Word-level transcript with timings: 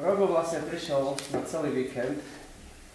Robo 0.00 0.32
vlastne 0.32 0.64
prišiel 0.64 1.12
na 1.36 1.44
celý 1.44 1.76
víkend. 1.76 2.24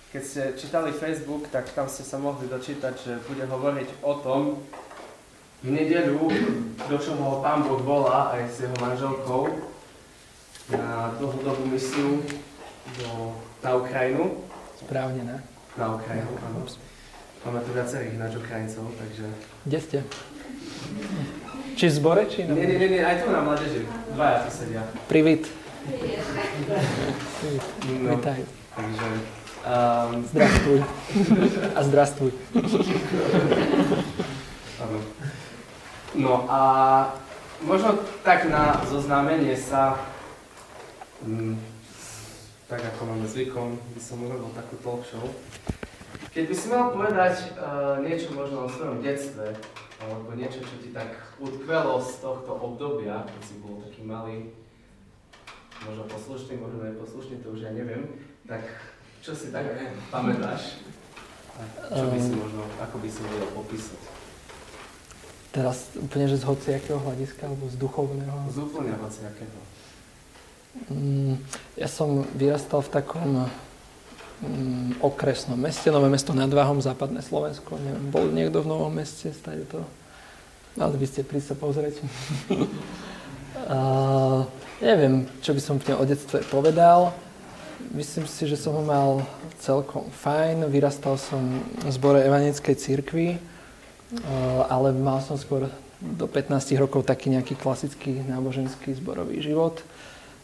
Keď 0.10 0.24
ste 0.26 0.42
čítali 0.58 0.90
Facebook, 0.90 1.54
tak 1.54 1.70
tam 1.78 1.86
ste 1.86 2.02
sa 2.02 2.18
mohli 2.18 2.50
dočítať, 2.50 2.94
že 2.98 3.14
bude 3.30 3.46
hovoriť 3.46 4.02
o 4.02 4.14
tom 4.26 4.42
v 5.62 5.70
nedeľu, 5.70 6.26
do 6.90 6.98
čoho 6.98 7.46
pán 7.46 7.62
Boh 7.62 7.78
volá 7.82 8.34
aj 8.34 8.50
s 8.50 8.56
jeho 8.66 8.78
manželkou 8.82 9.54
na 10.74 11.14
dlhodobú 11.22 11.70
misiu 11.70 12.26
do, 12.98 13.38
na 13.62 13.78
Ukrajinu. 13.78 14.42
Správne, 14.82 15.22
ne? 15.22 15.38
Na 15.78 15.94
Ukrajinu, 15.94 16.32
áno. 16.42 16.66
Máme 17.46 17.62
tu 17.62 17.70
viacerých 17.78 18.18
ináč 18.18 18.34
Ukrajincov, 18.42 18.90
takže... 18.98 19.26
Kde 19.70 19.80
ste? 19.84 19.98
Či 21.78 21.86
v 21.86 21.94
zbore, 21.94 22.26
či 22.26 22.50
na... 22.50 22.58
Nie, 22.58 22.66
nie, 22.66 22.98
nie, 22.98 23.04
aj 23.06 23.22
tu 23.22 23.30
na 23.30 23.46
mládeži. 23.46 23.86
Dvaja 24.18 24.38
tu 24.42 24.50
sedia. 24.50 24.82
Privít. 25.06 25.65
No, 25.86 25.94
Vítaj. 28.18 28.42
Takže... 28.76 29.08
Um... 29.66 30.26
Zdrastvuj. 30.26 30.80
A 31.76 31.80
zdrastvuj. 31.84 32.32
Áno. 34.82 35.00
No 36.16 36.46
a 36.50 36.62
možno 37.62 38.02
tak 38.26 38.50
na 38.50 38.82
zoznámenie 38.90 39.54
sa, 39.54 40.02
mm, 41.22 41.54
tak 42.66 42.82
ako 42.82 43.06
máme 43.06 43.30
zvykom, 43.30 43.78
by 43.78 44.02
som 44.02 44.26
urobil 44.26 44.50
takú 44.58 44.82
talk 44.82 45.06
show. 45.06 45.26
Keď 46.34 46.44
by 46.50 46.56
si 46.58 46.68
mal 46.74 46.90
povedať 46.90 47.36
uh, 47.62 48.02
niečo 48.02 48.34
možno 48.34 48.66
o 48.66 48.74
svojom 48.74 49.06
detstve, 49.06 49.54
alebo 50.02 50.34
niečo, 50.34 50.66
čo 50.66 50.82
ti 50.82 50.90
tak 50.90 51.14
utkvelo 51.38 52.02
z 52.02 52.26
tohto 52.26 52.52
obdobia, 52.58 53.22
keď 53.30 53.42
si 53.46 53.54
bol 53.62 53.80
taký 53.86 54.02
malý, 54.02 54.50
možno 55.84 56.04
poslušný, 56.08 56.54
možno 56.62 56.80
neposlušný, 56.88 57.44
to 57.44 57.52
už 57.52 57.68
ja 57.68 57.72
neviem, 57.76 58.08
tak 58.48 58.64
čo 59.20 59.34
si 59.36 59.50
tak 59.50 59.66
pamätáš? 60.14 60.86
A 61.56 61.64
čo 61.92 62.06
by 62.12 62.18
si 62.20 62.32
možno, 62.36 62.68
ako 62.78 62.96
by 63.00 63.08
si 63.10 63.20
vedel 63.26 63.50
popísať? 63.56 64.02
Teraz 65.56 65.96
úplne, 65.96 66.28
že 66.28 66.44
z 66.44 66.44
hociakého 66.44 67.00
hľadiska, 67.00 67.48
alebo 67.48 67.72
z 67.72 67.80
duchovného? 67.80 68.38
Z 68.52 68.60
úplne 68.60 68.92
hociakého. 69.00 69.60
Mm, 70.92 71.40
ja 71.80 71.88
som 71.88 72.28
vyrastal 72.36 72.84
v 72.84 72.92
takom 72.92 73.48
mm, 74.44 75.00
okresnom 75.00 75.56
meste, 75.56 75.88
Nové 75.88 76.12
mesto 76.12 76.36
nad 76.36 76.52
Váhom, 76.52 76.84
západné 76.84 77.24
Slovensko. 77.24 77.80
Neviem, 77.80 78.12
bol 78.12 78.28
niekto 78.36 78.60
v 78.60 78.68
Novom 78.68 78.92
meste, 78.92 79.32
stále 79.32 79.64
to... 79.64 79.80
Ale 80.76 81.00
by 81.00 81.08
ste 81.08 81.24
prísť 81.24 81.48
sa 81.48 81.58
pozrieť. 81.58 81.96
a, 83.72 83.80
neviem, 84.80 85.28
čo 85.40 85.56
by 85.56 85.62
som 85.62 85.76
o 85.80 86.04
detstve 86.08 86.44
povedal. 86.48 87.14
Myslím 87.92 88.26
si, 88.26 88.48
že 88.50 88.58
som 88.58 88.74
ho 88.76 88.84
mal 88.84 89.24
celkom 89.62 90.08
fajn. 90.10 90.68
Vyrastal 90.72 91.20
som 91.20 91.62
v 91.84 91.92
zbore 91.92 92.24
Evanickej 92.24 92.76
církvy, 92.76 93.38
ale 94.72 94.96
mal 94.96 95.22
som 95.22 95.38
skôr 95.38 95.70
do 96.02 96.26
15 96.28 96.76
rokov 96.82 97.08
taký 97.08 97.32
nejaký 97.32 97.56
klasický 97.56 98.26
náboženský 98.26 98.96
zborový 99.00 99.40
život. 99.44 99.80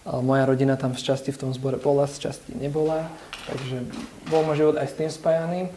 Moja 0.06 0.50
rodina 0.50 0.80
tam 0.80 0.98
z 0.98 1.14
časti 1.14 1.30
v 1.30 1.40
tom 1.45 1.52
zbore 1.54 1.78
bola, 1.78 2.10
z 2.10 2.30
časti 2.30 2.58
nebola, 2.58 3.06
takže 3.45 3.86
bol 4.32 4.42
môj 4.48 4.58
život 4.66 4.76
aj 4.82 4.88
s 4.90 4.98
tým 4.98 5.12
spájaný. 5.14 5.70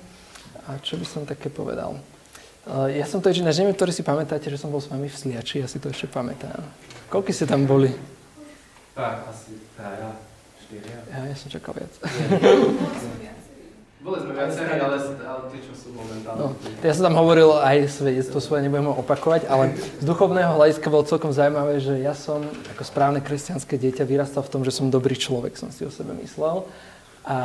A 0.65 0.81
čo 0.81 0.97
by 0.97 1.05
som 1.05 1.23
také 1.29 1.53
povedal? 1.53 2.01
Ja 2.89 3.05
som 3.05 3.21
to 3.21 3.29
ešte, 3.29 3.45
neviem, 3.45 3.77
ktorý 3.77 3.93
si 3.93 4.01
pamätáte, 4.01 4.49
že 4.49 4.57
som 4.57 4.73
bol 4.73 4.81
s 4.81 4.89
vami 4.89 5.13
v 5.13 5.17
Sliači, 5.17 5.61
ja 5.61 5.69
si 5.69 5.77
to 5.77 5.93
ešte 5.93 6.09
pamätám. 6.09 6.65
Koľko 7.13 7.37
ste 7.37 7.45
tam 7.45 7.69
boli? 7.69 7.93
Tak, 8.95 9.27
asi 9.27 9.59
traja, 9.75 10.15
štyria. 10.63 10.99
Ja, 11.11 11.27
ja 11.27 11.35
som 11.35 11.51
čakal 11.51 11.75
viac. 11.75 11.93
Boli 14.05 14.21
sme 14.21 14.37
viacerí, 14.37 14.77
ale, 14.77 15.01
ale 15.01 15.43
tí, 15.49 15.59
čo 15.65 15.73
sú 15.73 15.97
momentálne. 15.97 16.39
No, 16.39 16.47
ja 16.85 16.93
som 16.93 17.09
tam 17.09 17.17
hovoril 17.17 17.57
aj 17.57 17.89
svedectvo 17.89 18.37
svoje, 18.37 18.69
nebudem 18.69 18.93
ho 18.93 19.01
opakovať, 19.01 19.49
ale 19.49 19.73
z 19.81 20.05
duchovného 20.05 20.61
hľadiska 20.61 20.93
bolo 20.93 21.09
celkom 21.09 21.33
zaujímavé, 21.33 21.81
že 21.81 22.05
ja 22.05 22.13
som 22.13 22.45
ako 22.77 22.85
správne 22.85 23.25
kresťanské 23.25 23.81
dieťa 23.81 24.05
vyrastal 24.05 24.45
v 24.45 24.53
tom, 24.53 24.61
že 24.61 24.77
som 24.77 24.93
dobrý 24.93 25.17
človek, 25.17 25.57
som 25.57 25.73
si 25.73 25.89
o 25.89 25.91
sebe 25.91 26.13
myslel. 26.21 26.69
A 27.25 27.39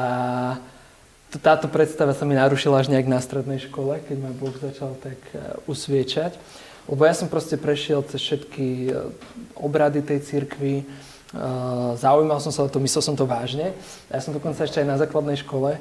táto 1.40 1.72
predstava 1.72 2.12
sa 2.12 2.28
mi 2.28 2.36
narušila 2.36 2.84
až 2.84 2.92
nejak 2.92 3.08
na 3.08 3.24
strednej 3.24 3.64
škole, 3.64 4.04
keď 4.04 4.18
ma 4.20 4.36
Boh 4.36 4.54
začal 4.54 5.00
tak 5.00 5.18
e, 5.32 5.64
usviečať. 5.64 6.36
Lebo 6.92 7.08
ja 7.08 7.16
som 7.16 7.32
proste 7.32 7.56
prešiel 7.56 8.04
cez 8.04 8.20
všetky 8.20 8.68
e, 8.90 8.92
obrady 9.56 10.04
tej 10.04 10.28
cirkvi, 10.28 10.84
zaujímal 12.00 12.42
som 12.42 12.50
sa 12.50 12.66
o 12.66 12.72
to, 12.72 12.82
myslel 12.82 13.04
som 13.06 13.16
to 13.16 13.30
vážne. 13.30 13.74
Ja 14.10 14.20
som 14.22 14.34
dokonca 14.34 14.66
ešte 14.66 14.82
aj 14.82 14.88
na 14.88 14.98
základnej 14.98 15.38
škole 15.38 15.78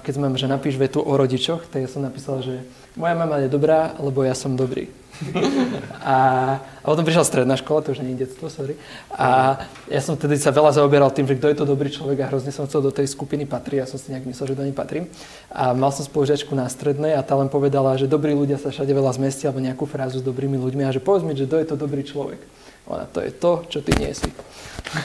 keď 0.00 0.12
sme, 0.16 0.32
že 0.40 0.48
napíš 0.48 0.80
vetu 0.80 1.04
o 1.04 1.12
rodičoch, 1.20 1.68
tak 1.68 1.84
ja 1.84 1.88
som 1.90 2.00
napísal, 2.00 2.40
že 2.40 2.64
moja 2.96 3.12
mama 3.12 3.44
je 3.44 3.52
dobrá, 3.52 3.92
lebo 4.00 4.24
ja 4.24 4.32
som 4.32 4.56
dobrý. 4.56 4.88
a, 6.02 6.16
a 6.58 6.86
potom 6.90 7.06
prišla 7.06 7.28
stredná 7.28 7.54
škola, 7.54 7.84
to 7.84 7.94
už 7.94 8.02
nie 8.02 8.16
je 8.16 8.26
detstvo, 8.26 8.48
sorry. 8.50 8.74
A 9.14 9.60
ja 9.86 10.00
som 10.00 10.16
tedy 10.16 10.40
sa 10.40 10.50
veľa 10.50 10.74
zaoberal 10.74 11.12
tým, 11.12 11.28
že 11.28 11.36
kto 11.38 11.46
je 11.52 11.56
to 11.60 11.66
dobrý 11.68 11.92
človek 11.92 12.24
a 12.24 12.28
hrozne 12.32 12.50
som 12.50 12.66
chcel 12.66 12.82
do 12.82 12.90
tej 12.90 13.06
skupiny 13.06 13.44
patriť. 13.46 13.84
Ja 13.84 13.86
som 13.86 14.00
si 14.00 14.10
nejak 14.10 14.26
myslel, 14.26 14.56
že 14.56 14.58
do 14.58 14.64
nej 14.64 14.74
patrím. 14.74 15.06
A 15.52 15.76
mal 15.76 15.92
som 15.94 16.02
spolužiačku 16.02 16.56
na 16.56 16.66
strednej 16.66 17.14
a 17.14 17.22
tá 17.22 17.36
len 17.36 17.52
povedala, 17.52 17.94
že 18.00 18.10
dobrí 18.10 18.34
ľudia 18.34 18.58
sa 18.58 18.74
všade 18.74 18.90
veľa 18.90 19.12
zmestia, 19.14 19.52
alebo 19.52 19.62
nejakú 19.62 19.84
frázu 19.86 20.18
s 20.18 20.24
dobrými 20.24 20.56
ľuďmi 20.58 20.82
a 20.82 20.90
že 20.90 21.04
povedz 21.04 21.22
mi, 21.22 21.36
že 21.36 21.46
kto 21.46 21.62
je 21.62 21.66
to 21.68 21.76
dobrý 21.78 22.02
človek. 22.02 22.40
Ona, 22.84 23.08
to 23.08 23.24
je 23.24 23.32
to, 23.32 23.64
čo 23.72 23.78
ty 23.80 23.96
nie 23.96 24.12
si. 24.12 24.28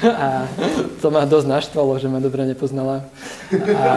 A 0.04 0.46
to 1.00 1.08
ma 1.10 1.24
dosť 1.24 1.48
naštvalo, 1.48 1.96
že 1.96 2.12
ma 2.12 2.20
dobre 2.20 2.44
nepoznala. 2.44 3.08
A, 3.56 3.92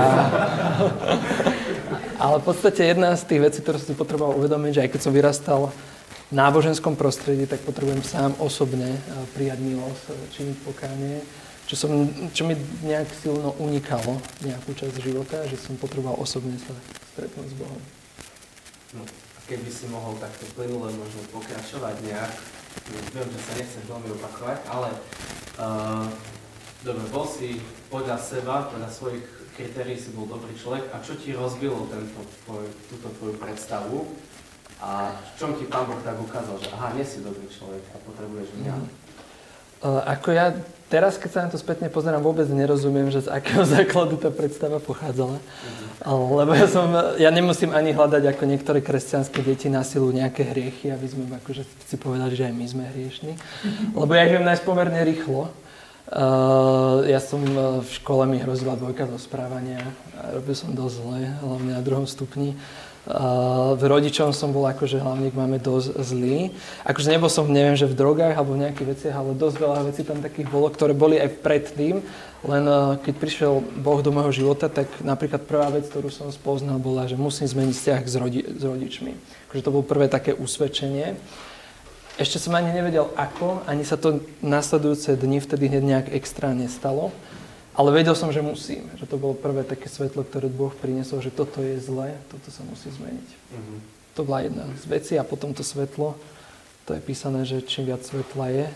ale 2.23 2.37
v 2.39 2.45
podstate 2.47 2.87
jedna 2.87 3.19
z 3.19 3.27
tých 3.27 3.41
vecí, 3.43 3.59
ktoré 3.59 3.83
som 3.83 3.91
si 3.91 3.99
potreboval 3.99 4.39
uvedomiť, 4.39 4.73
že 4.79 4.83
aj 4.87 4.91
keď 4.95 5.01
som 5.03 5.13
vyrastal 5.13 5.61
v 6.31 6.35
náboženskom 6.39 6.95
prostredí, 6.95 7.45
tak 7.51 7.61
potrebujem 7.67 8.07
sám 8.07 8.39
osobne 8.39 8.97
prijať 9.35 9.59
milosť, 9.61 10.05
činiť 10.31 10.57
pokánie, 10.63 11.21
čo, 11.67 11.75
som, 11.75 11.91
čo 12.31 12.47
mi 12.47 12.55
nejak 12.87 13.11
silno 13.19 13.53
unikalo 13.59 14.17
nejakú 14.47 14.79
časť 14.79 14.97
života, 15.03 15.43
že 15.51 15.59
som 15.59 15.75
potreboval 15.75 16.17
osobne 16.23 16.55
sa 16.57 16.73
stretnúť 17.13 17.51
s 17.51 17.57
Bohom. 17.59 17.83
No, 18.97 19.03
keby 19.51 19.69
si 19.69 19.91
mohol 19.91 20.17
takto 20.23 20.47
plynule 20.55 20.95
možno 20.95 21.21
pokračovať 21.35 22.01
nejak 22.07 22.33
viem, 23.13 23.29
že 23.29 23.41
sa 23.41 23.53
nechcem 23.59 23.83
veľmi 23.89 24.09
opakovať, 24.19 24.59
ale 24.69 24.89
uh, 25.61 26.07
dobre, 26.83 27.05
bol 27.13 27.27
si 27.29 27.63
podľa 27.93 28.17
seba, 28.19 28.69
podľa 28.69 28.91
svojich 28.91 29.25
kritérií 29.53 29.97
si 30.01 30.17
bol 30.17 30.25
dobrý 30.25 30.57
človek 30.57 30.89
a 30.93 31.05
čo 31.05 31.17
ti 31.21 31.37
rozbilo 31.37 31.89
tento 31.93 32.25
tvoj, 32.45 32.65
túto 32.89 33.09
tvoju 33.21 33.35
predstavu 33.37 34.09
a 34.81 35.13
v 35.15 35.31
čom 35.39 35.55
ti 35.55 35.69
Pán 35.69 35.87
Boh 35.87 36.01
tak 36.03 36.19
ukázal, 36.19 36.59
že 36.59 36.73
aha, 36.75 36.97
nie 36.97 37.05
si 37.05 37.23
dobrý 37.23 37.47
človek 37.47 37.85
a 37.93 37.97
potrebuješ 38.03 38.49
mňa? 38.59 38.75
Mm. 38.75 38.89
Uh, 39.83 39.99
ako 40.07 40.31
ja 40.31 40.55
teraz, 40.93 41.17
keď 41.17 41.31
sa 41.33 41.41
na 41.43 41.49
to 41.49 41.57
spätne 41.57 41.89
pozerám, 41.89 42.21
vôbec 42.21 42.45
nerozumiem, 42.53 43.09
že 43.09 43.25
z 43.25 43.33
akého 43.33 43.65
základu 43.81 44.21
tá 44.21 44.29
predstava 44.29 44.77
pochádzala. 44.77 45.41
Lebo 46.07 46.53
ja, 46.53 46.67
som, 46.67 46.91
ja 47.17 47.31
nemusím 47.33 47.73
ani 47.73 47.95
hľadať 47.95 48.27
ako 48.35 48.43
niektoré 48.45 48.85
kresťanské 48.85 49.41
deti 49.41 49.71
na 49.73 49.87
silu 49.87 50.11
nejaké 50.11 50.45
hriechy, 50.45 50.91
aby 50.93 51.07
sme 51.07 51.25
akože 51.41 51.63
si 51.65 51.97
povedali, 51.97 52.35
že 52.35 52.51
aj 52.51 52.55
my 52.55 52.67
sme 52.69 52.85
hriešni. 52.93 53.33
Lebo 54.01 54.13
ja 54.13 54.29
žijem 54.29 54.45
nájsť 54.45 54.65
pomerne 54.69 55.01
rýchlo. 55.01 55.49
Uh, 56.13 57.09
ja 57.09 57.23
som 57.25 57.41
uh, 57.41 57.81
v 57.81 57.89
škole 57.89 58.29
mi 58.29 58.37
hrozila 58.37 58.77
dvojka 58.77 59.09
zo 59.09 59.17
správania. 59.17 59.81
Robil 60.35 60.53
som 60.53 60.77
dosť 60.77 60.95
zle, 61.01 61.21
hlavne 61.41 61.73
na 61.73 61.81
druhom 61.81 62.05
stupni. 62.05 62.53
Uh, 63.03 63.75
v 63.75 63.91
rodičom 63.91 64.31
som 64.31 64.55
bol 64.55 64.63
akože 64.63 65.03
hlavne 65.03 65.35
máme 65.35 65.59
dosť 65.59 65.99
zlý. 66.07 66.55
Akože 66.87 67.11
nebol 67.11 67.27
som, 67.27 67.51
neviem, 67.51 67.75
že 67.75 67.91
v 67.91 67.99
drogách 67.99 68.39
alebo 68.39 68.55
v 68.55 68.63
nejakých 68.63 68.91
veciach, 68.95 69.15
ale 69.19 69.35
dosť 69.35 69.57
veľa 69.59 69.81
vecí 69.91 70.07
tam 70.07 70.23
takých 70.23 70.47
bolo, 70.47 70.71
ktoré 70.71 70.95
boli 70.95 71.19
aj 71.19 71.43
predtým. 71.43 71.99
Len 72.47 72.65
uh, 72.71 72.95
keď 73.03 73.15
prišiel 73.19 73.59
Boh 73.83 73.99
do 74.07 74.15
môjho 74.15 74.47
života, 74.47 74.71
tak 74.71 74.87
napríklad 75.03 75.43
prvá 75.51 75.67
vec, 75.75 75.91
ktorú 75.91 76.15
som 76.15 76.31
spoznal, 76.31 76.79
bola, 76.79 77.11
že 77.11 77.19
musím 77.19 77.51
zmeniť 77.51 77.75
vzťah 77.75 78.03
s, 78.07 78.15
rodi- 78.23 78.47
s 78.47 78.63
rodičmi. 78.63 79.19
Akože 79.51 79.65
to 79.67 79.75
bolo 79.75 79.83
prvé 79.83 80.07
také 80.07 80.31
usvedčenie. 80.31 81.19
Ešte 82.23 82.39
som 82.39 82.55
ani 82.55 82.71
nevedel 82.71 83.11
ako, 83.19 83.67
ani 83.67 83.83
sa 83.83 83.99
to 83.99 84.23
nasledujúce 84.47 85.19
dni 85.19 85.43
vtedy 85.43 85.67
hneď 85.67 85.83
nejak 85.83 86.09
extra 86.15 86.55
nestalo. 86.55 87.11
Ale 87.73 87.89
vedel 87.89 88.13
som, 88.13 88.29
že 88.29 88.45
musím. 88.45 88.85
Že 89.01 89.07
to 89.09 89.17
bolo 89.17 89.33
prvé 89.33 89.65
také 89.65 89.89
svetlo, 89.89 90.29
ktoré 90.29 90.53
Boh 90.53 90.73
priniesol, 90.77 91.25
že 91.25 91.33
toto 91.33 91.65
je 91.65 91.81
zlé, 91.81 92.21
toto 92.29 92.53
sa 92.53 92.61
musí 92.69 92.93
zmeniť. 92.93 93.29
Uh-huh. 93.33 93.79
To 94.21 94.29
bola 94.29 94.45
jedna 94.45 94.69
z 94.77 94.85
vecí 94.93 95.15
a 95.17 95.25
potom 95.25 95.57
to 95.57 95.65
svetlo, 95.65 96.13
to 96.85 96.93
je 96.93 97.01
písané, 97.01 97.49
že 97.49 97.65
čím 97.65 97.89
viac 97.89 98.05
svetla 98.05 98.53
je, 98.53 98.67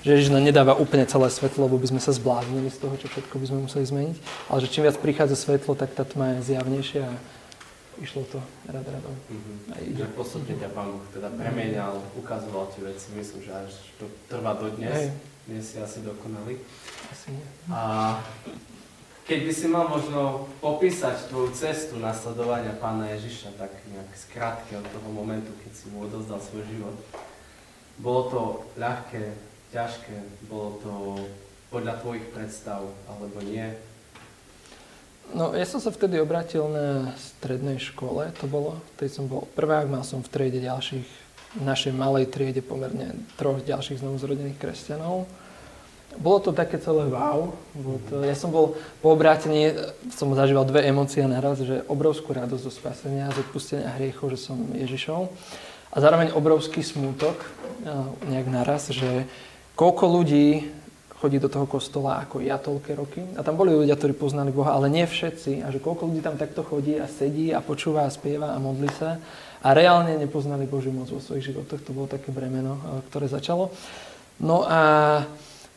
že 0.00 0.10
Ježiš 0.16 0.32
nám 0.34 0.42
nedáva 0.42 0.74
úplne 0.74 1.06
celé 1.06 1.30
svetlo, 1.30 1.70
lebo 1.70 1.78
by 1.78 1.94
sme 1.94 2.02
sa 2.02 2.10
zbláznili 2.10 2.72
z 2.72 2.80
toho, 2.80 2.94
čo 2.98 3.06
všetko 3.06 3.36
by 3.38 3.46
sme 3.46 3.58
museli 3.70 3.84
zmeniť, 3.86 4.16
ale 4.50 4.58
že 4.64 4.72
čím 4.72 4.82
viac 4.88 4.96
prichádza 4.98 5.36
svetlo, 5.38 5.78
tak 5.78 5.94
tá 5.94 6.02
tma 6.02 6.40
je 6.40 6.50
zjavnejšia 6.50 7.06
a 7.06 7.14
išlo 8.02 8.26
to 8.34 8.40
rad 8.66 8.82
radom. 8.82 9.14
Uh-huh. 9.14 9.76
Aj 9.78 9.82
že 9.84 10.10
postupne 10.18 10.58
ťa 10.58 10.74
Pán 10.74 10.90
Boh 10.90 11.06
teda 11.14 11.30
premienial, 11.30 12.02
ukazoval 12.18 12.66
ti 12.74 12.82
veci, 12.82 13.14
myslím, 13.14 13.46
že 13.46 13.52
až 13.54 13.72
to 14.02 14.10
trvá 14.26 14.58
dodnes. 14.58 14.90
Hej 14.90 15.14
nie 15.50 15.62
si 15.62 15.82
asi 15.82 16.06
dokonalý. 16.06 16.62
A 17.70 18.16
keď 19.30 19.46
by 19.46 19.52
si 19.54 19.66
mal 19.70 19.86
možno 19.86 20.50
popísať 20.58 21.30
tvoju 21.30 21.54
cestu 21.54 22.02
nasledovania 22.02 22.74
pána 22.82 23.14
Ježiša, 23.14 23.54
tak 23.54 23.70
nejak 23.86 24.10
skrátke 24.18 24.74
od 24.74 24.86
toho 24.90 25.08
momentu, 25.14 25.54
keď 25.62 25.70
si 25.70 25.86
mu 25.94 26.10
odozdal 26.10 26.42
svoj 26.42 26.66
život. 26.66 26.96
Bolo 28.02 28.22
to 28.26 28.40
ľahké, 28.74 29.38
ťažké, 29.70 30.46
bolo 30.50 30.68
to 30.82 30.92
podľa 31.70 32.02
tvojich 32.02 32.26
predstav, 32.34 32.82
alebo 33.06 33.38
nie? 33.46 33.70
No, 35.30 35.54
ja 35.54 35.62
som 35.62 35.78
sa 35.78 35.94
vtedy 35.94 36.18
obrátil 36.18 36.66
na 36.66 37.14
strednej 37.14 37.78
škole, 37.78 38.34
to 38.42 38.50
bolo, 38.50 38.82
vtedy 38.98 39.14
som 39.14 39.30
bol 39.30 39.46
prvák, 39.54 39.86
mal 39.86 40.02
som 40.02 40.26
v 40.26 40.32
triede 40.32 40.58
ďalších, 40.58 41.06
v 41.54 41.62
našej 41.62 41.94
malej 41.94 42.34
triede 42.34 42.66
pomerne 42.66 43.14
troch 43.38 43.62
ďalších 43.62 44.02
znovu 44.02 44.18
zrodených 44.18 44.58
kresťanov. 44.58 45.30
Bolo 46.18 46.42
to 46.42 46.50
také 46.50 46.82
celé 46.82 47.06
wow. 47.06 47.54
To, 48.10 48.26
ja 48.26 48.34
som 48.34 48.50
bol 48.50 48.74
po 48.98 49.14
obrátení, 49.14 49.70
som 50.10 50.34
zažíval 50.34 50.66
dve 50.66 50.82
emócie 50.88 51.22
naraz, 51.22 51.62
že 51.62 51.86
obrovskú 51.86 52.34
radosť 52.34 52.64
do 52.66 52.72
spasenia, 52.72 53.30
z 53.30 53.46
odpustenia 53.46 53.94
hriechov, 53.94 54.34
že 54.34 54.38
som 54.40 54.58
Ježišov. 54.74 55.30
A 55.90 55.96
zároveň 55.98 56.34
obrovský 56.34 56.82
smútok, 56.82 57.34
nejak 58.26 58.46
naraz, 58.50 58.90
že 58.90 59.26
koľko 59.78 60.04
ľudí 60.06 60.70
chodí 61.20 61.36
do 61.36 61.52
toho 61.52 61.68
kostola 61.68 62.24
ako 62.24 62.40
ja 62.40 62.56
toľké 62.56 62.92
roky. 62.96 63.20
A 63.36 63.44
tam 63.44 63.60
boli 63.60 63.76
ľudia, 63.76 63.92
ktorí 63.92 64.16
poznali 64.16 64.48
Boha, 64.48 64.72
ale 64.72 64.88
nie 64.88 65.04
všetci. 65.04 65.60
A 65.60 65.68
že 65.68 65.76
koľko 65.76 66.08
ľudí 66.08 66.24
tam 66.24 66.40
takto 66.40 66.64
chodí 66.64 66.96
a 66.96 67.04
sedí 67.04 67.52
a 67.52 67.60
počúva 67.60 68.08
a 68.08 68.10
spieva 68.10 68.56
a 68.56 68.58
modlí 68.58 68.88
sa 68.96 69.20
a 69.60 69.68
reálne 69.76 70.16
nepoznali 70.16 70.64
Božiu 70.64 70.96
moc 70.96 71.12
vo 71.12 71.20
svojich 71.20 71.52
životoch. 71.52 71.84
To 71.84 71.92
bolo 71.92 72.08
také 72.08 72.32
bremeno, 72.32 72.80
eh, 72.80 72.84
ktoré 73.12 73.28
začalo. 73.28 73.68
No 74.40 74.64
a 74.64 74.80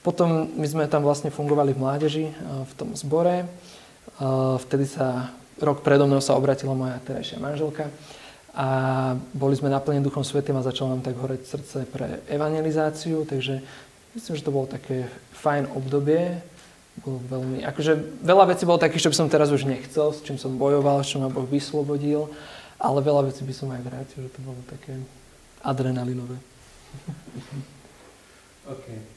potom 0.04 0.52
my 0.60 0.68
sme 0.68 0.84
tam 0.92 1.08
vlastne 1.08 1.32
fungovali 1.32 1.72
v 1.72 1.82
mládeži, 1.82 2.26
eh, 2.28 2.36
v 2.68 2.74
tom 2.76 2.92
zbore. 2.94 3.48
Eh, 3.48 4.56
vtedy 4.68 4.86
sa, 4.86 5.32
rok 5.64 5.82
predo 5.82 6.06
mnou 6.06 6.20
sa 6.20 6.36
obratila 6.36 6.76
moja 6.76 7.00
terajšia 7.08 7.40
manželka 7.40 7.88
a 8.54 8.68
boli 9.34 9.58
sme 9.58 9.74
naplnení 9.74 10.06
Duchom 10.06 10.22
Svetým 10.22 10.54
a 10.60 10.62
začalo 10.62 10.94
nám 10.94 11.02
tak 11.02 11.18
horeť 11.18 11.42
srdce 11.42 11.90
pre 11.90 12.22
evangelizáciu, 12.30 13.26
takže 13.26 13.66
myslím, 14.14 14.34
že 14.38 14.46
to 14.46 14.54
bolo 14.54 14.70
také 14.70 15.10
fajn 15.34 15.74
obdobie. 15.74 16.38
Bolo 17.02 17.18
veľmi, 17.26 17.66
akože 17.66 18.22
veľa 18.22 18.54
vecí 18.54 18.70
bolo 18.70 18.78
takých, 18.78 19.10
čo 19.10 19.12
by 19.12 19.18
som 19.18 19.34
teraz 19.34 19.50
už 19.50 19.66
nechcel, 19.66 20.14
s 20.14 20.22
čím 20.22 20.38
som 20.38 20.54
bojoval, 20.62 21.02
čo 21.02 21.18
ma 21.18 21.34
Boh 21.34 21.50
vyslobodil, 21.50 22.30
ale 22.78 23.02
veľa 23.02 23.34
vecí 23.34 23.42
by 23.42 23.54
som 23.58 23.74
aj 23.74 23.82
vrátil, 23.82 24.30
že 24.30 24.30
to 24.30 24.46
bolo 24.46 24.62
také 24.70 25.02
adrenalinové. 25.66 26.38
OK. 28.78 29.13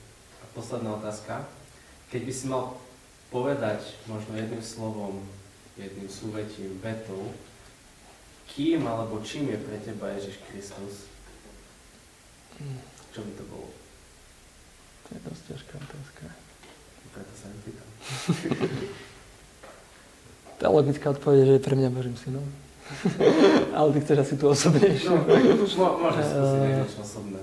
Posledná 0.57 0.97
otázka. 0.97 1.45
Keď 2.09 2.23
by 2.25 2.33
si 2.33 2.45
mal 2.49 2.81
povedať 3.29 3.85
možno 4.09 4.33
jedným 4.41 4.65
slovom, 4.65 5.21
jedným 5.77 6.09
súvetím, 6.09 6.81
vetou, 6.81 7.37
kým 8.49 8.89
alebo 8.89 9.21
čím 9.21 9.53
je 9.53 9.59
pre 9.61 9.77
teba 9.85 10.17
Ježiš 10.17 10.41
Kristus, 10.49 11.13
čo 13.13 13.21
by 13.21 13.33
to 13.37 13.45
bolo? 13.53 13.69
To 15.05 15.09
je 15.13 15.21
dosť 15.29 15.43
ťažká 15.53 15.75
otázka. 15.77 16.25
Preto 17.13 17.33
sa 17.37 17.47
nepýtam. 17.53 17.89
Tá 20.57 20.73
logická 20.73 21.13
odpoveď 21.13 21.37
je, 21.37 21.47
že 21.53 21.55
je 21.61 21.67
pre 21.69 21.77
mňa 21.77 21.93
Božím 21.93 22.17
synom. 22.17 22.47
Ale 23.77 23.93
ty 23.93 24.01
chceš 24.01 24.19
asi 24.25 24.35
tu 24.41 24.49
osobnejšie. 24.49 25.05
No, 25.05 25.21
môžeš 26.01 26.27
skúsiť 26.33 26.61
uh, 26.65 26.81
niečo 26.81 27.01
osobné. 27.05 27.41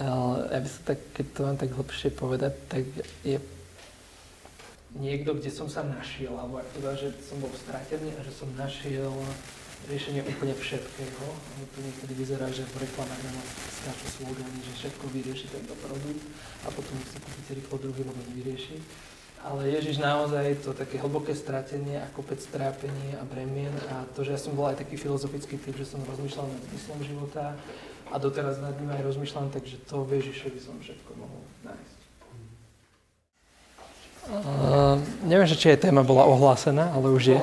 Ja 0.00 0.58
by 0.58 0.68
som 0.68 0.82
tak, 0.88 0.98
keď 1.12 1.26
to 1.36 1.40
mám 1.44 1.56
tak 1.60 1.70
hlbšie 1.76 2.08
povedať, 2.16 2.52
tak 2.72 2.84
je 3.20 3.36
niekto, 4.98 5.38
kde 5.38 5.50
som 5.52 5.70
sa 5.70 5.86
našiel, 5.86 6.34
alebo 6.34 6.58
ak 6.58 6.68
to 6.74 6.80
dá, 6.82 6.96
že 6.98 7.14
som 7.22 7.38
bol 7.38 7.52
stratený 7.54 8.10
a 8.18 8.20
že 8.26 8.32
som 8.34 8.50
našiel 8.58 9.12
riešenie 9.86 10.26
úplne 10.26 10.52
všetkého. 10.52 11.24
To 11.62 11.78
niekedy 11.80 12.12
vyzerá, 12.18 12.50
že 12.52 12.66
v 12.68 12.84
reklamách 12.84 13.22
nám 13.22 13.38
skáču 13.80 14.06
slogany, 14.20 14.60
že 14.66 14.72
všetko 14.76 15.04
vyrieši 15.14 15.46
tento 15.48 15.72
produkt 15.78 16.22
a 16.66 16.68
potom 16.68 16.96
si 17.06 17.16
kúpite 17.16 17.52
rýchlo 17.56 17.76
druhý, 17.78 18.02
lebo 18.04 18.20
nevyrieši. 18.28 18.76
Ale 19.40 19.72
Ježiš 19.72 20.04
naozaj 20.04 20.60
to 20.60 20.76
také 20.76 21.00
hlboké 21.00 21.32
stratenie 21.32 21.96
a 21.96 22.12
kopec 22.12 22.44
trápení 22.44 23.16
a 23.16 23.24
bremien 23.24 23.72
a 23.88 24.04
to, 24.12 24.20
že 24.20 24.36
ja 24.36 24.40
som 24.40 24.52
bol 24.52 24.68
aj 24.68 24.84
taký 24.84 25.00
filozofický 25.00 25.56
typ, 25.56 25.80
že 25.80 25.88
som 25.88 26.04
rozmýšľal 26.04 26.44
nad 26.44 26.60
zmyslom 26.68 27.00
života 27.08 27.56
a 28.10 28.16
doteraz 28.18 28.58
nad 28.58 28.74
ním 28.76 28.90
aj 28.90 29.02
rozmýšľam, 29.06 29.54
takže 29.54 29.78
to 29.86 30.02
v 30.02 30.18
Ježišovi 30.18 30.58
som 30.58 30.74
všetko 30.82 31.10
mohol 31.14 31.40
nájsť. 31.62 31.98
Uh, 34.30 34.98
neviem, 35.26 35.48
že 35.48 35.58
či 35.58 35.74
aj 35.74 35.88
téma 35.88 36.06
bola 36.06 36.26
ohlásená, 36.26 36.94
ale 36.94 37.10
už 37.10 37.34
je. 37.34 37.38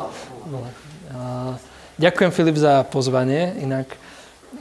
Bola. 0.48 0.70
Uh, 1.12 1.56
Ďakujem 1.98 2.30
Filip 2.30 2.58
za 2.62 2.86
pozvanie, 2.86 3.58
inak 3.58 3.90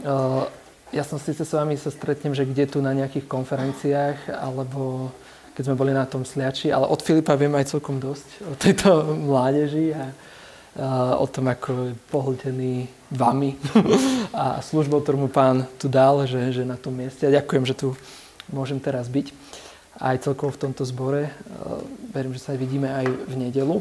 uh, 0.09 0.49
ja 0.89 1.05
som 1.05 1.21
síce 1.21 1.45
s 1.45 1.53
vami 1.53 1.77
sa 1.77 1.93
stretnem, 1.93 2.33
že 2.33 2.49
kde 2.49 2.65
tu 2.65 2.79
na 2.81 2.97
nejakých 2.97 3.29
konferenciách, 3.29 4.33
alebo 4.33 5.13
keď 5.53 5.63
sme 5.69 5.77
boli 5.77 5.93
na 5.93 6.09
tom 6.09 6.25
sliači, 6.25 6.73
ale 6.73 6.89
od 6.89 7.01
Filipa 7.05 7.37
viem 7.37 7.53
aj 7.53 7.77
celkom 7.77 8.01
dosť 8.01 8.29
o 8.49 8.53
tejto 8.57 8.89
mládeži 9.13 9.93
a 9.93 10.13
o 11.17 11.27
tom, 11.29 11.49
ako 11.49 11.71
je 11.89 11.95
pohltený 12.13 12.75
vami 13.09 13.57
a 14.37 14.61
službou, 14.61 15.01
ktorú 15.01 15.27
mu 15.27 15.31
pán 15.33 15.65
tu 15.81 15.89
dal, 15.89 16.29
že, 16.29 16.53
že 16.53 16.63
na 16.69 16.77
tom 16.77 16.93
mieste. 16.93 17.25
A 17.25 17.37
ďakujem, 17.41 17.65
že 17.65 17.75
tu 17.79 17.97
môžem 18.51 18.77
teraz 18.77 19.09
byť 19.09 19.33
aj 19.97 20.29
celkovo 20.29 20.53
v 20.53 20.61
tomto 20.69 20.85
zbore. 20.85 21.33
Uh, 21.33 21.81
verím, 22.13 22.37
že 22.37 22.45
sa 22.45 22.53
vidíme 22.53 22.93
aj 22.93 23.07
v 23.09 23.35
nedelu. 23.41 23.81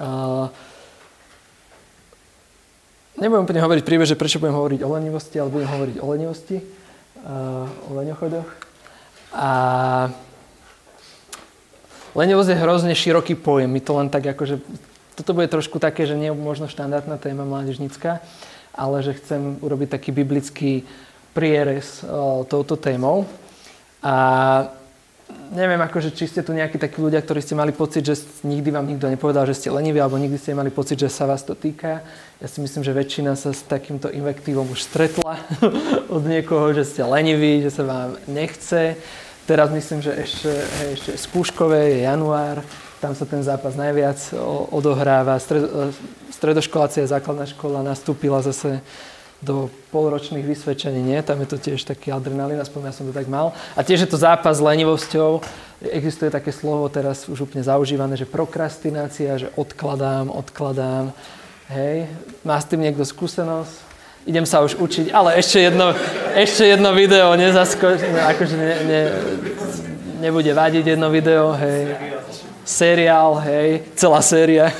Uh, 0.00 0.50
nebudem 3.20 3.44
úplne 3.44 3.62
hovoriť 3.62 3.82
príbeh, 3.84 4.08
že 4.08 4.18
prečo 4.18 4.40
budem 4.42 4.56
hovoriť 4.56 4.80
o 4.82 4.88
lenivosti, 4.90 5.36
ale 5.38 5.52
budem 5.52 5.70
hovoriť 5.70 5.96
o 6.00 6.06
lenivosti, 6.08 6.58
o 7.84 7.90
leňochodoch. 8.00 8.48
A 9.36 9.50
lenivosť 12.16 12.48
je 12.48 12.60
hrozne 12.64 12.94
široký 12.96 13.36
pojem. 13.36 13.68
My 13.68 13.80
to 13.84 13.92
len 13.92 14.08
tak 14.08 14.24
akože, 14.24 14.56
toto 15.20 15.36
bude 15.36 15.52
trošku 15.52 15.76
také, 15.76 16.08
že 16.08 16.16
nie 16.16 16.32
je 16.32 16.36
možno 16.36 16.64
štandardná 16.64 17.20
téma 17.20 17.44
mládežnická, 17.44 18.24
ale 18.72 18.96
že 19.04 19.20
chcem 19.20 19.60
urobiť 19.60 19.92
taký 19.92 20.10
biblický 20.16 20.88
prierez 21.36 22.00
uh, 22.02 22.42
touto 22.48 22.80
témou. 22.80 23.28
A 24.00 24.14
neviem, 25.52 25.78
akože, 25.78 26.14
či 26.14 26.30
ste 26.30 26.40
tu 26.40 26.56
nejakí 26.56 26.78
takí 26.78 27.02
ľudia, 27.02 27.20
ktorí 27.20 27.42
ste 27.42 27.58
mali 27.58 27.74
pocit, 27.74 28.06
že 28.06 28.16
nikdy 28.46 28.70
vám 28.70 28.86
nikto 28.86 29.06
nepovedal, 29.10 29.44
že 29.46 29.58
ste 29.58 29.68
leniví, 29.68 30.00
alebo 30.00 30.18
nikdy 30.18 30.38
ste 30.38 30.56
mali 30.56 30.70
pocit, 30.72 30.98
že 30.98 31.12
sa 31.12 31.26
vás 31.26 31.42
to 31.42 31.52
týka. 31.52 32.02
Ja 32.40 32.46
si 32.48 32.62
myslím, 32.64 32.82
že 32.86 32.96
väčšina 32.96 33.36
sa 33.36 33.52
s 33.52 33.66
takýmto 33.66 34.08
invektívom 34.08 34.66
už 34.70 34.88
stretla 34.88 35.36
od 36.16 36.22
niekoho, 36.24 36.72
že 36.72 36.86
ste 36.86 37.02
leniví, 37.04 37.60
že 37.60 37.70
sa 37.70 37.82
vám 37.84 38.16
nechce. 38.30 38.96
Teraz 39.44 39.68
myslím, 39.74 39.98
že 40.00 40.14
ešte, 40.14 40.50
hej, 40.50 40.90
ešte 40.94 41.12
skúškové, 41.18 41.98
je 41.98 41.98
január, 42.06 42.62
tam 43.00 43.16
sa 43.16 43.24
ten 43.24 43.40
zápas 43.40 43.72
najviac 43.74 44.36
odohráva. 44.68 45.40
Stredoškolácia, 46.30 47.08
základná 47.08 47.48
škola 47.48 47.80
nastúpila 47.80 48.44
zase 48.44 48.84
do 49.40 49.72
polročných 49.88 50.44
vysvedčení, 50.44 51.00
nie? 51.00 51.16
Tam 51.24 51.40
je 51.40 51.48
to 51.48 51.56
tiež 51.56 51.88
taký 51.88 52.12
adrenalín, 52.12 52.60
aspoň 52.60 52.92
ja 52.92 52.92
som 52.92 53.08
to 53.08 53.16
tak 53.16 53.24
mal. 53.24 53.56
A 53.72 53.80
tiež 53.80 54.04
je 54.04 54.10
to 54.12 54.20
zápas 54.20 54.60
s 54.60 54.64
lenivosťou. 54.64 55.40
Existuje 55.80 56.28
také 56.28 56.52
slovo 56.52 56.84
teraz 56.92 57.24
už 57.24 57.48
úplne 57.48 57.64
zaužívané, 57.64 58.20
že 58.20 58.28
prokrastinácia, 58.28 59.40
že 59.40 59.48
odkladám, 59.56 60.28
odkladám. 60.28 61.16
Hej, 61.72 62.04
má 62.44 62.60
s 62.60 62.68
tým 62.68 62.84
niekto 62.84 63.00
skúsenosť? 63.00 63.88
Idem 64.28 64.44
sa 64.44 64.60
už 64.60 64.76
učiť, 64.76 65.08
ale 65.08 65.40
ešte 65.40 65.56
jedno, 65.56 65.96
ešte 66.36 66.68
jedno 66.68 66.92
video 66.92 67.32
nezasko... 67.32 67.96
akože 68.36 68.56
ne, 68.60 68.72
ne, 68.84 69.00
nebude 70.20 70.52
vadiť 70.52 70.84
jedno 70.84 71.08
video, 71.08 71.56
hej. 71.56 72.09
Seriál, 72.70 73.34
hej, 73.42 73.82
celá 73.98 74.22
séria. 74.22 74.70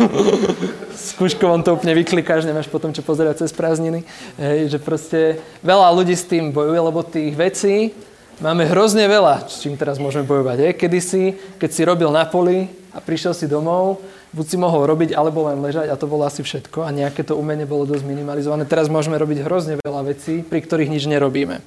s 0.94 1.10
Kuškovom 1.18 1.66
to 1.66 1.74
úplne 1.74 1.90
vyklikáš, 1.98 2.46
nemáš 2.46 2.70
potom 2.70 2.94
čo 2.94 3.02
pozerať 3.02 3.42
cez 3.42 3.50
prázdniny. 3.50 4.06
Hej, 4.38 4.70
že 4.70 4.78
proste 4.78 5.42
veľa 5.66 5.90
ľudí 5.90 6.14
s 6.14 6.22
tým 6.22 6.54
bojuje, 6.54 6.78
lebo 6.78 7.02
tých 7.02 7.34
vecí 7.34 7.90
máme 8.38 8.62
hrozne 8.70 9.10
veľa, 9.10 9.50
s 9.50 9.66
čím 9.66 9.74
teraz 9.74 9.98
môžeme 9.98 10.22
bojovať. 10.22 10.70
Hej. 10.70 10.72
Kedysi, 10.78 11.34
keď 11.58 11.70
si 11.74 11.82
robil 11.82 12.14
na 12.14 12.30
poli 12.30 12.70
a 12.94 13.02
prišiel 13.02 13.34
si 13.34 13.50
domov, 13.50 13.98
buď 14.30 14.46
si 14.46 14.54
mohol 14.54 14.86
robiť, 14.86 15.10
alebo 15.10 15.50
len 15.50 15.58
ležať 15.58 15.90
a 15.90 15.98
to 15.98 16.06
bolo 16.06 16.22
asi 16.22 16.46
všetko 16.46 16.86
a 16.86 16.94
nejaké 16.94 17.26
to 17.26 17.34
umenie 17.34 17.66
bolo 17.66 17.90
dosť 17.90 18.06
minimalizované. 18.06 18.70
Teraz 18.70 18.86
môžeme 18.86 19.18
robiť 19.18 19.42
hrozne 19.42 19.82
veľa 19.82 20.14
vecí, 20.14 20.46
pri 20.46 20.62
ktorých 20.62 20.94
nič 20.94 21.10
nerobíme, 21.10 21.58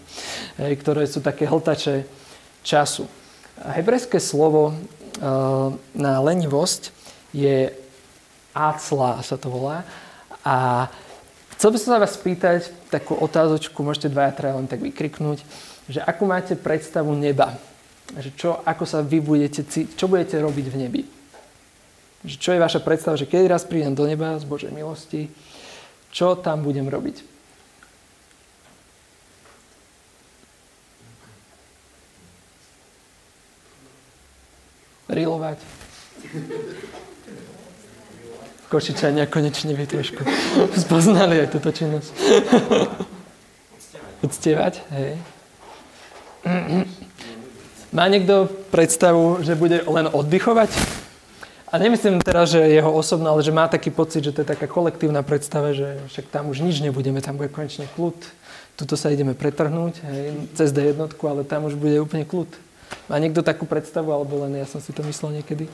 hej, 0.55 0.73
ktoré 0.79 1.03
sú 1.03 1.19
také 1.19 1.43
hltače 1.43 2.07
času. 2.63 3.11
A 3.59 3.75
hebrejské 3.75 4.23
slovo 4.23 4.71
na 5.93 6.13
lenivosť 6.23 6.89
je 7.33 7.73
Acla 8.53 9.25
sa 9.25 9.35
to 9.35 9.49
volá. 9.49 9.81
A 10.45 10.85
chcel 11.57 11.73
by 11.73 11.77
som 11.81 11.89
sa 11.97 12.03
vás 12.03 12.13
spýtať 12.13 12.69
takú 12.93 13.17
otázočku, 13.17 13.81
môžete 13.81 14.13
dvaja 14.13 14.31
traja 14.37 14.57
len 14.61 14.69
tak 14.69 14.79
vykriknúť. 14.85 15.41
že 15.89 15.99
akú 15.99 16.23
máte 16.23 16.55
predstavu 16.55 17.11
neba. 17.17 17.57
Že 18.13 18.29
čo, 18.37 18.49
ako 18.61 18.83
sa 18.85 19.01
vy 19.01 19.19
budete, 19.19 19.65
čo 19.67 20.05
budete 20.05 20.37
robiť 20.37 20.65
v 20.69 20.79
nebi. 20.79 21.01
Že 22.23 22.35
čo 22.39 22.49
je 22.55 22.63
vaša 22.63 22.79
predstava, 22.85 23.19
že 23.19 23.27
keď 23.27 23.57
raz 23.57 23.65
prídem 23.67 23.97
do 23.97 24.05
neba 24.07 24.37
z 24.37 24.45
Božej 24.47 24.71
milosti, 24.71 25.27
čo 26.13 26.37
tam 26.37 26.61
budem 26.61 26.87
robiť. 26.87 27.32
Rilovať. 35.13 35.57
Košičania 38.73 39.29
konečne 39.29 39.77
vy 39.77 39.85
trošku 39.85 40.25
spoznali 40.81 41.45
aj 41.45 41.47
túto 41.53 41.69
činnosť. 41.69 42.09
Uctievať, 44.25 44.81
hej. 44.97 45.21
Má 47.93 48.09
niekto 48.09 48.49
predstavu, 48.73 49.45
že 49.45 49.53
bude 49.53 49.85
len 49.85 50.09
oddychovať? 50.09 50.73
A 51.73 51.81
nemyslím 51.81 52.21
teraz, 52.21 52.53
že 52.53 52.61
jeho 52.61 52.89
osobná, 52.93 53.33
ale 53.33 53.41
že 53.41 53.49
má 53.49 53.65
taký 53.65 53.89
pocit, 53.89 54.21
že 54.21 54.33
to 54.33 54.45
je 54.45 54.51
taká 54.53 54.69
kolektívna 54.69 55.25
predstava, 55.25 55.73
že 55.73 56.01
však 56.09 56.29
tam 56.29 56.53
už 56.53 56.61
nič 56.61 56.81
nebudeme, 56.85 57.17
tam 57.17 57.37
bude 57.37 57.49
konečne 57.49 57.89
kľud. 57.97 58.17
Tuto 58.77 58.97
sa 58.97 59.09
ideme 59.09 59.33
pretrhnúť, 59.37 60.01
hej, 60.05 60.53
cez 60.57 60.73
D1, 60.73 60.97
ale 60.97 61.41
tam 61.45 61.65
už 61.69 61.77
bude 61.77 61.97
úplne 62.01 62.25
kľud. 62.25 62.49
Má 63.11 63.19
niekto 63.19 63.43
takú 63.43 63.67
predstavu, 63.67 64.11
alebo 64.15 64.47
len 64.47 64.59
ja 64.59 64.67
som 64.67 64.79
si 64.79 64.95
to 64.95 65.03
myslel 65.03 65.43
niekedy? 65.43 65.67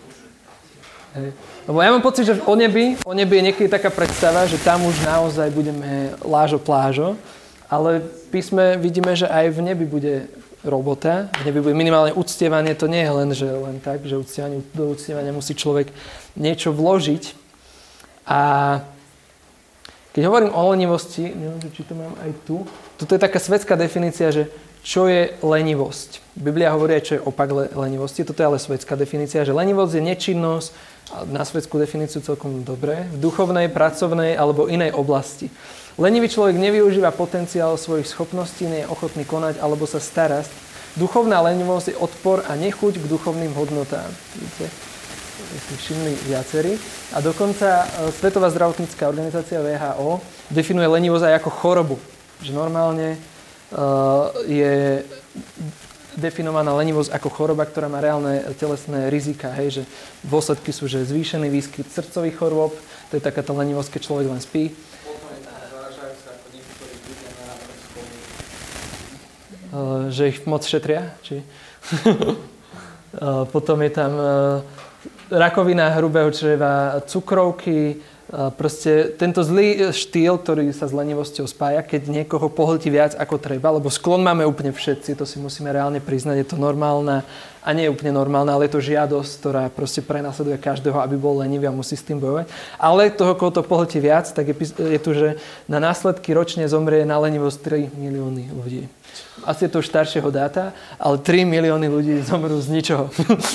Hej. 1.18 1.34
Lebo 1.66 1.78
ja 1.82 1.90
mám 1.90 2.06
pocit, 2.06 2.26
že 2.30 2.38
o 2.46 2.54
nebi, 2.54 2.94
o 3.02 3.14
nebi 3.18 3.42
je 3.42 3.48
niekedy 3.50 3.68
taká 3.70 3.90
predstava, 3.90 4.46
že 4.46 4.62
tam 4.62 4.86
už 4.86 5.02
naozaj 5.02 5.50
budeme 5.50 6.14
lážo 6.22 6.62
plážo, 6.62 7.18
ale 7.66 8.02
písme 8.30 8.78
vidíme, 8.78 9.18
že 9.18 9.26
aj 9.26 9.54
v 9.54 9.60
nebi 9.62 9.86
bude 9.90 10.30
robota, 10.62 11.32
v 11.42 11.50
nebi 11.50 11.60
bude 11.66 11.74
minimálne 11.78 12.14
uctievanie, 12.14 12.76
to 12.76 12.86
nie 12.86 13.02
je 13.02 13.12
len, 13.14 13.30
že 13.34 13.48
len 13.48 13.78
tak, 13.82 14.06
že 14.06 14.22
uctievanie, 14.22 14.62
do 14.76 14.94
uctievania 14.94 15.34
musí 15.34 15.58
človek 15.58 15.90
niečo 16.38 16.76
vložiť. 16.76 17.34
A 18.30 18.42
keď 20.14 20.22
hovorím 20.30 20.52
o 20.54 20.62
lenivosti, 20.70 21.26
neviem, 21.26 21.62
či 21.74 21.86
to 21.86 21.94
mám 21.98 22.14
aj 22.22 22.32
tu, 22.46 22.66
toto 23.00 23.16
je 23.16 23.22
taká 23.22 23.40
svetská 23.40 23.80
definícia, 23.80 24.30
že 24.30 24.52
čo 24.84 25.12
je 25.12 25.34
lenivosť. 25.44 26.24
Biblia 26.40 26.72
hovorí 26.72 27.00
čo 27.04 27.20
je 27.20 27.26
opak 27.26 27.52
lenivosti, 27.76 28.24
toto 28.24 28.40
je 28.40 28.48
ale 28.48 28.60
svetská 28.60 28.96
definícia, 28.96 29.44
že 29.44 29.56
lenivosť 29.56 29.94
je 30.00 30.04
nečinnosť, 30.04 30.70
na 31.26 31.42
svetskú 31.42 31.82
definíciu 31.82 32.22
celkom 32.22 32.62
dobre, 32.62 33.10
v 33.10 33.18
duchovnej, 33.18 33.66
pracovnej 33.74 34.38
alebo 34.38 34.70
inej 34.70 34.94
oblasti. 34.94 35.50
Lenivý 35.98 36.30
človek 36.30 36.56
nevyužíva 36.56 37.12
potenciál 37.12 37.76
svojich 37.76 38.08
schopností, 38.08 38.70
nie 38.70 38.86
je 38.86 38.92
ochotný 38.94 39.26
konať 39.26 39.58
alebo 39.58 39.90
sa 39.90 39.98
starať. 39.98 40.48
Duchovná 40.96 41.42
lenivosť 41.44 41.92
je 41.92 42.00
odpor 42.00 42.46
a 42.46 42.54
nechuť 42.56 43.02
k 43.02 43.10
duchovným 43.10 43.52
hodnotám. 43.58 44.08
Vidíte? 44.38 44.70
si 45.50 45.76
všimli 45.76 46.30
viacerí. 46.30 46.78
A 47.16 47.26
dokonca 47.26 47.88
e, 47.90 48.14
Svetová 48.14 48.54
zdravotnícká 48.54 49.10
organizácia 49.10 49.58
VHO 49.58 50.22
definuje 50.54 50.86
lenivosť 50.86 51.26
aj 51.26 51.36
ako 51.42 51.50
chorobu. 51.50 51.96
Že 52.46 52.54
normálne 52.54 53.18
je 54.50 55.06
definovaná 56.18 56.74
lenivosť 56.74 57.14
ako 57.16 57.30
choroba, 57.30 57.70
ktorá 57.70 57.86
má 57.86 58.02
reálne 58.02 58.42
telesné 58.58 59.14
rizika. 59.14 59.54
Hej, 59.56 59.82
že 59.82 59.84
dôsledky 60.26 60.74
sú, 60.74 60.90
že 60.90 61.06
zvýšený 61.06 61.48
výskyt 61.48 61.88
srdcových 61.88 62.36
chorôb, 62.36 62.74
to 63.14 63.14
je 63.16 63.24
taká 63.24 63.46
tá 63.46 63.54
lenivosť, 63.54 63.94
keď 63.94 64.02
človek 64.04 64.28
len 64.28 64.42
spí, 64.42 64.74
Eh, 69.70 70.10
že 70.10 70.34
ich 70.34 70.42
moc 70.50 70.66
šetria. 70.66 71.14
Či? 71.24 71.42
Eh, 73.10 73.46
potom 73.50 73.82
je 73.82 73.90
tam 73.90 74.14
eh, 74.22 74.62
rakovina 75.34 75.98
hrubého 75.98 76.30
čreva, 76.30 77.02
cukrovky, 77.10 77.98
proste 78.30 79.10
tento 79.18 79.42
zlý 79.42 79.90
štýl, 79.90 80.38
ktorý 80.38 80.70
sa 80.70 80.86
s 80.86 80.94
lenivosťou 80.94 81.50
spája, 81.50 81.82
keď 81.82 82.22
niekoho 82.22 82.46
pohltí 82.46 82.94
viac 82.94 83.18
ako 83.18 83.42
treba, 83.42 83.74
lebo 83.74 83.90
sklon 83.90 84.22
máme 84.22 84.46
úplne 84.46 84.70
všetci, 84.70 85.18
to 85.18 85.26
si 85.26 85.42
musíme 85.42 85.74
reálne 85.74 85.98
priznať, 85.98 86.46
je 86.46 86.48
to 86.54 86.58
normálna 86.62 87.26
a 87.66 87.70
nie 87.74 87.90
je 87.90 87.94
úplne 87.94 88.14
normálna, 88.14 88.54
ale 88.54 88.70
je 88.70 88.78
to 88.78 88.86
žiadosť, 88.86 89.32
ktorá 89.42 89.64
proste 89.74 90.06
prenasleduje 90.06 90.62
každého, 90.62 91.02
aby 91.02 91.18
bol 91.18 91.42
lenivý 91.42 91.66
a 91.66 91.74
musí 91.74 91.98
s 91.98 92.06
tým 92.06 92.22
bojovať. 92.22 92.48
Ale 92.78 93.10
toho, 93.10 93.34
koho 93.34 93.50
to 93.50 93.66
pohltí 93.66 93.98
viac, 93.98 94.30
tak 94.30 94.54
je, 94.54 94.56
je 94.78 95.00
tu, 95.02 95.12
že 95.18 95.42
na 95.66 95.82
následky 95.82 96.30
ročne 96.32 96.70
zomrie 96.70 97.04
na 97.10 97.18
lenivosť 97.18 97.58
3 97.90 97.98
milióny 97.98 98.44
ľudí 98.54 98.99
asi 99.44 99.66
je 99.66 99.72
to 99.72 99.80
už 99.80 99.88
staršieho 99.88 100.30
dáta, 100.32 100.76
ale 101.00 101.18
3 101.18 101.48
milióny 101.48 101.88
ľudí 101.88 102.16
zomrú 102.24 102.60
z 102.60 102.68
ničoho. 102.70 103.08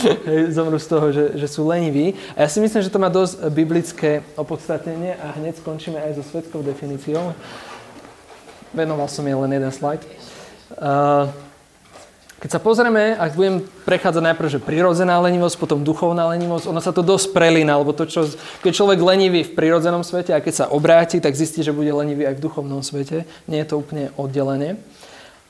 zomrú 0.56 0.78
z 0.80 0.88
toho, 0.88 1.06
že, 1.12 1.24
že 1.36 1.46
sú 1.48 1.68
leniví. 1.68 2.16
A 2.36 2.44
ja 2.44 2.48
si 2.48 2.60
myslím, 2.60 2.80
že 2.80 2.92
to 2.92 3.02
má 3.02 3.12
dosť 3.12 3.48
biblické 3.52 4.24
opodstatnenie 4.34 5.16
a 5.20 5.36
hneď 5.36 5.60
skončíme 5.60 6.00
aj 6.00 6.20
so 6.20 6.22
svetskou 6.24 6.64
definíciou. 6.64 7.36
Venoval 8.74 9.06
som 9.06 9.22
jej 9.22 9.36
len 9.36 9.52
jeden 9.52 9.72
slajd. 9.72 10.02
Uh, 10.74 11.30
keď 12.44 12.50
sa 12.50 12.60
pozrieme, 12.60 13.16
ak 13.16 13.40
budem 13.40 13.64
prechádzať 13.88 14.20
najprv, 14.20 14.52
že 14.52 14.60
prirodzená 14.60 15.16
lenivosť, 15.16 15.56
potom 15.56 15.80
duchovná 15.80 16.28
lenivosť, 16.36 16.68
ono 16.68 16.76
sa 16.76 16.92
to 16.92 17.00
dosť 17.00 17.32
prelína, 17.32 17.80
lebo 17.80 17.96
to, 17.96 18.04
čo, 18.04 18.28
keď 18.60 18.72
človek 18.84 19.00
lenivý 19.00 19.48
v 19.48 19.56
prirodzenom 19.56 20.04
svete 20.04 20.36
a 20.36 20.44
keď 20.44 20.52
sa 20.52 20.66
obráti, 20.68 21.24
tak 21.24 21.32
zistí, 21.32 21.64
že 21.64 21.72
bude 21.72 21.88
lenivý 21.88 22.28
aj 22.28 22.36
v 22.36 22.44
duchovnom 22.44 22.84
svete. 22.84 23.24
Nie 23.48 23.64
je 23.64 23.72
to 23.72 23.80
úplne 23.80 24.12
oddelenie. 24.20 24.76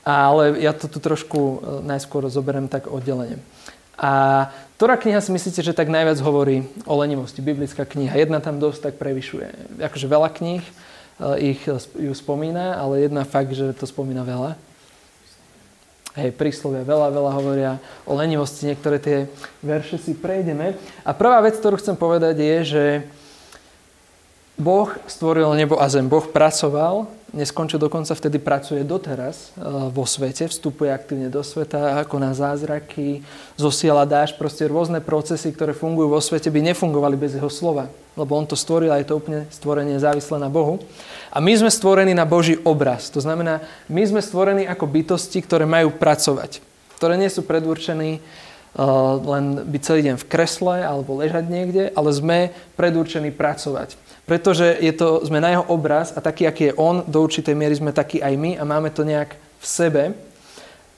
Ale 0.05 0.61
ja 0.61 0.69
to 0.69 0.85
tu 0.85 1.01
trošku 1.01 1.39
e, 1.41 1.57
najskôr 1.81 2.29
zoberiem 2.29 2.69
tak 2.69 2.85
oddelenie. 2.85 3.41
A 3.97 4.45
ktorá 4.77 5.01
kniha 5.01 5.17
si 5.17 5.33
myslíte, 5.33 5.65
že 5.65 5.73
tak 5.73 5.89
najviac 5.89 6.21
hovorí 6.21 6.67
o 6.85 6.93
lenivosti? 6.99 7.41
Biblická 7.41 7.89
kniha. 7.89 8.13
Jedna 8.13 8.37
tam 8.37 8.61
dosť 8.61 8.91
tak 8.91 8.95
prevyšuje. 9.01 9.81
Akože 9.81 10.05
veľa 10.05 10.29
kníh 10.29 10.61
e, 10.61 10.73
ich 11.57 11.65
ju 11.97 12.13
spomína, 12.13 12.77
ale 12.77 13.09
jedna 13.09 13.25
fakt, 13.25 13.57
že 13.57 13.73
to 13.73 13.89
spomína 13.89 14.21
veľa. 14.21 14.53
Hej, 16.15 16.31
príslovia 16.37 16.87
veľa, 16.87 17.11
veľa 17.11 17.31
hovoria 17.35 17.71
o 18.07 18.15
lenivosti. 18.15 18.71
Niektoré 18.71 19.03
tie 19.03 19.17
verše 19.59 19.99
si 19.99 20.15
prejdeme. 20.15 20.77
A 21.03 21.11
prvá 21.11 21.43
vec, 21.43 21.59
ktorú 21.59 21.75
chcem 21.75 21.97
povedať 21.97 22.39
je, 22.39 22.57
že 22.63 22.85
Boh 24.55 24.87
stvoril 25.11 25.51
nebo 25.59 25.75
a 25.75 25.91
zem. 25.91 26.07
Boh 26.07 26.23
pracoval 26.23 27.11
neskončil 27.33 27.81
dokonca, 27.81 28.13
vtedy 28.13 28.37
pracuje 28.37 28.85
doteraz 28.85 29.55
e, 29.55 29.65
vo 29.89 30.05
svete, 30.05 30.45
vstupuje 30.45 30.93
aktívne 30.93 31.31
do 31.31 31.41
sveta, 31.41 32.03
ako 32.05 32.21
na 32.21 32.35
zázraky, 32.37 33.25
zosiela 33.57 34.05
dáš, 34.05 34.37
proste 34.37 34.69
rôzne 34.69 35.01
procesy, 35.01 35.49
ktoré 35.49 35.73
fungujú 35.73 36.13
vo 36.13 36.21
svete, 36.21 36.53
by 36.53 36.61
nefungovali 36.61 37.17
bez 37.17 37.33
jeho 37.33 37.49
slova. 37.49 37.89
Lebo 38.15 38.37
on 38.37 38.47
to 38.47 38.55
stvoril 38.55 38.93
a 38.93 39.01
je 39.01 39.09
to 39.09 39.19
úplne 39.19 39.43
stvorenie 39.51 39.99
závislé 39.99 40.39
na 40.39 40.47
Bohu. 40.47 40.79
A 41.35 41.43
my 41.43 41.51
sme 41.51 41.67
stvorení 41.67 42.15
na 42.15 42.23
Boží 42.23 42.55
obraz. 42.63 43.11
To 43.11 43.19
znamená, 43.19 43.59
my 43.91 44.01
sme 44.07 44.23
stvorení 44.23 44.63
ako 44.63 44.87
bytosti, 44.87 45.43
ktoré 45.43 45.67
majú 45.67 45.91
pracovať. 45.91 46.63
Ktoré 46.95 47.19
nie 47.19 47.27
sú 47.27 47.43
predurčení 47.43 48.23
uh, 48.23 49.19
len 49.19 49.67
byť 49.67 49.81
celý 49.83 50.01
deň 50.07 50.15
v 50.15 50.29
kresle 50.31 50.79
alebo 50.87 51.19
ležať 51.19 51.51
niekde, 51.51 51.91
ale 51.91 52.15
sme 52.15 52.55
predurčení 52.79 53.35
pracovať. 53.35 53.99
Pretože 54.25 54.81
je 54.81 54.89
to, 54.89 55.21
sme 55.21 55.37
na 55.37 55.53
jeho 55.53 55.65
obraz 55.69 56.09
a 56.17 56.19
taký, 56.21 56.49
aký 56.49 56.73
je 56.73 56.77
on, 56.81 57.05
do 57.05 57.21
určitej 57.21 57.53
miery 57.53 57.77
sme 57.77 57.93
takí 57.93 58.17
aj 58.21 58.33
my 58.33 58.57
a 58.57 58.63
máme 58.65 58.89
to 58.89 59.05
nejak 59.05 59.37
v 59.37 59.65
sebe. 59.65 60.03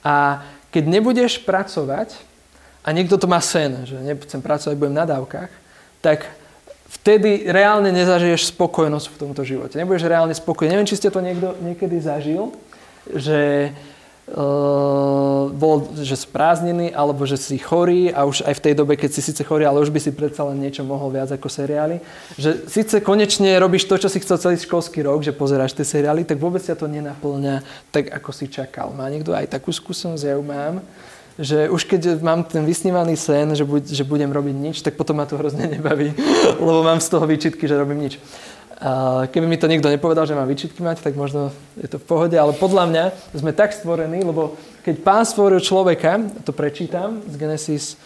A 0.00 0.44
keď 0.72 0.84
nebudeš 0.88 1.44
pracovať, 1.44 2.16
a 2.80 2.88
niekto 2.96 3.20
to 3.20 3.28
má 3.28 3.36
sen, 3.44 3.84
že 3.84 4.00
nebudem 4.00 4.40
pracovať, 4.40 4.74
budem 4.80 4.96
na 4.96 5.04
dávkach, 5.04 5.52
tak 6.00 6.24
vtedy 6.88 7.44
reálne 7.44 7.92
nezažiješ 7.92 8.56
spokojnosť 8.56 9.06
v 9.12 9.20
tomto 9.20 9.42
živote. 9.44 9.76
Nebudeš 9.76 10.08
reálne 10.08 10.32
spokojný. 10.32 10.72
Neviem, 10.72 10.88
či 10.88 10.96
ste 10.96 11.12
to 11.12 11.20
niekto 11.20 11.52
niekedy 11.60 12.00
zažil, 12.00 12.56
že 13.12 13.72
Uh, 14.28 15.48
bol, 15.56 15.88
že 15.96 16.12
sprázdnený, 16.12 16.92
alebo 16.92 17.24
že 17.24 17.40
si 17.40 17.56
chorý 17.56 18.12
a 18.12 18.28
už 18.28 18.44
aj 18.44 18.60
v 18.60 18.64
tej 18.68 18.74
dobe, 18.76 19.00
keď 19.00 19.16
si 19.16 19.24
síce 19.24 19.40
chorý, 19.40 19.64
ale 19.64 19.80
už 19.80 19.88
by 19.88 19.96
si 20.04 20.12
predsa 20.12 20.44
len 20.44 20.60
niečo 20.60 20.84
mohol 20.84 21.08
viac 21.08 21.32
ako 21.32 21.48
seriály. 21.48 22.04
Že 22.36 22.68
síce 22.68 22.96
konečne 23.00 23.56
robíš 23.56 23.88
to, 23.88 23.96
čo 23.96 24.12
si 24.12 24.20
chcel 24.20 24.36
celý 24.36 24.60
školský 24.60 25.00
rok, 25.00 25.24
že 25.24 25.32
pozeráš 25.32 25.72
tie 25.72 25.88
seriály, 25.88 26.28
tak 26.28 26.36
vôbec 26.36 26.60
sa 26.60 26.76
to 26.76 26.84
nenaplňa 26.84 27.64
tak, 27.88 28.12
ako 28.12 28.30
si 28.36 28.52
čakal. 28.52 28.92
Má 28.92 29.08
niekto 29.08 29.32
aj 29.32 29.48
takú 29.48 29.72
skúsenosť, 29.72 30.24
ja 30.28 30.36
ju 30.36 30.44
mám, 30.44 30.84
že 31.38 31.70
už 31.70 31.86
keď 31.86 32.18
mám 32.18 32.42
ten 32.42 32.66
vysnívaný 32.66 33.14
sen, 33.14 33.54
že, 33.54 33.62
buď, 33.62 33.94
že 33.94 34.02
budem 34.02 34.28
robiť 34.28 34.56
nič, 34.58 34.76
tak 34.82 34.98
potom 34.98 35.22
ma 35.22 35.24
to 35.24 35.38
hrozne 35.38 35.70
nebaví, 35.70 36.12
lebo 36.60 36.82
mám 36.82 36.98
z 37.00 37.08
toho 37.08 37.24
výčitky, 37.24 37.64
že 37.64 37.78
robím 37.78 38.10
nič. 38.10 38.18
Keby 39.34 39.46
mi 39.50 39.58
to 39.58 39.66
niekto 39.66 39.90
nepovedal, 39.90 40.22
že 40.22 40.38
mám 40.38 40.46
výčitky 40.46 40.78
mať, 40.78 41.02
tak 41.02 41.18
možno 41.18 41.50
je 41.74 41.90
to 41.90 41.98
v 41.98 42.06
pohode, 42.06 42.36
ale 42.38 42.54
podľa 42.54 42.84
mňa 42.86 43.04
sme 43.34 43.50
tak 43.50 43.74
stvorení, 43.74 44.22
lebo 44.22 44.54
keď 44.86 44.94
pán 45.02 45.26
stvoril 45.26 45.58
človeka, 45.58 46.22
to 46.46 46.54
prečítam 46.54 47.18
z 47.26 47.34
Genesis, 47.34 47.98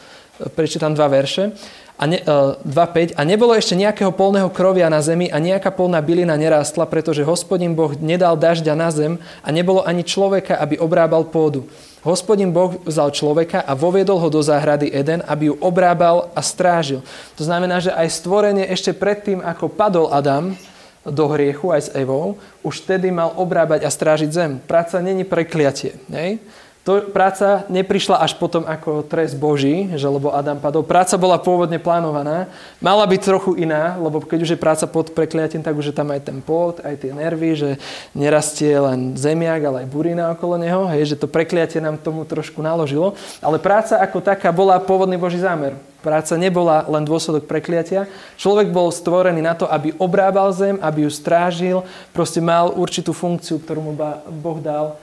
prečítam 0.57 0.97
dva 0.97 1.13
verše, 1.13 1.53
a 2.01 2.09
ne, 2.09 2.19
uh, 2.25 2.57
2.5. 2.65 3.15
A 3.15 3.23
nebolo 3.23 3.55
ešte 3.55 3.77
nejakého 3.77 4.11
polného 4.11 4.49
krovia 4.51 4.89
na 4.89 4.99
zemi 5.05 5.29
a 5.31 5.39
nejaká 5.39 5.71
polná 5.71 6.01
bylina 6.03 6.35
nerástla, 6.35 6.89
pretože 6.89 7.23
hospodin 7.23 7.77
Boh 7.77 7.95
nedal 7.95 8.35
dažďa 8.35 8.75
na 8.75 8.91
zem 8.91 9.13
a 9.45 9.49
nebolo 9.55 9.85
ani 9.85 10.03
človeka, 10.03 10.59
aby 10.59 10.81
obrábal 10.81 11.29
pôdu. 11.29 11.69
Hospodin 12.03 12.51
Boh 12.51 12.83
vzal 12.83 13.15
človeka 13.15 13.63
a 13.63 13.79
voviedol 13.79 14.19
ho 14.19 14.27
do 14.27 14.43
záhrady 14.43 14.91
Eden, 14.91 15.23
aby 15.23 15.51
ju 15.51 15.55
obrábal 15.63 16.35
a 16.35 16.43
strážil. 16.43 16.99
To 17.39 17.47
znamená, 17.47 17.79
že 17.79 17.95
aj 17.95 18.19
stvorenie 18.19 18.67
ešte 18.67 18.91
predtým, 18.91 19.39
ako 19.39 19.71
padol 19.71 20.11
Adam 20.11 20.59
do 21.07 21.25
hriechu 21.31 21.71
aj 21.71 21.83
s 21.87 21.93
Evou, 21.95 22.39
už 22.63 22.83
vtedy 22.83 23.11
mal 23.15 23.35
obrábať 23.39 23.87
a 23.87 23.91
strážiť 23.91 24.31
zem. 24.35 24.59
Práca 24.59 24.99
není 24.99 25.23
prekliatie. 25.23 25.99
Nej? 26.11 26.43
To, 26.83 26.99
práca 27.15 27.63
neprišla 27.71 28.19
až 28.19 28.35
potom 28.35 28.67
ako 28.67 29.07
trest 29.07 29.39
Boží, 29.39 29.87
že 29.95 30.03
lebo 30.11 30.35
Adam 30.35 30.59
padol. 30.59 30.83
Práca 30.83 31.15
bola 31.15 31.39
pôvodne 31.39 31.79
plánovaná. 31.79 32.51
Mala 32.83 33.07
byť 33.07 33.23
trochu 33.23 33.55
iná, 33.63 33.95
lebo 34.03 34.19
keď 34.19 34.39
už 34.43 34.51
je 34.51 34.59
práca 34.59 34.91
pod 34.91 35.15
prekliatím, 35.15 35.63
tak 35.63 35.79
už 35.79 35.91
je 35.91 35.97
tam 35.97 36.11
aj 36.11 36.27
ten 36.27 36.43
pot, 36.43 36.83
aj 36.83 37.07
tie 37.07 37.15
nervy, 37.15 37.55
že 37.55 37.71
nerastie 38.19 38.75
len 38.75 39.15
zemiak, 39.15 39.63
ale 39.63 39.87
aj 39.87 39.95
burina 39.95 40.35
okolo 40.35 40.59
neho. 40.59 40.91
Hej, 40.91 41.15
že 41.15 41.23
to 41.23 41.31
prekliatie 41.31 41.79
nám 41.79 42.03
tomu 42.03 42.27
trošku 42.27 42.59
naložilo. 42.59 43.15
Ale 43.39 43.63
práca 43.63 44.03
ako 44.03 44.19
taká 44.19 44.51
bola 44.51 44.83
pôvodný 44.83 45.15
Boží 45.15 45.39
zámer. 45.39 45.79
Práca 46.03 46.35
nebola 46.35 46.83
len 46.91 47.07
dôsledok 47.07 47.47
prekliatia. 47.47 48.11
Človek 48.35 48.75
bol 48.75 48.91
stvorený 48.91 49.39
na 49.39 49.55
to, 49.55 49.71
aby 49.71 49.95
obrábal 50.03 50.51
zem, 50.51 50.83
aby 50.83 51.07
ju 51.07 51.11
strážil, 51.15 51.87
proste 52.11 52.43
mal 52.43 52.75
určitú 52.75 53.15
funkciu, 53.15 53.63
ktorú 53.63 53.81
mu 53.87 53.95
Boh 54.43 54.59
dal 54.59 54.99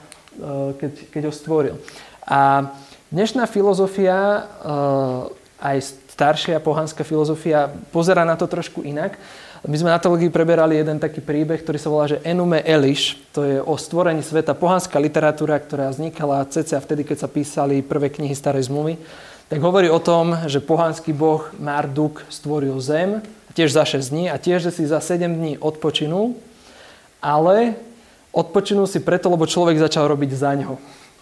keď, 0.80 0.92
keď 1.12 1.22
ho 1.28 1.34
stvoril. 1.34 1.76
A 2.30 2.70
dnešná 3.10 3.50
filozofia, 3.50 4.46
eh, 4.46 5.66
aj 5.66 5.78
staršia 6.14 6.62
pohanská 6.62 7.02
filozofia, 7.02 7.74
pozera 7.90 8.28
na 8.28 8.38
to 8.38 8.46
trošku 8.46 8.86
inak. 8.86 9.18
My 9.68 9.76
sme 9.76 9.92
na 9.92 10.00
teológii 10.00 10.32
preberali 10.32 10.80
jeden 10.80 11.04
taký 11.04 11.20
príbeh, 11.20 11.60
ktorý 11.60 11.76
sa 11.76 11.92
volá, 11.92 12.08
že 12.08 12.24
Enume 12.24 12.64
Eliš. 12.64 13.20
To 13.36 13.44
je 13.44 13.60
o 13.60 13.76
stvorení 13.76 14.24
sveta. 14.24 14.56
Pohanská 14.56 14.96
literatúra, 15.04 15.60
ktorá 15.60 15.92
vznikala 15.92 16.48
cca 16.48 16.80
vtedy, 16.80 17.04
keď 17.04 17.28
sa 17.28 17.28
písali 17.28 17.84
prvé 17.84 18.08
knihy 18.08 18.32
starej 18.32 18.72
zmluvy. 18.72 18.96
Tak 19.52 19.60
hovorí 19.60 19.92
o 19.92 20.00
tom, 20.00 20.32
že 20.48 20.64
pohanský 20.64 21.12
boh 21.12 21.44
Marduk 21.60 22.24
stvoril 22.32 22.80
zem, 22.80 23.20
tiež 23.52 23.76
za 23.76 23.84
6 23.84 24.14
dní 24.14 24.26
a 24.32 24.40
tiež, 24.40 24.70
že 24.70 24.72
si 24.72 24.84
za 24.88 25.04
7 25.04 25.28
dní 25.28 25.60
odpočinul, 25.60 26.40
ale 27.20 27.76
Odpočinul 28.30 28.86
si 28.86 29.02
preto, 29.02 29.30
lebo 29.30 29.50
človek 29.50 29.82
začal 29.82 30.06
robiť 30.06 30.32
za 30.38 30.52
ňo. 30.54 30.78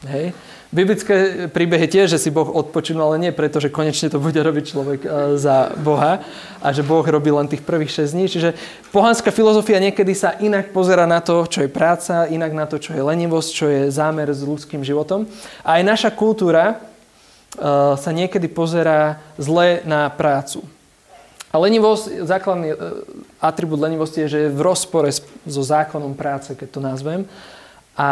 Hej. 0.06 0.36
Biblické 0.68 1.48
príbehy 1.48 1.88
tiež, 1.88 2.12
že 2.12 2.20
si 2.20 2.30
Boh 2.30 2.46
odpočinul, 2.46 3.00
ale 3.00 3.24
nie 3.24 3.32
preto, 3.32 3.64
že 3.64 3.72
konečne 3.72 4.12
to 4.12 4.20
bude 4.20 4.36
robiť 4.36 4.64
človek 4.68 5.00
e, 5.00 5.10
za 5.40 5.72
Boha 5.80 6.20
a 6.60 6.68
že 6.76 6.84
Boh 6.84 7.02
robí 7.08 7.32
len 7.32 7.48
tých 7.48 7.64
prvých 7.64 8.04
6 8.04 8.14
dní. 8.14 8.26
Čiže 8.28 8.50
pohanská 8.92 9.32
filozofia 9.32 9.80
niekedy 9.80 10.12
sa 10.12 10.36
inak 10.38 10.76
pozera 10.76 11.08
na 11.08 11.24
to, 11.24 11.48
čo 11.48 11.64
je 11.64 11.72
práca, 11.72 12.28
inak 12.28 12.52
na 12.52 12.68
to, 12.68 12.84
čo 12.84 12.92
je 12.92 13.00
lenivosť, 13.00 13.50
čo 13.50 13.66
je 13.72 13.82
zámer 13.88 14.28
s 14.28 14.44
ľudským 14.44 14.84
životom. 14.84 15.24
A 15.64 15.80
aj 15.80 15.88
naša 15.88 16.10
kultúra 16.12 16.66
e, 16.68 16.76
sa 17.96 18.12
niekedy 18.12 18.52
pozera 18.52 19.24
zle 19.40 19.82
na 19.88 20.12
prácu. 20.12 20.68
A 21.58 21.66
lenivosť, 21.66 22.22
základný 22.22 22.70
e, 22.70 22.78
atribút 23.42 23.82
lenivosti 23.82 24.22
je, 24.22 24.38
že 24.38 24.40
je 24.46 24.54
v 24.54 24.62
rozpore 24.62 25.10
so 25.42 25.64
zákonom 25.66 26.14
práce, 26.14 26.54
keď 26.54 26.70
to 26.70 26.78
nazvem. 26.86 27.26
A 27.98 28.10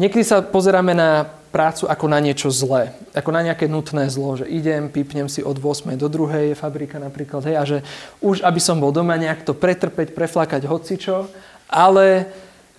niekedy 0.00 0.24
sa 0.24 0.40
pozeráme 0.40 0.96
na 0.96 1.28
prácu 1.52 1.84
ako 1.84 2.06
na 2.08 2.16
niečo 2.16 2.48
zlé, 2.48 2.96
ako 3.12 3.28
na 3.28 3.44
nejaké 3.44 3.68
nutné 3.68 4.08
zlo, 4.08 4.40
že 4.40 4.48
idem, 4.48 4.88
pípnem 4.88 5.28
si 5.28 5.44
od 5.44 5.60
8. 5.60 6.00
do 6.00 6.08
2. 6.08 6.48
je 6.48 6.56
fabrika 6.56 6.96
napríklad, 6.96 7.44
hej, 7.44 7.56
a 7.60 7.64
že 7.68 7.78
už 8.24 8.40
aby 8.40 8.56
som 8.56 8.80
bol 8.80 8.88
doma 8.88 9.20
nejak 9.20 9.44
to 9.44 9.52
pretrpeť, 9.52 10.16
preflakať 10.16 10.64
hocičo, 10.64 11.28
ale 11.68 12.24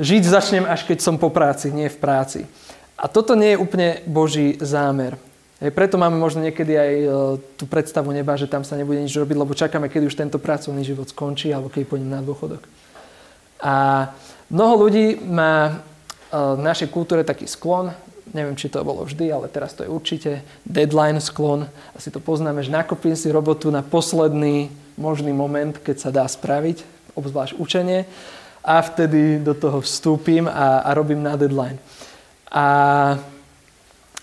žiť 0.01 0.23
začnem 0.25 0.65
až 0.65 0.89
keď 0.89 1.05
som 1.05 1.21
po 1.21 1.29
práci, 1.29 1.69
nie 1.69 1.85
v 1.85 2.01
práci. 2.01 2.49
A 2.97 3.05
toto 3.05 3.37
nie 3.37 3.53
je 3.53 3.61
úplne 3.61 4.01
Boží 4.09 4.57
zámer. 4.57 5.21
Hej, 5.61 5.77
preto 5.77 6.01
máme 6.01 6.17
možno 6.17 6.41
niekedy 6.41 6.73
aj 6.73 6.93
e, 6.97 7.07
tú 7.53 7.69
predstavu 7.69 8.09
neba, 8.09 8.33
že 8.33 8.49
tam 8.49 8.65
sa 8.65 8.73
nebude 8.73 8.97
nič 8.97 9.13
robiť, 9.13 9.37
lebo 9.37 9.53
čakáme, 9.53 9.93
kedy 9.93 10.09
už 10.09 10.17
tento 10.17 10.41
pracovný 10.41 10.81
život 10.81 11.05
skončí 11.05 11.53
alebo 11.53 11.69
keď 11.69 11.85
pôjdem 11.85 12.09
na 12.09 12.25
dôchodok. 12.25 12.65
A 13.61 14.09
mnoho 14.49 14.89
ľudí 14.89 15.21
má 15.21 15.69
e, 15.69 15.73
v 16.33 16.65
našej 16.65 16.89
kultúre 16.89 17.21
taký 17.21 17.45
sklon, 17.45 17.93
neviem, 18.33 18.57
či 18.57 18.73
to 18.73 18.81
bolo 18.81 19.05
vždy, 19.05 19.29
ale 19.29 19.45
teraz 19.53 19.77
to 19.77 19.85
je 19.85 19.93
určite, 19.93 20.41
deadline 20.65 21.21
sklon. 21.21 21.69
Asi 21.93 22.09
to 22.09 22.17
poznáme, 22.17 22.65
že 22.65 22.73
nakopím 22.73 23.13
si 23.13 23.29
robotu 23.29 23.69
na 23.69 23.85
posledný 23.85 24.73
možný 24.97 25.29
moment, 25.29 25.77
keď 25.77 25.95
sa 25.97 26.09
dá 26.09 26.25
spraviť, 26.25 26.81
obzvlášť 27.13 27.61
učenie, 27.61 28.09
a 28.65 28.81
vtedy 28.81 29.37
do 29.41 29.53
toho 29.53 29.81
vstúpim 29.81 30.49
a, 30.49 30.85
a 30.85 30.89
robím 30.97 31.21
na 31.21 31.37
deadline. 31.37 31.77
A 32.49 32.65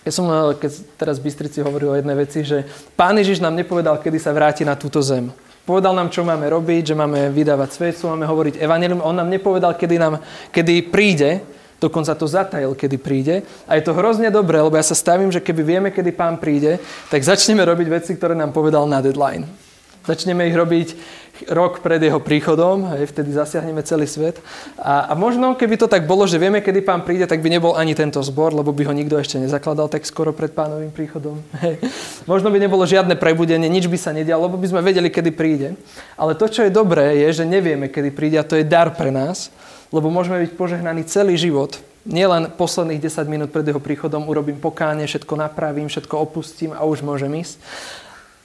ja 0.08 0.12
som 0.16 0.24
eh, 0.32 0.56
keď 0.56 0.70
teraz 0.96 1.20
Bystrici 1.20 1.60
hovoril 1.60 1.92
o 1.92 1.98
jednej 2.00 2.16
veci, 2.16 2.40
že 2.40 2.64
Pán 2.96 3.20
Ježiš 3.20 3.44
nám 3.44 3.52
nepovedal, 3.52 4.00
kedy 4.00 4.16
sa 4.16 4.32
vráti 4.32 4.64
na 4.64 4.72
túto 4.72 5.04
zem. 5.04 5.28
Povedal 5.68 5.92
nám, 5.92 6.08
čo 6.08 6.24
máme 6.24 6.48
robiť, 6.48 6.96
že 6.96 6.96
máme 6.96 7.28
vydávať 7.28 7.76
svedstvo, 7.76 8.16
máme 8.16 8.24
hovoriť 8.24 8.56
evanelium. 8.56 9.04
On 9.04 9.12
nám 9.12 9.28
nepovedal, 9.28 9.76
kedy, 9.76 10.00
nám, 10.00 10.16
kedy 10.48 10.88
príde, 10.88 11.44
dokonca 11.76 12.16
to 12.16 12.24
zatajil, 12.24 12.72
kedy 12.72 12.96
príde. 12.96 13.44
A 13.68 13.76
je 13.76 13.84
to 13.84 13.92
hrozne 13.92 14.32
dobré, 14.32 14.64
lebo 14.64 14.80
ja 14.80 14.86
sa 14.88 14.96
stavím, 14.96 15.28
že 15.28 15.44
keby 15.44 15.60
vieme, 15.60 15.88
kedy 15.92 16.16
pán 16.16 16.40
príde, 16.40 16.80
tak 17.12 17.20
začneme 17.20 17.60
robiť 17.68 17.88
veci, 17.92 18.16
ktoré 18.16 18.32
nám 18.32 18.56
povedal 18.56 18.88
na 18.88 19.04
deadline. 19.04 19.44
Začneme 20.08 20.48
ich 20.48 20.56
robiť 20.56 20.88
rok 21.46 21.78
pred 21.78 22.02
jeho 22.02 22.18
príchodom, 22.18 22.90
hej, 22.96 23.06
vtedy 23.14 23.30
zasiahneme 23.30 23.86
celý 23.86 24.10
svet. 24.10 24.42
A, 24.74 25.10
a 25.10 25.12
možno, 25.14 25.54
keby 25.54 25.78
to 25.78 25.86
tak 25.86 26.08
bolo, 26.08 26.26
že 26.26 26.42
vieme, 26.42 26.58
kedy 26.58 26.82
pán 26.82 27.06
príde, 27.06 27.30
tak 27.30 27.38
by 27.38 27.52
nebol 27.52 27.78
ani 27.78 27.94
tento 27.94 28.18
zbor, 28.18 28.50
lebo 28.50 28.74
by 28.74 28.88
ho 28.88 28.94
nikto 28.96 29.14
ešte 29.14 29.38
nezakladal 29.38 29.86
tak 29.86 30.02
skoro 30.08 30.34
pred 30.34 30.50
pánovým 30.50 30.90
príchodom. 30.90 31.38
Hej. 31.62 31.78
Možno 32.26 32.50
by 32.50 32.58
nebolo 32.58 32.82
žiadne 32.82 33.14
prebudenie, 33.14 33.70
nič 33.70 33.86
by 33.86 33.98
sa 34.00 34.10
nedialo, 34.10 34.50
lebo 34.50 34.58
by 34.58 34.66
sme 34.72 34.82
vedeli, 34.82 35.12
kedy 35.12 35.30
príde. 35.30 35.78
Ale 36.18 36.34
to, 36.34 36.50
čo 36.50 36.66
je 36.66 36.74
dobré, 36.74 37.22
je, 37.22 37.42
že 37.42 37.44
nevieme, 37.46 37.86
kedy 37.86 38.10
príde 38.10 38.36
a 38.40 38.46
to 38.46 38.58
je 38.58 38.66
dar 38.66 38.90
pre 38.96 39.14
nás, 39.14 39.54
lebo 39.94 40.10
môžeme 40.10 40.42
byť 40.42 40.52
požehnaní 40.58 41.06
celý 41.06 41.38
život. 41.38 41.78
Nielen 42.08 42.48
posledných 42.56 43.04
10 43.04 43.28
minút 43.28 43.48
pred 43.52 43.68
jeho 43.68 43.82
príchodom 43.82 44.24
urobím 44.32 44.56
pokáne, 44.56 45.04
všetko 45.04 45.34
napravím, 45.36 45.92
všetko 45.92 46.14
opustím 46.16 46.72
a 46.72 46.88
už 46.88 47.04
môžem 47.04 47.28
ísť 47.36 47.60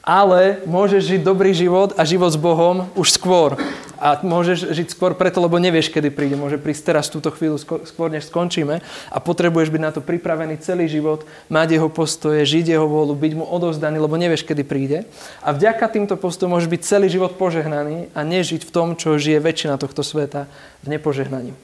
ale 0.03 0.59
môžeš 0.67 1.15
žiť 1.15 1.21
dobrý 1.23 1.55
život 1.55 1.95
a 1.95 2.03
život 2.03 2.27
s 2.27 2.35
Bohom 2.35 2.91
už 2.99 3.15
skôr. 3.15 3.55
A 4.03 4.19
môžeš 4.19 4.75
žiť 4.75 4.91
skôr 4.91 5.15
preto, 5.15 5.39
lebo 5.39 5.55
nevieš, 5.55 5.87
kedy 5.87 6.11
príde. 6.11 6.35
Môže 6.35 6.59
prísť 6.59 6.91
teraz 6.91 7.07
túto 7.07 7.31
chvíľu 7.31 7.55
skôr, 7.63 8.11
než 8.11 8.27
skončíme 8.27 8.83
a 8.83 9.17
potrebuješ 9.23 9.71
byť 9.71 9.79
na 9.79 9.95
to 9.95 10.03
pripravený 10.03 10.59
celý 10.59 10.91
život, 10.91 11.23
mať 11.47 11.79
jeho 11.79 11.87
postoje, 11.87 12.43
žiť 12.43 12.75
jeho 12.75 12.83
vôľu, 12.83 13.15
byť 13.15 13.33
mu 13.39 13.47
odovzdaný, 13.47 14.03
lebo 14.03 14.19
nevieš, 14.19 14.43
kedy 14.43 14.67
príde. 14.67 15.07
A 15.39 15.55
vďaka 15.55 15.87
týmto 15.87 16.19
postojom 16.19 16.51
môžeš 16.51 16.67
byť 16.67 16.81
celý 16.83 17.07
život 17.07 17.39
požehnaný 17.39 18.11
a 18.11 18.27
nežiť 18.27 18.67
v 18.67 18.73
tom, 18.75 18.99
čo 18.99 19.15
žije 19.15 19.39
väčšina 19.39 19.79
tohto 19.79 20.03
sveta 20.03 20.51
v 20.83 20.99
nepožehnaní. 20.99 21.55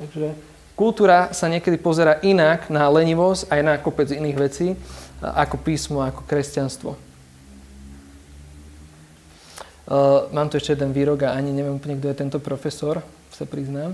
Takže 0.00 0.32
kultúra 0.80 1.36
sa 1.36 1.52
niekedy 1.52 1.76
pozera 1.76 2.16
inak 2.24 2.72
na 2.72 2.88
lenivosť 2.88 3.52
aj 3.52 3.60
na 3.60 3.74
kopec 3.76 4.08
iných 4.08 4.40
vecí 4.40 4.68
ako 5.32 5.56
písmo, 5.64 6.04
ako 6.04 6.20
kresťanstvo. 6.28 6.92
Uh, 9.84 10.28
mám 10.32 10.48
tu 10.48 10.56
ešte 10.56 10.72
jeden 10.72 10.96
výrok 10.96 11.28
a 11.28 11.36
ani 11.36 11.52
neviem 11.52 11.76
úplne, 11.76 12.00
kto 12.00 12.08
je 12.08 12.20
tento 12.20 12.38
profesor, 12.40 13.04
sa 13.32 13.44
priznám. 13.44 13.92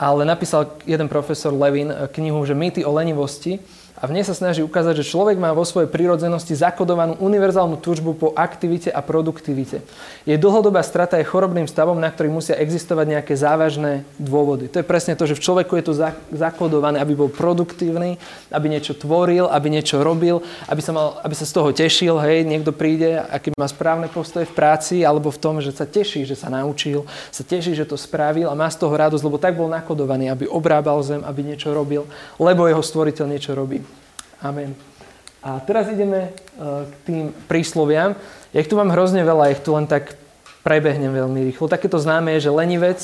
Ale 0.00 0.22
napísal 0.24 0.80
jeden 0.86 1.10
profesor 1.10 1.52
Levin 1.52 1.92
knihu, 2.14 2.40
že 2.46 2.54
mýty 2.56 2.86
o 2.86 2.94
lenivosti 2.94 3.60
a 4.00 4.08
v 4.08 4.16
nej 4.16 4.24
sa 4.24 4.32
snaží 4.32 4.64
ukázať, 4.64 5.04
že 5.04 5.12
človek 5.12 5.36
má 5.36 5.52
vo 5.52 5.60
svojej 5.60 5.92
prírodzenosti 5.92 6.56
zakodovanú 6.56 7.20
univerzálnu 7.20 7.76
túžbu 7.76 8.16
po 8.16 8.32
aktivite 8.32 8.88
a 8.88 9.04
produktivite. 9.04 9.84
Jej 10.24 10.40
dlhodobá 10.40 10.80
strata 10.80 11.20
je 11.20 11.28
chorobným 11.28 11.68
stavom, 11.68 12.00
na 12.00 12.08
ktorý 12.08 12.32
musia 12.32 12.56
existovať 12.56 13.20
nejaké 13.20 13.36
závažné 13.36 14.08
dôvody. 14.16 14.72
To 14.72 14.80
je 14.80 14.88
presne 14.88 15.12
to, 15.12 15.28
že 15.28 15.36
v 15.36 15.44
človeku 15.44 15.76
je 15.76 15.84
to 15.84 15.94
zakodované, 16.32 16.96
aby 16.96 17.12
bol 17.12 17.28
produktívny, 17.28 18.16
aby 18.48 18.66
niečo 18.72 18.96
tvoril, 18.96 19.44
aby 19.52 19.68
niečo 19.68 20.00
robil, 20.00 20.40
aby 20.64 20.80
sa, 20.80 20.96
mal, 20.96 21.20
aby 21.20 21.36
sa 21.36 21.44
z 21.44 21.52
toho 21.60 21.68
tešil, 21.68 22.16
hej, 22.24 22.48
niekto 22.48 22.72
príde, 22.72 23.20
aký 23.20 23.52
má 23.52 23.68
správne 23.68 24.08
postoje 24.08 24.48
v 24.48 24.56
práci, 24.56 25.04
alebo 25.04 25.28
v 25.28 25.36
tom, 25.44 25.60
že 25.60 25.76
sa 25.76 25.84
teší, 25.84 26.24
že 26.24 26.40
sa 26.40 26.48
naučil, 26.48 27.04
sa 27.28 27.44
teší, 27.44 27.76
že 27.76 27.84
to 27.84 28.00
spravil 28.00 28.48
a 28.48 28.56
má 28.56 28.72
z 28.72 28.80
toho 28.80 28.96
radosť, 28.96 29.24
lebo 29.28 29.36
tak 29.36 29.60
bol 29.60 29.68
nakodovaný, 29.68 30.32
aby 30.32 30.48
obrábal 30.48 31.04
zem, 31.04 31.20
aby 31.20 31.44
niečo 31.44 31.68
robil, 31.76 32.08
lebo 32.40 32.64
jeho 32.64 32.80
stvoriteľ 32.80 33.28
niečo 33.28 33.52
robí. 33.52 33.89
Amen. 34.40 34.72
A 35.44 35.60
teraz 35.60 35.88
ideme 35.88 36.28
e, 36.28 36.30
k 36.88 36.92
tým 37.04 37.24
prísloviam. 37.48 38.16
Ja 38.52 38.58
ich 38.60 38.68
tu 38.68 38.76
mám 38.76 38.92
hrozne 38.92 39.20
veľa, 39.24 39.52
ich 39.52 39.60
tu 39.60 39.72
len 39.76 39.84
tak 39.84 40.16
prebehnem 40.64 41.12
veľmi 41.12 41.52
rýchlo. 41.52 41.68
Takéto 41.68 41.96
známe 41.96 42.36
je, 42.36 42.48
že 42.48 42.56
lenivec, 42.56 43.00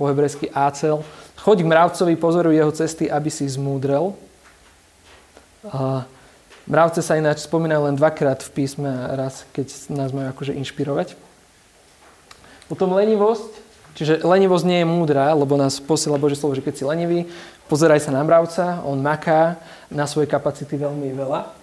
po 0.00 0.08
hebrejsky 0.08 0.48
ácel, 0.56 1.04
choď 1.36 1.64
k 1.64 1.68
mravcovi, 1.68 2.14
pozoruj 2.16 2.56
jeho 2.56 2.72
cesty, 2.72 3.04
aby 3.12 3.28
si 3.28 3.44
zmúdrel. 3.44 4.16
A 5.68 6.08
mravce 6.64 7.04
sa 7.04 7.20
ináč 7.20 7.44
spomínajú 7.44 7.92
len 7.92 7.96
dvakrát 8.00 8.40
v 8.40 8.64
písme 8.64 8.88
raz, 9.12 9.44
keď 9.52 9.92
nás 9.92 10.16
majú 10.16 10.32
akože 10.32 10.56
inšpirovať. 10.56 11.12
Potom 12.72 12.96
lenivosť 12.96 13.59
Čiže 13.94 14.22
lenivosť 14.22 14.64
nie 14.66 14.78
je 14.82 14.88
múdra, 14.88 15.34
lebo 15.34 15.58
nás 15.58 15.82
posiela 15.82 16.20
Božie 16.20 16.38
slovo, 16.38 16.54
že 16.54 16.64
keď 16.64 16.74
si 16.78 16.84
lenivý, 16.86 17.18
pozeraj 17.66 18.02
sa 18.02 18.14
na 18.14 18.22
mravca, 18.22 18.82
on 18.86 18.98
maká 18.98 19.58
na 19.90 20.06
svoje 20.06 20.30
kapacity 20.30 20.78
veľmi 20.78 21.10
veľa. 21.14 21.60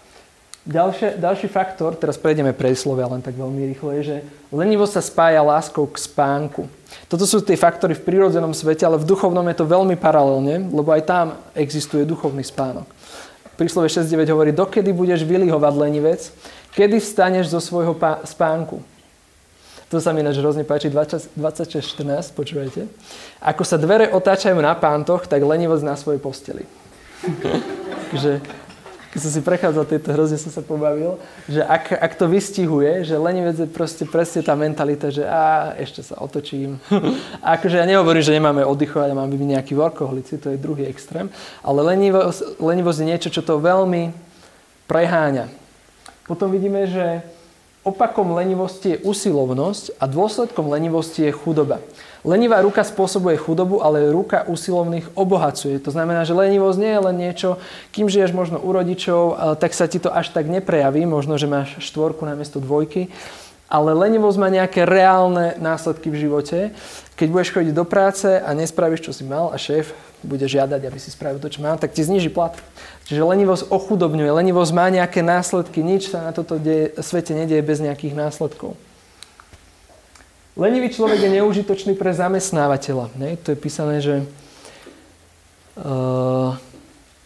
Ďalšie, 0.68 1.24
ďalší 1.24 1.48
faktor, 1.48 1.96
teraz 1.96 2.20
prejdeme 2.20 2.52
slovia 2.76 3.08
len 3.08 3.24
tak 3.24 3.40
veľmi 3.40 3.72
rýchlo, 3.72 3.96
je, 3.96 4.02
že 4.04 4.18
lenivosť 4.52 5.00
sa 5.00 5.02
spája 5.04 5.40
láskou 5.40 5.88
k 5.88 5.96
spánku. 5.96 6.68
Toto 7.08 7.24
sú 7.24 7.40
tie 7.40 7.56
faktory 7.56 7.96
v 7.96 8.04
prírodzenom 8.04 8.52
svete, 8.52 8.84
ale 8.84 9.00
v 9.00 9.08
duchovnom 9.08 9.48
je 9.48 9.63
to 9.63 9.63
veľmi 9.63 9.96
paralelne, 9.96 10.68
lebo 10.68 10.92
aj 10.92 11.08
tam 11.08 11.26
existuje 11.56 12.04
duchovný 12.04 12.44
spánok. 12.44 12.84
Príslove 13.56 13.88
6.9 13.88 14.28
hovorí, 14.28 14.52
dokedy 14.52 14.92
budeš 14.92 15.24
vylihovať 15.24 15.74
lenivec, 15.80 16.22
kedy 16.76 17.00
vstaneš 17.00 17.48
zo 17.48 17.63
svojho 17.63 17.96
spánku. 18.28 18.84
To 19.88 20.04
sa 20.04 20.12
mi 20.12 20.19
ináč 20.19 20.43
hrozne 20.43 20.67
páči, 20.67 20.91
26.14, 20.91 22.36
počúvajte. 22.36 22.91
Ako 23.39 23.63
sa 23.63 23.80
dvere 23.80 24.12
otáčajú 24.12 24.60
na 24.60 24.76
pántoch, 24.76 25.32
tak 25.32 25.39
lenivosť 25.39 25.84
na 25.88 25.95
svojej 25.95 26.19
posteli. 26.19 26.67
Takže 28.12 28.43
keď 29.15 29.19
som 29.23 29.32
si 29.32 29.39
prechádzal 29.39 29.88
tieto, 29.88 30.12
hrozne 30.12 30.36
som 30.36 30.52
sa 30.52 30.60
pobavil, 30.60 31.15
že 31.47 31.63
ak, 31.63 31.95
ak 31.95 32.13
to 32.19 32.28
vystihuje, 32.28 33.08
že 33.08 33.15
lenivec 33.15 33.56
je 33.56 33.65
proste 33.71 34.04
presne 34.04 34.43
tá 34.43 34.60
mentalita, 34.60 35.08
že 35.08 35.23
a 35.23 35.71
ešte 35.80 36.04
sa 36.04 36.19
otočím. 36.19 36.84
a 37.45 37.56
akože 37.56 37.80
ja 37.80 37.88
nehovorím, 37.88 38.28
že 38.28 38.36
nemáme 38.36 38.67
oddychovať 38.67 39.15
a 39.15 39.19
máme 39.23 39.39
byť 39.39 39.50
nejaký 39.56 39.73
workoholici, 39.80 40.36
to 40.36 40.52
je 40.52 40.60
druhý 40.60 40.84
extrém, 40.91 41.32
ale 41.63 41.80
lenivosť, 41.95 42.60
lenivosť 42.60 43.00
je 43.00 43.08
niečo, 43.08 43.30
čo 43.32 43.39
to 43.39 43.63
veľmi 43.63 44.12
preháňa. 44.91 45.47
Potom 46.28 46.52
vidíme, 46.52 46.84
že 46.91 47.23
opakom 47.88 48.36
lenivosti 48.36 49.00
je 49.00 49.02
usilovnosť 49.08 49.95
a 49.95 50.12
dôsledkom 50.12 50.67
lenivosti 50.67 51.23
je 51.23 51.32
chudoba. 51.32 51.80
Lenivá 52.28 52.60
ruka 52.60 52.84
spôsobuje 52.84 53.39
chudobu, 53.39 53.80
ale 53.80 54.12
ruka 54.12 54.43
usilovných 54.43 55.15
obohacuje. 55.15 55.80
To 55.80 55.95
znamená, 55.95 56.28
že 56.28 56.36
lenivosť 56.36 56.78
nie 56.84 56.91
je 56.91 57.06
len 57.08 57.15
niečo, 57.15 57.50
kým 57.95 58.12
žiješ 58.12 58.36
možno 58.36 58.60
u 58.60 58.67
rodičov, 58.76 59.56
tak 59.63 59.71
sa 59.71 59.88
ti 59.88 60.04
to 60.04 60.12
až 60.12 60.36
tak 60.36 60.52
neprejaví, 60.52 61.08
možno, 61.08 61.39
že 61.39 61.47
máš 61.47 61.80
štvorku 61.80 62.28
namiesto 62.28 62.60
dvojky, 62.60 63.08
ale 63.71 63.95
lenivosť 63.95 64.38
má 64.39 64.52
nejaké 64.52 64.84
reálne 64.84 65.56
následky 65.60 66.12
v 66.12 66.28
živote. 66.28 66.58
Keď 67.15 67.28
budeš 67.32 67.54
chodiť 67.56 67.73
do 67.76 67.88
práce 67.88 68.28
a 68.28 68.50
nespravíš, 68.52 69.08
čo 69.08 69.15
si 69.15 69.23
mal 69.23 69.52
a 69.52 69.58
šéf 69.60 69.95
bude 70.26 70.46
žiadať, 70.46 70.82
aby 70.88 70.98
si 70.98 71.14
spravil 71.14 71.38
to, 71.38 71.50
čo 71.52 71.62
mal, 71.62 71.78
tak 71.78 71.94
ti 71.94 72.02
zniží 72.02 72.34
plat. 72.34 72.58
Čiže 73.06 73.22
lenivosť 73.22 73.70
ochudobňuje, 73.70 74.30
lenivosť 74.34 74.72
má 74.74 74.90
nejaké 74.90 75.22
následky, 75.22 75.86
nič 75.86 76.10
sa 76.10 76.26
na 76.26 76.32
toto 76.34 76.58
deje, 76.58 76.98
svete 77.00 77.38
nedieje 77.38 77.62
bez 77.62 77.78
nejakých 77.80 78.18
následkov. 78.18 78.74
Lenivý 80.58 80.90
človek 80.90 81.22
je 81.22 81.36
neužitočný 81.38 81.94
pre 81.94 82.10
zamestnávateľa. 82.18 83.14
Ne? 83.14 83.38
To 83.46 83.54
je 83.54 83.58
písané, 83.62 84.02
že 84.02 84.26
uh, 85.78 86.58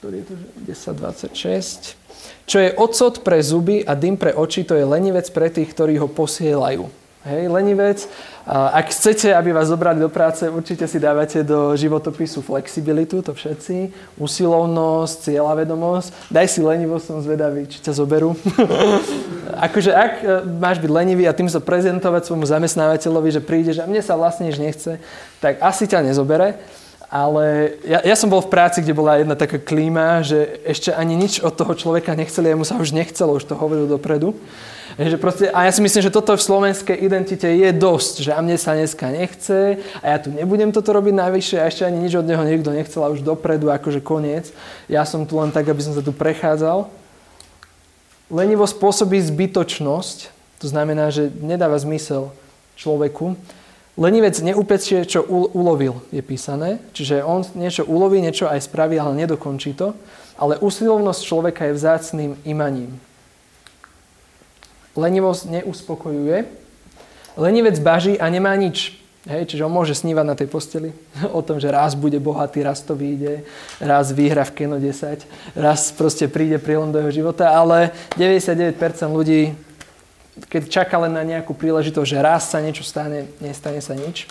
je 0.03 0.23
to 0.27 0.35
10.26. 0.67 1.95
Čo 2.43 2.57
je 2.59 2.69
ocot 2.75 3.23
pre 3.23 3.39
zuby 3.39 3.87
a 3.87 3.95
dym 3.95 4.19
pre 4.19 4.35
oči, 4.35 4.67
to 4.67 4.75
je 4.75 4.83
lenivec 4.83 5.31
pre 5.31 5.47
tých, 5.47 5.71
ktorí 5.71 5.95
ho 5.95 6.11
posielajú. 6.11 6.91
Hej, 7.21 7.53
lenivec. 7.53 8.09
Ak 8.49 8.89
chcete, 8.89 9.29
aby 9.29 9.53
vás 9.53 9.69
zobrali 9.69 10.01
do 10.01 10.09
práce, 10.09 10.41
určite 10.49 10.89
si 10.89 10.97
dávate 10.97 11.45
do 11.45 11.77
životopisu 11.77 12.41
flexibilitu, 12.41 13.21
to 13.21 13.37
všetci. 13.37 13.93
Usilovnosť, 14.17 15.29
cieľavedomosť. 15.29 16.33
Daj 16.33 16.47
si 16.49 16.65
lenivosť, 16.65 17.05
som 17.05 17.21
zvedavý, 17.21 17.69
či 17.69 17.77
ťa 17.77 17.93
zoberú. 17.93 18.33
akože 19.69 19.93
ak 19.93 20.13
e, 20.17 20.25
máš 20.57 20.81
byť 20.81 20.89
lenivý 20.89 21.29
a 21.29 21.37
tým 21.37 21.45
sa 21.45 21.61
prezentovať 21.61 22.25
svojmu 22.25 22.49
zamestnávateľovi, 22.49 23.29
že 23.29 23.45
prídeš 23.45 23.77
a 23.77 23.85
mne 23.85 24.01
sa 24.01 24.17
vlastne 24.17 24.49
nič 24.49 24.57
nechce, 24.57 24.97
tak 25.37 25.61
asi 25.61 25.85
ťa 25.85 26.01
nezobere. 26.01 26.57
Ale 27.11 27.75
ja, 27.83 27.99
ja 28.07 28.15
som 28.15 28.31
bol 28.31 28.39
v 28.39 28.47
práci, 28.47 28.79
kde 28.79 28.95
bola 28.95 29.19
jedna 29.19 29.35
taká 29.35 29.59
klíma, 29.59 30.23
že 30.23 30.63
ešte 30.63 30.95
ani 30.95 31.19
nič 31.19 31.43
od 31.43 31.51
toho 31.51 31.75
človeka 31.75 32.15
nechceli, 32.15 32.55
mu 32.55 32.63
sa 32.63 32.79
už 32.79 32.95
nechcelo, 32.95 33.35
už 33.35 33.51
to 33.51 33.59
hovoril 33.59 33.83
dopredu. 33.83 34.31
Že 34.95 35.17
proste, 35.19 35.45
a 35.51 35.67
ja 35.67 35.71
si 35.75 35.83
myslím, 35.83 36.07
že 36.07 36.11
toto 36.11 36.35
v 36.35 36.43
slovenskej 36.43 36.95
identite 36.99 37.47
je 37.47 37.69
dosť, 37.75 38.27
že 38.27 38.31
a 38.31 38.39
mne 38.39 38.55
sa 38.55 38.75
dneska 38.75 39.11
nechce 39.11 39.79
a 40.03 40.05
ja 40.07 40.17
tu 40.19 40.31
nebudem 40.31 40.71
toto 40.71 40.91
robiť 40.91 41.15
najvyššie 41.15 41.57
a 41.59 41.67
ešte 41.67 41.83
ani 41.87 41.99
nič 41.99 42.15
od 42.15 42.27
neho 42.27 42.43
nikto 42.43 42.71
nechcel 42.71 43.03
a 43.03 43.11
už 43.11 43.23
dopredu, 43.23 43.71
akože 43.71 44.03
koniec. 44.03 44.51
Ja 44.91 45.03
som 45.03 45.23
tu 45.27 45.39
len 45.39 45.51
tak, 45.51 45.67
aby 45.67 45.79
som 45.83 45.95
sa 45.95 46.03
tu 46.03 46.15
prechádzal. 46.15 46.91
Lenivo 48.31 48.63
spôsobí 48.63 49.19
zbytočnosť, 49.19 50.17
to 50.63 50.67
znamená, 50.67 51.11
že 51.11 51.27
nedáva 51.39 51.75
zmysel 51.75 52.31
človeku. 52.79 53.35
Lenivec 53.99 54.39
neupečie, 54.39 55.03
čo 55.03 55.19
ulovil, 55.27 55.99
je 56.15 56.23
písané. 56.23 56.79
Čiže 56.95 57.27
on 57.27 57.43
niečo 57.59 57.83
uloví, 57.83 58.23
niečo 58.23 58.47
aj 58.47 58.63
spraví, 58.63 58.95
ale 58.95 59.19
nedokončí 59.19 59.75
to. 59.75 59.91
Ale 60.39 60.57
usilovnosť 60.63 61.21
človeka 61.21 61.67
je 61.67 61.75
vzácným 61.75 62.31
imaním. 62.47 62.95
Lenivosť 64.95 65.59
neuspokojuje. 65.59 66.47
Lenivec 67.35 67.77
baží 67.83 68.15
a 68.15 68.31
nemá 68.31 68.55
nič. 68.55 69.01
Hej, 69.21 69.53
čiže 69.53 69.69
on 69.69 69.75
môže 69.75 69.93
snívať 69.93 70.25
na 70.25 70.33
tej 70.33 70.49
posteli 70.49 70.89
o 71.37 71.45
tom, 71.45 71.61
že 71.61 71.69
raz 71.69 71.93
bude 71.93 72.17
bohatý, 72.17 72.65
raz 72.65 72.81
to 72.81 72.97
vyjde, 72.97 73.45
raz 73.77 74.09
vyhra 74.09 74.41
v 74.49 74.55
Keno 74.57 74.81
10, 74.81 75.29
raz 75.53 75.93
proste 75.93 76.25
príde 76.25 76.57
prílom 76.57 76.89
do 76.89 76.97
jeho 76.97 77.21
života, 77.21 77.53
ale 77.53 77.93
99% 78.17 78.73
ľudí, 79.13 79.53
keď 80.47 80.61
čaká 80.71 80.95
len 81.01 81.11
na 81.11 81.23
nejakú 81.27 81.51
príležitosť, 81.51 82.07
že 82.07 82.23
raz 82.23 82.47
sa 82.47 82.63
niečo 82.63 82.87
stane, 82.87 83.27
nestane 83.43 83.83
sa 83.83 83.93
nič. 83.97 84.27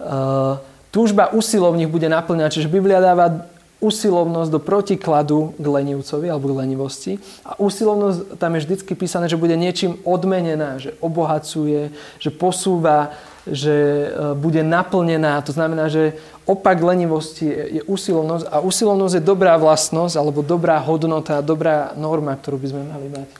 Uh, 0.00 0.56
túžba 0.88 1.28
usilovných 1.28 1.92
bude 1.92 2.08
naplňať, 2.08 2.56
čiže 2.60 2.72
Biblia 2.72 3.04
dáva 3.04 3.44
usilovnosť 3.80 4.50
do 4.52 4.60
protikladu 4.60 5.56
k 5.56 5.64
lenivcovi 5.64 6.28
alebo 6.28 6.52
k 6.52 6.58
lenivosti. 6.64 7.12
A 7.48 7.56
usilovnosť 7.56 8.36
tam 8.36 8.54
je 8.54 8.68
vždy 8.68 8.74
písané, 8.92 9.24
že 9.26 9.40
bude 9.40 9.56
niečím 9.56 9.96
odmenená, 10.04 10.76
že 10.76 10.92
obohacuje, 11.00 11.88
že 12.20 12.28
posúva, 12.28 13.16
že 13.48 13.72
e, 13.72 14.36
bude 14.36 14.60
naplnená. 14.60 15.40
To 15.48 15.56
znamená, 15.56 15.88
že 15.88 16.12
opak 16.44 16.76
lenivosti 16.76 17.48
je 17.80 17.82
usilovnosť 17.88 18.52
a 18.52 18.60
usilovnosť 18.60 19.16
je 19.16 19.24
dobrá 19.24 19.56
vlastnosť 19.56 20.14
alebo 20.20 20.44
dobrá 20.44 20.76
hodnota, 20.76 21.40
dobrá 21.40 21.96
norma, 21.96 22.36
ktorú 22.36 22.60
by 22.60 22.68
sme 22.68 22.82
mali 22.84 23.08
mať. 23.08 23.39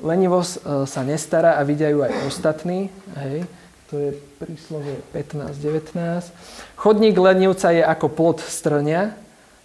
Lenivosť 0.00 0.52
e, 0.56 0.60
sa 0.88 1.00
nestará 1.04 1.56
a 1.56 1.62
vidia 1.62 1.92
ju 1.92 2.04
aj 2.04 2.12
ostatní. 2.28 2.88
Hej 3.16 3.44
to 3.90 3.98
je 3.98 4.10
príslovie 4.38 5.02
15-19. 5.10 5.98
Chodník 6.78 7.18
lenivca 7.18 7.74
je 7.74 7.82
ako 7.82 8.06
plod 8.06 8.38
strnia, 8.38 9.18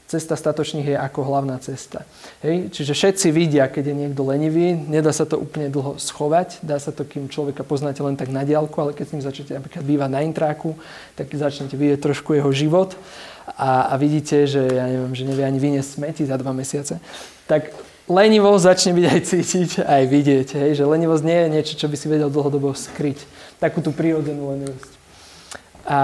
cesta 0.10 0.34
statočných 0.34 0.94
je 0.94 0.98
ako 0.98 1.22
hlavná 1.30 1.62
cesta. 1.62 2.10
Hej? 2.42 2.74
Čiže 2.74 2.94
všetci 2.98 3.28
vidia, 3.30 3.70
keď 3.70 3.94
je 3.94 3.96
niekto 4.06 4.26
lenivý, 4.26 4.74
nedá 4.74 5.14
sa 5.14 5.30
to 5.30 5.38
úplne 5.38 5.70
dlho 5.70 6.02
schovať, 6.02 6.66
dá 6.66 6.82
sa 6.82 6.90
to, 6.90 7.06
kým 7.06 7.30
človeka 7.30 7.62
poznáte 7.62 8.02
len 8.02 8.18
tak 8.18 8.34
na 8.34 8.42
diálku, 8.42 8.74
ale 8.82 8.98
keď 8.98 9.06
s 9.06 9.14
ním 9.14 9.26
začnete 9.26 9.52
napríklad 9.62 9.86
bývať 9.86 10.10
na 10.10 10.22
intráku, 10.26 10.74
tak 11.14 11.30
začnete 11.30 11.78
vidieť 11.78 12.02
trošku 12.02 12.34
jeho 12.34 12.50
život 12.50 12.98
a, 13.46 13.94
a 13.94 13.96
vidíte, 14.02 14.50
že, 14.50 14.66
ja 14.66 14.90
neviem, 14.90 15.14
že 15.14 15.26
nevie 15.30 15.46
ani 15.46 15.62
vyniesť 15.62 16.02
smeti 16.02 16.26
za 16.26 16.38
dva 16.42 16.50
mesiace, 16.50 16.98
tak 17.46 17.70
lenivosť 18.06 18.64
začne 18.64 18.92
byť 18.94 19.06
aj 19.06 19.20
cítiť, 19.26 19.70
aj 19.82 20.04
vidieť. 20.06 20.48
Hej? 20.58 20.70
Že 20.82 20.84
lenivosť 20.90 21.24
nie 21.26 21.40
je 21.40 21.48
niečo, 21.58 21.74
čo 21.78 21.88
by 21.90 21.96
si 21.98 22.08
vedel 22.10 22.30
dlhodobo 22.30 22.74
skryť. 22.74 23.26
Takú 23.58 23.82
tú 23.82 23.90
prírodzenú 23.90 24.54
lenivosť. 24.54 24.92
A 25.86 26.00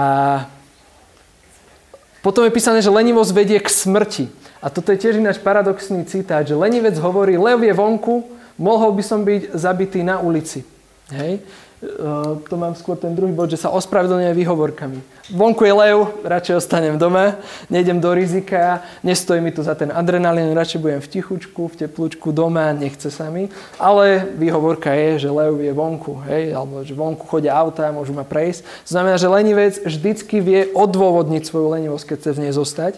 potom 2.22 2.46
je 2.46 2.54
písané, 2.54 2.78
že 2.82 2.90
lenivosť 2.90 3.32
vedie 3.34 3.58
k 3.58 3.66
smrti. 3.66 4.30
A 4.62 4.70
toto 4.70 4.94
je 4.94 4.98
tiež 5.02 5.18
ináč 5.18 5.42
paradoxný 5.42 6.06
citát, 6.06 6.46
že 6.46 6.54
lenivec 6.54 6.94
hovorí, 7.02 7.34
lev 7.34 7.66
je 7.66 7.74
vonku, 7.74 8.30
mohol 8.54 8.94
by 8.94 9.02
som 9.02 9.26
byť 9.26 9.58
zabitý 9.58 10.06
na 10.06 10.22
ulici. 10.22 10.62
Hej? 11.10 11.42
Uh, 11.82 12.38
to 12.46 12.54
mám 12.54 12.78
skôr 12.78 12.94
ten 12.94 13.10
druhý 13.10 13.34
bod, 13.34 13.50
že 13.50 13.58
sa 13.58 13.74
ospravedlňuje 13.74 14.38
výhovorkami. 14.38 15.02
Vonku 15.34 15.66
je 15.66 15.74
lev, 15.74 16.14
radšej 16.22 16.62
ostanem 16.62 16.94
doma, 16.94 17.42
nejdem 17.66 17.98
do 17.98 18.14
rizika, 18.14 18.86
nestojí 19.02 19.42
mi 19.42 19.50
tu 19.50 19.66
za 19.66 19.74
ten 19.74 19.90
adrenalín, 19.90 20.54
radšej 20.54 20.78
budem 20.78 21.02
v 21.02 21.10
tichučku, 21.10 21.66
v 21.66 21.78
teplúčku 21.82 22.30
doma, 22.30 22.70
nechce 22.70 23.10
sa 23.10 23.34
mi. 23.34 23.50
Ale 23.82 24.30
výhovorka 24.38 24.94
je, 24.94 25.26
že 25.26 25.34
lev 25.34 25.58
je 25.58 25.74
vonku, 25.74 26.22
hej, 26.30 26.54
alebo 26.54 26.86
že 26.86 26.94
vonku 26.94 27.26
chodia 27.26 27.58
auta, 27.58 27.90
môžu 27.90 28.14
ma 28.14 28.22
prejsť. 28.22 28.62
To 28.62 28.90
znamená, 28.94 29.18
že 29.18 29.26
lenivec 29.26 29.74
vždycky 29.82 30.38
vie 30.38 30.70
odôvodniť 30.70 31.42
svoju 31.50 31.66
lenivosť, 31.66 32.14
keď 32.14 32.16
chce 32.22 32.30
v 32.30 32.42
nej 32.46 32.52
zostať. 32.54 32.94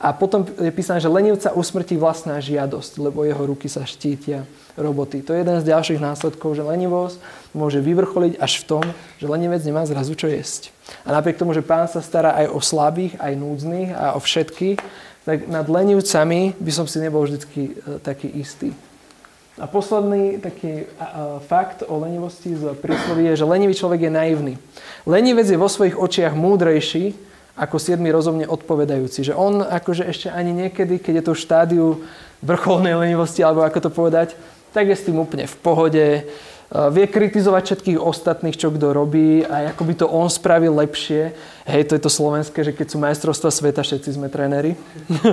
A 0.00 0.16
potom 0.16 0.48
je 0.48 0.72
písané, 0.72 0.96
že 0.96 1.12
lenivca 1.12 1.52
usmrtí 1.52 2.00
vlastná 2.00 2.40
žiadosť, 2.40 2.96
lebo 3.04 3.20
jeho 3.28 3.44
ruky 3.44 3.68
sa 3.68 3.84
štítia 3.84 4.48
roboty. 4.72 5.20
To 5.20 5.36
je 5.36 5.44
jeden 5.44 5.60
z 5.60 5.68
ďalších 5.68 6.00
následkov, 6.00 6.56
že 6.56 6.64
lenivosť 6.64 7.20
môže 7.52 7.84
vyvrcholiť 7.84 8.40
až 8.40 8.64
v 8.64 8.64
tom, 8.64 8.84
že 9.20 9.28
lenivec 9.28 9.60
nemá 9.60 9.84
zrazu 9.84 10.16
čo 10.16 10.24
jesť. 10.32 10.72
A 11.04 11.12
napriek 11.12 11.36
tomu, 11.36 11.52
že 11.52 11.60
pán 11.60 11.84
sa 11.84 12.00
stará 12.00 12.32
aj 12.32 12.48
o 12.48 12.64
slabých, 12.64 13.20
aj 13.20 13.32
núdznych 13.36 13.92
a 13.92 14.16
o 14.16 14.20
všetkých, 14.24 14.80
tak 15.28 15.44
nad 15.52 15.68
lenivcami 15.68 16.56
by 16.56 16.72
som 16.72 16.88
si 16.88 16.96
nebol 16.96 17.28
vždy 17.28 17.36
e, 17.44 17.70
taký 18.00 18.32
istý. 18.40 18.72
A 19.60 19.68
posledný 19.68 20.40
taký 20.40 20.88
a, 20.96 21.04
a, 21.04 21.08
fakt 21.44 21.84
o 21.84 22.00
lenivosti 22.00 22.56
z 22.56 22.72
prísloví 22.80 23.28
je, 23.28 23.44
že 23.44 23.44
lenivý 23.44 23.76
človek 23.76 24.08
je 24.08 24.12
naivný. 24.16 24.54
Lenivec 25.04 25.44
je 25.44 25.60
vo 25.60 25.68
svojich 25.68 25.92
očiach 25.92 26.32
múdrejší 26.32 27.12
ako 27.56 27.76
siedmi 27.78 28.10
rozumne 28.12 28.46
odpovedajúci. 28.46 29.26
Že 29.26 29.34
on 29.34 29.54
akože 29.64 30.06
ešte 30.06 30.28
ani 30.30 30.54
niekedy, 30.54 31.02
keď 31.02 31.14
je 31.20 31.24
to 31.26 31.32
v 31.34 31.42
štádiu 31.42 31.86
vrcholnej 32.40 32.96
lenivosti, 32.96 33.44
alebo 33.44 33.66
ako 33.66 33.78
to 33.86 33.90
povedať, 33.90 34.38
tak 34.70 34.86
je 34.86 34.96
s 34.96 35.06
tým 35.06 35.18
úplne 35.18 35.50
v 35.50 35.56
pohode 35.60 36.04
vie 36.70 37.06
kritizovať 37.10 37.62
všetkých 37.66 37.98
ostatných, 37.98 38.54
čo 38.54 38.70
kto 38.70 38.94
robí 38.94 39.42
a 39.42 39.74
ako 39.74 39.82
by 39.82 39.94
to 39.98 40.06
on 40.06 40.30
spravil 40.30 40.78
lepšie. 40.78 41.34
Hej, 41.66 41.90
to 41.90 41.98
je 41.98 42.02
to 42.06 42.10
slovenské, 42.10 42.62
že 42.62 42.70
keď 42.70 42.86
sú 42.94 42.96
majstrovstva 43.02 43.50
sveta, 43.50 43.82
všetci 43.82 44.14
sme 44.14 44.30
tréneri. 44.30 44.78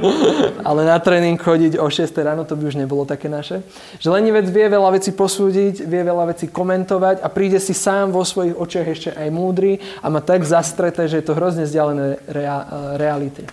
Ale 0.68 0.82
na 0.82 0.98
tréning 0.98 1.38
chodiť 1.38 1.78
o 1.78 1.86
6 1.86 2.10
ráno, 2.26 2.42
to 2.42 2.58
by 2.58 2.66
už 2.66 2.82
nebolo 2.82 3.06
také 3.06 3.30
naše. 3.30 3.62
Že 4.02 4.18
lenivec 4.18 4.50
vie 4.50 4.66
veľa 4.66 4.98
vecí 4.98 5.14
posúdiť, 5.14 5.86
vie 5.86 6.02
veľa 6.02 6.34
vecí 6.34 6.50
komentovať 6.50 7.22
a 7.22 7.30
príde 7.30 7.62
si 7.62 7.78
sám 7.78 8.10
vo 8.10 8.26
svojich 8.26 8.58
očiach 8.58 8.88
ešte 8.90 9.10
aj 9.14 9.30
múdry 9.30 9.78
a 10.02 10.10
má 10.10 10.26
tak 10.26 10.42
zastreté, 10.42 11.06
že 11.06 11.22
je 11.22 11.26
to 11.30 11.38
hrozne 11.38 11.70
vzdialené 11.70 12.18
rea- 12.34 12.66
eh, 12.66 12.78
realite. 12.98 13.44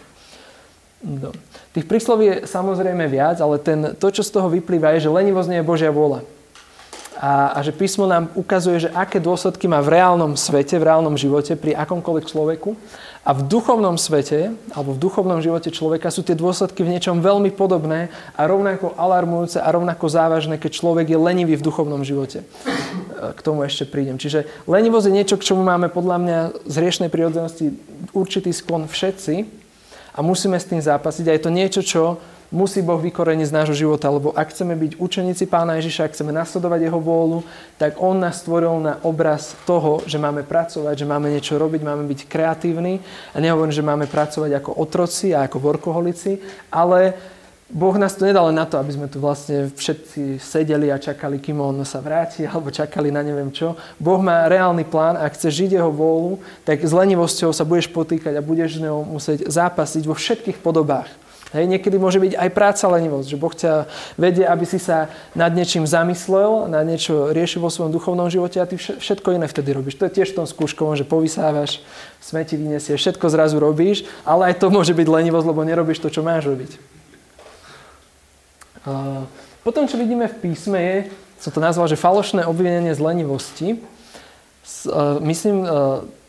No. 1.05 1.37
Tých 1.77 1.85
prísloví 1.85 2.25
je 2.33 2.37
samozrejme 2.49 3.05
viac, 3.13 3.45
ale 3.45 3.61
ten, 3.61 3.93
to, 3.93 4.09
čo 4.09 4.25
z 4.25 4.33
toho 4.33 4.49
vyplýva, 4.49 4.97
je, 4.97 5.05
že 5.05 5.13
lenivosť 5.13 5.49
nie 5.53 5.61
je 5.61 5.69
Božia 5.69 5.93
vôľa. 5.93 6.25
A, 7.15 7.55
a 7.55 7.59
že 7.63 7.71
písmo 7.71 8.11
nám 8.11 8.31
ukazuje, 8.35 8.89
že 8.89 8.95
aké 8.95 9.23
dôsledky 9.23 9.71
má 9.71 9.79
v 9.79 9.99
reálnom 9.99 10.35
svete, 10.35 10.79
v 10.83 10.87
reálnom 10.91 11.15
živote, 11.15 11.55
pri 11.55 11.79
akomkoľvek 11.79 12.27
človeku. 12.27 12.75
A 13.25 13.33
v 13.33 13.41
duchovnom 13.41 13.97
svete, 13.97 14.53
alebo 14.77 14.93
v 14.93 15.01
duchovnom 15.01 15.41
živote 15.41 15.73
človeka 15.73 16.13
sú 16.13 16.21
tie 16.21 16.37
dôsledky 16.37 16.85
v 16.85 16.93
niečom 16.93 17.25
veľmi 17.25 17.57
podobné 17.57 18.13
a 18.37 18.45
rovnako 18.45 18.93
alarmujúce 19.01 19.57
a 19.65 19.73
rovnako 19.73 20.05
závažné, 20.13 20.61
keď 20.61 20.77
človek 20.77 21.07
je 21.09 21.17
lenivý 21.17 21.57
v 21.57 21.65
duchovnom 21.65 22.05
živote. 22.05 22.45
K 23.17 23.41
tomu 23.41 23.65
ešte 23.65 23.89
prídem. 23.89 24.21
Čiže 24.21 24.45
lenivosť 24.69 25.09
je 25.09 25.17
niečo, 25.17 25.41
k 25.41 25.47
čomu 25.49 25.65
máme 25.65 25.89
podľa 25.89 26.17
mňa 26.21 26.39
z 26.69 26.77
riešnej 26.77 27.09
prírodzenosti 27.09 27.73
určitý 28.13 28.53
sklon 28.53 28.85
všetci 28.93 29.49
a 30.13 30.21
musíme 30.21 30.61
s 30.61 30.69
tým 30.69 30.85
zápasiť. 30.85 31.25
A 31.25 31.33
je 31.33 31.43
to 31.43 31.51
niečo, 31.51 31.81
čo 31.81 32.03
musí 32.55 32.79
Boh 32.87 33.03
vykoreniť 33.03 33.51
z 33.51 33.57
nášho 33.59 33.75
života, 33.75 34.07
lebo 34.07 34.31
ak 34.31 34.55
chceme 34.55 34.79
byť 34.79 35.03
učeníci 35.03 35.51
Pána 35.51 35.75
Ježiša, 35.83 36.07
ak 36.07 36.15
chceme 36.15 36.31
nasledovať 36.31 36.87
Jeho 36.87 37.03
vôľu, 37.03 37.43
tak 37.75 37.99
On 37.99 38.15
nás 38.15 38.39
stvoril 38.47 38.79
na 38.79 39.03
obraz 39.03 39.59
toho, 39.67 39.99
že 40.07 40.23
máme 40.23 40.47
pracovať, 40.47 41.03
že 41.03 41.11
máme 41.11 41.35
niečo 41.35 41.59
robiť, 41.59 41.83
máme 41.83 42.07
byť 42.07 42.31
kreatívni. 42.31 43.03
A 43.35 43.43
nehovorím, 43.43 43.75
že 43.75 43.83
máme 43.83 44.07
pracovať 44.07 44.55
ako 44.63 44.71
otroci 44.79 45.35
a 45.35 45.51
ako 45.51 45.59
workoholici, 45.59 46.39
ale 46.71 47.19
Boh 47.75 47.97
nás 47.99 48.15
tu 48.15 48.23
nedal 48.23 48.55
len 48.55 48.61
na 48.61 48.71
to, 48.71 48.79
aby 48.79 48.95
sme 48.95 49.11
tu 49.11 49.19
vlastne 49.19 49.67
všetci 49.67 50.39
sedeli 50.39 50.95
a 50.95 51.01
čakali, 51.01 51.43
kým 51.43 51.59
On 51.59 51.83
sa 51.83 51.99
vráti, 51.99 52.47
alebo 52.51 52.71
čakali 52.71 53.11
na 53.11 53.27
neviem 53.27 53.51
čo. 53.51 53.75
Boh 53.99 54.23
má 54.23 54.47
reálny 54.47 54.87
plán 54.87 55.19
a 55.19 55.27
ak 55.27 55.35
chceš 55.35 55.67
žiť 55.67 55.71
Jeho 55.83 55.91
vôľu, 55.91 56.39
tak 56.63 56.87
s 56.87 56.95
lenivosťou 56.95 57.51
sa 57.51 57.67
budeš 57.67 57.91
potýkať 57.91 58.39
a 58.39 58.47
budeš 58.47 58.79
s 58.79 58.85
ňou 58.87 59.03
musieť 59.03 59.51
zápasiť 59.51 60.07
vo 60.07 60.15
všetkých 60.15 60.63
podobách. 60.63 61.24
Hej, 61.55 61.71
niekedy 61.71 62.03
môže 62.03 62.19
byť 62.19 62.35
aj 62.35 62.51
práca 62.51 62.83
lenivosť, 62.91 63.31
že 63.31 63.39
Boh 63.39 63.55
ťa 63.55 63.87
vedie, 64.19 64.43
aby 64.43 64.67
si 64.67 64.83
sa 64.83 65.07
nad 65.39 65.55
niečím 65.55 65.87
zamyslel, 65.87 66.67
na 66.67 66.83
niečo 66.83 67.31
riešil 67.31 67.63
vo 67.63 67.71
svojom 67.71 67.95
duchovnom 67.95 68.27
živote 68.27 68.59
a 68.59 68.67
ty 68.67 68.75
všetko 68.75 69.39
iné 69.39 69.47
vtedy 69.47 69.71
robíš. 69.71 69.95
To 70.03 70.11
je 70.11 70.19
tiež 70.19 70.35
v 70.35 70.43
tom 70.43 70.47
skúškovom, 70.51 70.99
že 70.99 71.07
povysávaš, 71.07 71.79
smeti 72.19 72.59
vyniesieš, 72.59 72.99
všetko 72.99 73.31
zrazu 73.31 73.63
robíš, 73.63 74.03
ale 74.27 74.51
aj 74.51 74.59
to 74.59 74.67
môže 74.67 74.99
byť 74.99 75.07
lenivosť, 75.07 75.47
lebo 75.47 75.63
nerobíš 75.63 76.03
to, 76.03 76.11
čo 76.11 76.27
máš 76.27 76.51
robiť. 76.51 76.75
Potom, 79.63 79.87
čo 79.87 79.95
vidíme 79.95 80.27
v 80.27 80.37
písme, 80.43 80.77
je, 80.77 80.97
som 81.39 81.55
to 81.55 81.63
nazval, 81.63 81.87
že 81.87 81.95
falošné 81.95 82.51
obvinenie 82.51 82.91
z 82.91 83.01
lenivosti. 83.01 83.69
Myslím 85.23 85.63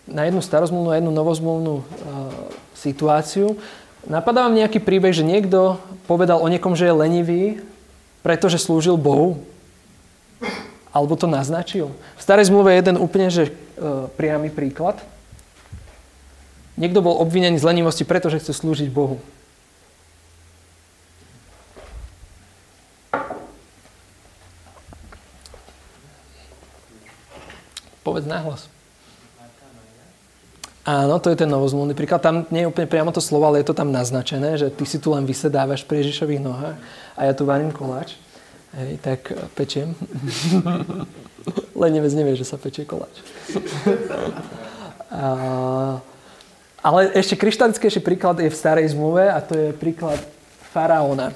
na 0.05 0.21
jednu 0.29 0.39
starozmluvnú 0.45 0.93
a 0.93 1.01
jednu 1.01 1.09
novozmluvnú 1.09 1.81
situáciu. 2.77 3.57
Napadá 4.05 4.45
vám 4.45 4.53
nejaký 4.53 4.77
príbeh, 4.77 5.09
že 5.09 5.25
niekto 5.25 5.81
povedal 6.05 6.37
o 6.37 6.45
niekom, 6.45 6.77
že 6.77 6.85
je 6.85 6.93
lenivý, 6.93 7.43
pretože 8.21 8.61
slúžil 8.61 9.01
Bohu? 9.01 9.41
Alebo 10.93 11.17
to 11.17 11.25
naznačil? 11.25 11.89
V 12.15 12.21
starej 12.21 12.53
zmluve 12.53 12.69
je 12.71 12.79
jeden 12.85 12.97
úplne 13.01 13.27
že, 13.33 13.49
e, 13.49 13.51
priamy 14.13 14.53
príklad. 14.53 15.01
Niekto 16.77 17.01
bol 17.01 17.17
obvinený 17.17 17.57
z 17.57 17.65
lenivosti, 17.65 18.05
pretože 18.05 18.45
chce 18.45 18.53
slúžiť 18.53 18.93
Bohu. 18.93 19.17
Povedz 28.05 28.29
nahlas. 28.29 28.74
Áno, 30.85 31.17
to 31.17 31.33
je 31.33 31.41
ten 31.41 31.49
novozmluvný 31.49 31.97
príklad. 31.97 32.21
Tam 32.21 32.45
nie 32.53 32.61
je 32.61 32.69
úplne 32.69 32.85
priamo 32.85 33.09
to 33.09 33.17
slovo, 33.17 33.49
ale 33.49 33.65
je 33.65 33.73
to 33.73 33.73
tam 33.73 33.89
naznačené, 33.89 34.53
že 34.53 34.69
ty 34.69 34.85
si 34.85 35.01
tu 35.01 35.09
len 35.09 35.25
vysedávaš 35.25 35.81
pri 35.81 36.05
Ježišových 36.05 36.45
nohách 36.45 36.77
a 37.17 37.21
ja 37.25 37.33
tu 37.33 37.41
varím 37.49 37.73
koláč. 37.73 38.13
Hej, 38.77 39.01
tak 39.01 39.33
e, 39.33 39.39
pečiem. 39.57 39.97
Lenevec 41.81 42.13
nevie, 42.13 42.37
že 42.37 42.45
sa 42.45 42.61
pečie 42.61 42.85
koláč. 42.85 43.17
a, 45.09 45.25
ale 46.85 46.99
ešte 47.17 47.33
kryštalickejší 47.33 48.05
príklad 48.05 48.37
je 48.37 48.53
v 48.53 48.59
starej 48.59 48.93
zmluve 48.93 49.25
a 49.25 49.41
to 49.41 49.57
je 49.57 49.73
príklad 49.73 50.21
faraóna. 50.69 51.33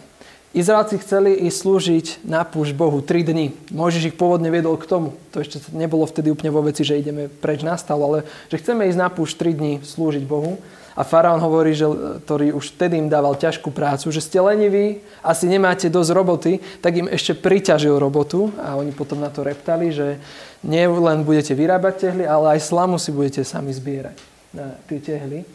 Izraelci 0.50 0.98
chceli 0.98 1.46
ísť 1.46 1.58
slúžiť 1.62 2.06
na 2.26 2.42
púšť 2.42 2.74
Bohu 2.74 3.06
3 3.06 3.22
dní. 3.22 3.54
Mojžiš 3.70 4.10
ich 4.10 4.18
pôvodne 4.18 4.50
viedol 4.50 4.82
k 4.82 4.90
tomu. 4.90 5.14
To 5.30 5.46
ešte 5.46 5.62
nebolo 5.78 6.10
vtedy 6.10 6.34
úplne 6.34 6.50
vo 6.50 6.66
veci, 6.66 6.82
že 6.82 6.98
ideme 6.98 7.30
preč 7.30 7.62
na 7.62 7.78
stav, 7.78 8.02
ale 8.02 8.26
že 8.50 8.58
chceme 8.58 8.90
ísť 8.90 8.98
na 8.98 9.14
púšť 9.14 9.36
3 9.46 9.60
dní 9.62 9.74
slúžiť 9.86 10.26
Bohu. 10.26 10.58
A 10.98 11.06
faraón 11.06 11.38
hovorí, 11.40 11.78
že, 11.78 11.86
ktorý 12.26 12.58
už 12.58 12.76
vtedy 12.76 12.98
im 12.98 13.14
dával 13.14 13.38
ťažkú 13.38 13.70
prácu, 13.70 14.10
že 14.10 14.26
ste 14.26 14.42
leniví, 14.42 15.06
asi 15.22 15.46
nemáte 15.46 15.86
dosť 15.86 16.12
roboty, 16.18 16.60
tak 16.82 16.98
im 16.98 17.08
ešte 17.08 17.38
priťažil 17.38 17.96
robotu 18.02 18.50
a 18.58 18.74
oni 18.74 18.90
potom 18.92 19.22
na 19.22 19.30
to 19.30 19.46
reptali, 19.46 19.94
že 19.94 20.18
nie 20.66 20.84
len 20.90 21.24
budete 21.24 21.54
vyrábať 21.54 22.10
tehly, 22.10 22.26
ale 22.26 22.58
aj 22.58 22.68
slamu 22.68 22.98
si 22.98 23.14
budete 23.14 23.46
sami 23.46 23.70
zbierať 23.72 24.18
na 24.52 24.76
tie 24.90 24.98
tehly. 24.98 25.46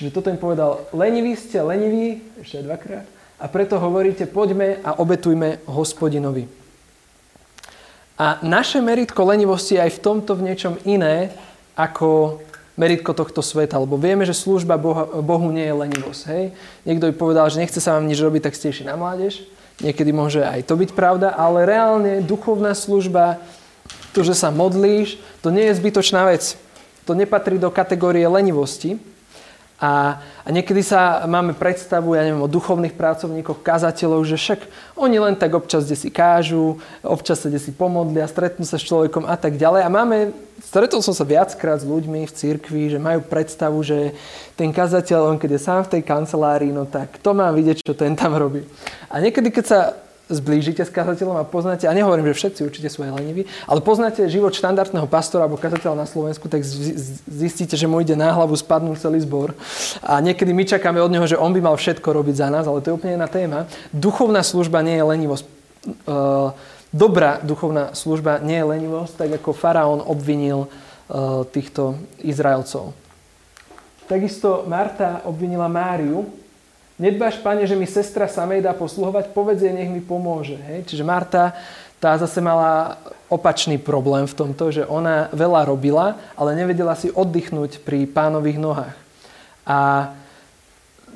Čiže 0.00 0.10
toto 0.10 0.32
im 0.32 0.40
povedal, 0.40 0.88
leniví 0.90 1.36
ste, 1.36 1.60
leniví, 1.62 2.24
ešte 2.40 2.64
dvakrát, 2.64 3.06
a 3.42 3.50
preto 3.50 3.82
hovoríte, 3.82 4.30
poďme 4.30 4.78
a 4.86 5.02
obetujme 5.02 5.66
hospodinovi. 5.66 6.46
A 8.14 8.38
naše 8.46 8.78
meritko 8.78 9.26
lenivosti 9.26 9.74
je 9.74 9.82
aj 9.82 9.98
v 9.98 10.02
tomto 10.02 10.38
v 10.38 10.46
niečom 10.46 10.78
iné 10.86 11.34
ako 11.74 12.38
meritko 12.78 13.10
tohto 13.12 13.42
sveta, 13.42 13.82
lebo 13.82 13.98
vieme, 13.98 14.22
že 14.22 14.38
služba 14.38 14.78
Bohu 14.78 15.48
nie 15.50 15.66
je 15.66 15.74
lenivosť. 15.74 16.22
Hej? 16.30 16.44
Niekto 16.86 17.10
by 17.10 17.14
povedal, 17.18 17.46
že 17.50 17.58
nechce 17.58 17.82
sa 17.82 17.98
vám 17.98 18.06
nič 18.06 18.22
robiť, 18.22 18.46
tak 18.46 18.54
ste 18.54 18.70
na 18.86 18.94
mládež. 18.94 19.42
Niekedy 19.82 20.14
môže 20.14 20.46
aj 20.46 20.62
to 20.70 20.78
byť 20.78 20.94
pravda, 20.94 21.34
ale 21.34 21.66
reálne 21.66 22.22
duchovná 22.22 22.78
služba, 22.78 23.42
to, 24.14 24.22
že 24.22 24.38
sa 24.38 24.54
modlíš, 24.54 25.18
to 25.42 25.50
nie 25.50 25.66
je 25.72 25.78
zbytočná 25.82 26.28
vec. 26.28 26.54
To 27.08 27.18
nepatrí 27.18 27.58
do 27.58 27.72
kategórie 27.72 28.28
lenivosti. 28.28 29.00
A, 29.82 30.22
a 30.46 30.48
niekedy 30.54 30.78
sa 30.78 31.26
máme 31.26 31.58
predstavu, 31.58 32.14
ja 32.14 32.22
neviem, 32.22 32.38
o 32.38 32.46
duchovných 32.46 32.94
pracovníkoch, 32.94 33.66
kazateľov, 33.66 34.22
že 34.22 34.38
však 34.38 34.60
oni 34.94 35.18
len 35.18 35.34
tak 35.34 35.58
občas 35.58 35.90
kde 35.90 35.98
si 35.98 36.06
kážu, 36.06 36.78
občas 37.02 37.42
sa 37.42 37.50
kde 37.50 37.58
si 37.58 37.74
pomodlia, 37.74 38.30
stretnú 38.30 38.62
sa 38.62 38.78
s 38.78 38.86
človekom 38.86 39.26
a 39.26 39.34
tak 39.34 39.58
ďalej. 39.58 39.82
A 39.82 39.90
máme, 39.90 40.30
stretol 40.62 41.02
som 41.02 41.10
sa 41.10 41.26
viackrát 41.26 41.82
s 41.82 41.90
ľuďmi 41.90 42.22
v 42.22 42.30
cirkvi, 42.30 42.94
že 42.94 43.02
majú 43.02 43.26
predstavu, 43.26 43.82
že 43.82 44.14
ten 44.54 44.70
kazateľ, 44.70 45.34
on 45.34 45.38
keď 45.42 45.58
je 45.58 45.66
sám 45.66 45.82
v 45.90 45.98
tej 45.98 46.02
kancelárii, 46.06 46.70
no 46.70 46.86
tak 46.86 47.18
to 47.18 47.34
má 47.34 47.50
vidieť, 47.50 47.82
čo 47.82 47.98
ten 47.98 48.14
tam 48.14 48.38
robí. 48.38 48.62
A 49.10 49.18
niekedy, 49.18 49.50
keď 49.50 49.64
sa 49.66 49.80
zblížite 50.32 50.80
s 50.80 50.88
kazateľom 50.88 51.36
a 51.36 51.44
poznáte, 51.44 51.84
a 51.84 51.92
nehovorím, 51.92 52.32
že 52.32 52.40
všetci 52.40 52.60
určite 52.64 52.88
sú 52.88 53.04
aj 53.04 53.12
leniví, 53.12 53.44
ale 53.68 53.84
poznáte 53.84 54.24
život 54.32 54.56
štandardného 54.56 55.04
pastora 55.04 55.44
alebo 55.44 55.60
kazateľa 55.60 56.02
na 56.02 56.08
Slovensku, 56.08 56.48
tak 56.48 56.64
zistíte, 57.28 57.76
že 57.76 57.84
mu 57.84 58.00
ide 58.00 58.16
na 58.16 58.32
hlavu 58.32 58.56
spadnúť 58.56 59.04
celý 59.04 59.20
zbor. 59.20 59.52
A 60.00 60.18
niekedy 60.24 60.56
my 60.56 60.64
čakáme 60.64 60.98
od 61.04 61.12
neho, 61.12 61.28
že 61.28 61.36
on 61.36 61.52
by 61.52 61.60
mal 61.60 61.76
všetko 61.76 62.08
robiť 62.08 62.34
za 62.40 62.48
nás, 62.48 62.64
ale 62.64 62.80
to 62.80 62.90
je 62.90 62.96
úplne 62.96 63.20
iná 63.20 63.28
téma. 63.28 63.68
Duchovná 63.92 64.40
služba 64.40 64.80
nie 64.80 64.96
je 64.96 65.04
lenivosť. 65.04 65.44
Dobrá 66.92 67.40
duchovná 67.44 67.92
služba 67.92 68.40
nie 68.40 68.56
je 68.60 68.68
lenivosť, 68.68 69.12
tak 69.16 69.30
ako 69.36 69.52
faraón 69.52 70.00
obvinil 70.00 70.72
týchto 71.52 72.00
Izraelcov. 72.24 72.96
Takisto 74.08 74.68
Marta 74.68 75.24
obvinila 75.24 75.72
Máriu, 75.72 76.41
Nedbáš, 77.00 77.40
pane, 77.40 77.64
že 77.64 77.78
mi 77.78 77.88
sestra 77.88 78.28
samej 78.28 78.64
dá 78.64 78.76
posluhovať, 78.76 79.32
povedz 79.32 79.64
jej, 79.64 79.72
nech 79.72 79.88
mi 79.88 80.04
pomôže. 80.04 80.60
Hej? 80.60 80.92
Čiže 80.92 81.04
Marta, 81.08 81.56
tá 82.02 82.18
zase 82.18 82.42
mala 82.42 82.98
opačný 83.32 83.80
problém 83.80 84.28
v 84.28 84.34
tomto, 84.36 84.74
že 84.74 84.82
ona 84.84 85.32
veľa 85.32 85.64
robila, 85.64 86.20
ale 86.36 86.58
nevedela 86.58 86.92
si 86.98 87.08
oddychnúť 87.08 87.80
pri 87.80 88.04
pánových 88.04 88.58
nohách. 88.60 88.96
A 89.64 90.10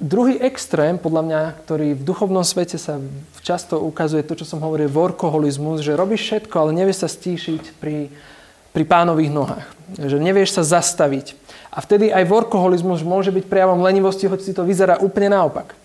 druhý 0.01 0.41
extrém, 0.41 0.97
podľa 0.97 1.23
mňa, 1.27 1.41
ktorý 1.67 1.89
v 1.99 2.07
duchovnom 2.07 2.47
svete 2.47 2.81
sa 2.81 3.03
často 3.45 3.83
ukazuje 3.83 4.25
to, 4.25 4.39
čo 4.39 4.49
som 4.49 4.63
hovoril, 4.63 4.89
workoholizmus, 4.89 5.85
že 5.85 5.99
robíš 5.99 6.25
všetko, 6.25 6.55
ale 6.57 6.71
nevieš 6.73 7.05
sa 7.05 7.09
stíšiť 7.11 7.77
pri, 7.83 8.09
pri 8.73 8.85
pánových 8.87 9.35
nohách. 9.35 9.67
Že 9.99 10.23
nevieš 10.23 10.57
sa 10.57 10.63
zastaviť. 10.63 11.35
A 11.77 11.85
vtedy 11.85 12.09
aj 12.09 12.25
workoholizmus 12.25 13.05
môže 13.05 13.29
byť 13.29 13.53
prejavom 13.53 13.85
lenivosti, 13.85 14.25
hoď 14.25 14.41
si 14.41 14.57
to 14.57 14.65
vyzerá 14.65 14.97
úplne 15.05 15.37
naopak. 15.37 15.77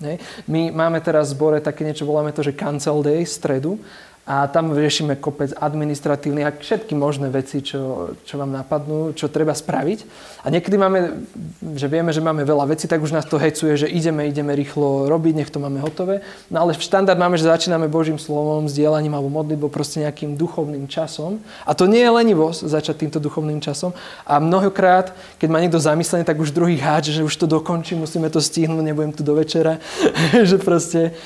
My 0.47 0.71
máme 0.71 1.03
teraz 1.03 1.29
v 1.29 1.35
zbore 1.35 1.59
také 1.59 1.83
niečo, 1.83 2.07
voláme 2.07 2.31
to, 2.31 2.39
že 2.39 2.55
cancel 2.55 3.03
day, 3.03 3.27
stredu 3.27 3.75
a 4.21 4.45
tam 4.45 4.69
riešime 4.77 5.17
kopec 5.17 5.49
administratívnych 5.57 6.45
a 6.45 6.53
všetky 6.53 6.93
možné 6.93 7.33
veci, 7.33 7.65
čo, 7.65 8.13
čo 8.21 8.37
vám 8.37 8.53
napadnú, 8.53 9.17
čo 9.17 9.33
treba 9.33 9.57
spraviť. 9.57 9.99
A 10.45 10.53
niekedy 10.53 10.77
máme, 10.77 11.25
že 11.73 11.89
vieme, 11.89 12.13
že 12.13 12.21
máme 12.21 12.45
veľa 12.45 12.69
vecí, 12.69 12.85
tak 12.85 13.01
už 13.01 13.17
nás 13.17 13.25
to 13.25 13.41
hecuje, 13.41 13.81
že 13.81 13.87
ideme, 13.89 14.29
ideme 14.29 14.53
rýchlo 14.53 15.09
robiť, 15.09 15.33
nech 15.41 15.49
to 15.49 15.57
máme 15.57 15.81
hotové. 15.81 16.21
No 16.53 16.61
ale 16.61 16.77
v 16.77 16.85
štandard 16.85 17.17
máme, 17.17 17.33
že 17.41 17.49
začíname 17.49 17.89
Božím 17.89 18.21
slovom, 18.21 18.69
sdielaním 18.69 19.17
alebo 19.17 19.33
modlitbou, 19.33 19.73
proste 19.73 20.05
nejakým 20.05 20.37
duchovným 20.37 20.85
časom. 20.85 21.41
A 21.65 21.73
to 21.73 21.89
nie 21.89 22.05
je 22.05 22.13
lenivosť 22.13 22.69
začať 22.69 22.95
týmto 23.01 23.17
duchovným 23.17 23.57
časom. 23.57 23.89
A 24.29 24.37
mnohokrát, 24.37 25.17
keď 25.41 25.49
má 25.49 25.57
niekto 25.57 25.81
zamyslenie, 25.81 26.29
tak 26.29 26.37
už 26.37 26.53
druhý 26.53 26.77
háč, 26.77 27.09
že 27.09 27.25
už 27.25 27.33
to 27.41 27.49
dokončí, 27.49 27.97
musíme 27.97 28.29
to 28.29 28.37
stihnúť, 28.37 28.85
nebudem 28.85 29.17
tu 29.17 29.25
do 29.25 29.33
večera. 29.33 29.81
že 30.49 30.61
proste 30.61 31.17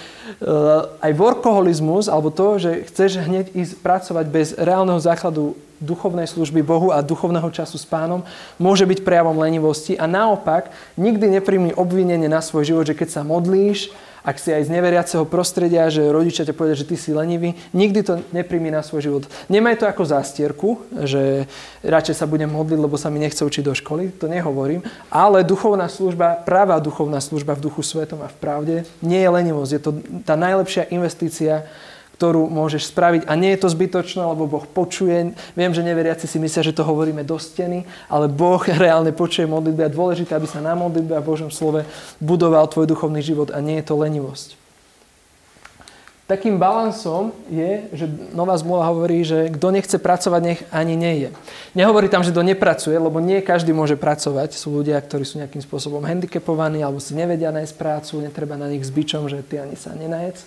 aj 1.02 1.12
workoholizmus, 1.14 2.10
alebo 2.10 2.34
to, 2.34 2.58
že 2.58 2.72
chceš 2.90 3.22
hneď 3.26 3.54
ísť 3.54 3.74
pracovať 3.80 4.26
bez 4.30 4.48
reálneho 4.58 4.98
základu 4.98 5.54
duchovnej 5.78 6.26
služby 6.26 6.64
Bohu 6.64 6.90
a 6.90 7.04
duchovného 7.04 7.52
času 7.52 7.76
s 7.76 7.86
pánom, 7.86 8.24
môže 8.56 8.88
byť 8.88 9.04
prejavom 9.04 9.36
lenivosti. 9.36 10.00
A 10.00 10.08
naopak 10.08 10.72
nikdy 10.96 11.40
nepríjmi 11.40 11.76
obvinenie 11.76 12.32
na 12.32 12.40
svoj 12.40 12.74
život, 12.74 12.88
že 12.88 12.98
keď 12.98 13.10
sa 13.12 13.22
modlíš, 13.28 13.92
ak 14.26 14.42
si 14.42 14.50
aj 14.50 14.66
z 14.66 14.74
neveriaceho 14.74 15.24
prostredia, 15.30 15.86
že 15.94 16.10
rodičia 16.10 16.50
ťa 16.50 16.58
povedia, 16.58 16.82
že 16.82 16.90
ty 16.90 16.98
si 16.98 17.14
lenivý, 17.14 17.54
nikdy 17.78 18.00
to 18.02 18.14
nepríjmi 18.34 18.74
na 18.74 18.82
svoj 18.82 19.06
život. 19.06 19.24
Nemaj 19.48 19.78
to 19.78 19.86
ako 19.86 20.04
zástierku, 20.04 20.70
že 21.06 21.46
radšej 21.86 22.18
sa 22.18 22.26
budem 22.26 22.50
modliť, 22.50 22.80
lebo 22.82 22.98
sa 22.98 23.14
mi 23.14 23.22
nechce 23.22 23.46
učiť 23.46 23.62
do 23.62 23.78
školy, 23.78 24.10
to 24.18 24.26
nehovorím, 24.26 24.82
ale 25.14 25.46
duchovná 25.46 25.86
služba, 25.86 26.42
práva 26.42 26.82
duchovná 26.82 27.22
služba 27.22 27.54
v 27.54 27.70
duchu 27.70 27.86
svetom 27.86 28.26
a 28.26 28.34
v 28.34 28.38
pravde 28.42 28.76
nie 29.06 29.22
je 29.22 29.30
lenivosť, 29.30 29.72
je 29.72 29.82
to 29.82 29.92
tá 30.26 30.34
najlepšia 30.34 30.90
investícia, 30.90 31.70
ktorú 32.16 32.48
môžeš 32.48 32.88
spraviť. 32.96 33.28
A 33.28 33.36
nie 33.36 33.52
je 33.52 33.60
to 33.60 33.68
zbytočné, 33.68 34.24
lebo 34.24 34.48
Boh 34.48 34.64
počuje. 34.64 35.36
Viem, 35.52 35.72
že 35.76 35.84
neveriaci 35.84 36.32
si 36.32 36.40
myslia, 36.40 36.64
že 36.64 36.72
to 36.72 36.88
hovoríme 36.88 37.28
do 37.28 37.36
steny, 37.36 37.84
ale 38.08 38.32
Boh 38.32 38.64
reálne 38.84 39.12
počuje 39.12 39.44
modlitby 39.44 39.84
a 39.84 39.92
dôležité, 39.92 40.32
aby 40.34 40.48
sa 40.48 40.64
na 40.64 40.74
modlitbe 40.80 41.12
a 41.12 41.22
Božom 41.22 41.52
slove 41.52 41.84
budoval 42.24 42.72
tvoj 42.72 42.88
duchovný 42.88 43.20
život 43.20 43.52
a 43.52 43.60
nie 43.60 43.84
je 43.84 43.86
to 43.92 44.00
lenivosť. 44.00 44.66
Takým 46.26 46.58
balansom 46.58 47.38
je, 47.54 47.86
že 47.94 48.10
Nová 48.34 48.58
zmluva 48.58 48.90
hovorí, 48.90 49.22
že 49.22 49.54
kto 49.54 49.70
nechce 49.70 49.94
pracovať, 50.02 50.42
nech 50.42 50.62
ani 50.74 50.98
nie 50.98 51.16
je. 51.22 51.30
Nehovorí 51.78 52.10
tam, 52.10 52.26
že 52.26 52.34
kto 52.34 52.42
nepracuje, 52.42 52.98
lebo 52.98 53.22
nie 53.22 53.46
každý 53.46 53.78
môže 53.78 53.94
pracovať. 53.94 54.58
Sú 54.58 54.74
ľudia, 54.74 54.98
ktorí 54.98 55.22
sú 55.22 55.38
nejakým 55.38 55.62
spôsobom 55.62 56.02
handicapovaní 56.02 56.82
alebo 56.82 56.98
si 56.98 57.14
nevedia 57.14 57.54
nájsť 57.54 57.78
prácu, 57.78 58.26
netreba 58.26 58.58
na 58.58 58.66
nich 58.74 58.82
s 58.82 58.90
bičom, 58.90 59.30
že 59.30 59.46
ty 59.46 59.62
ani 59.62 59.78
sa 59.78 59.94
nenajec. 59.94 60.42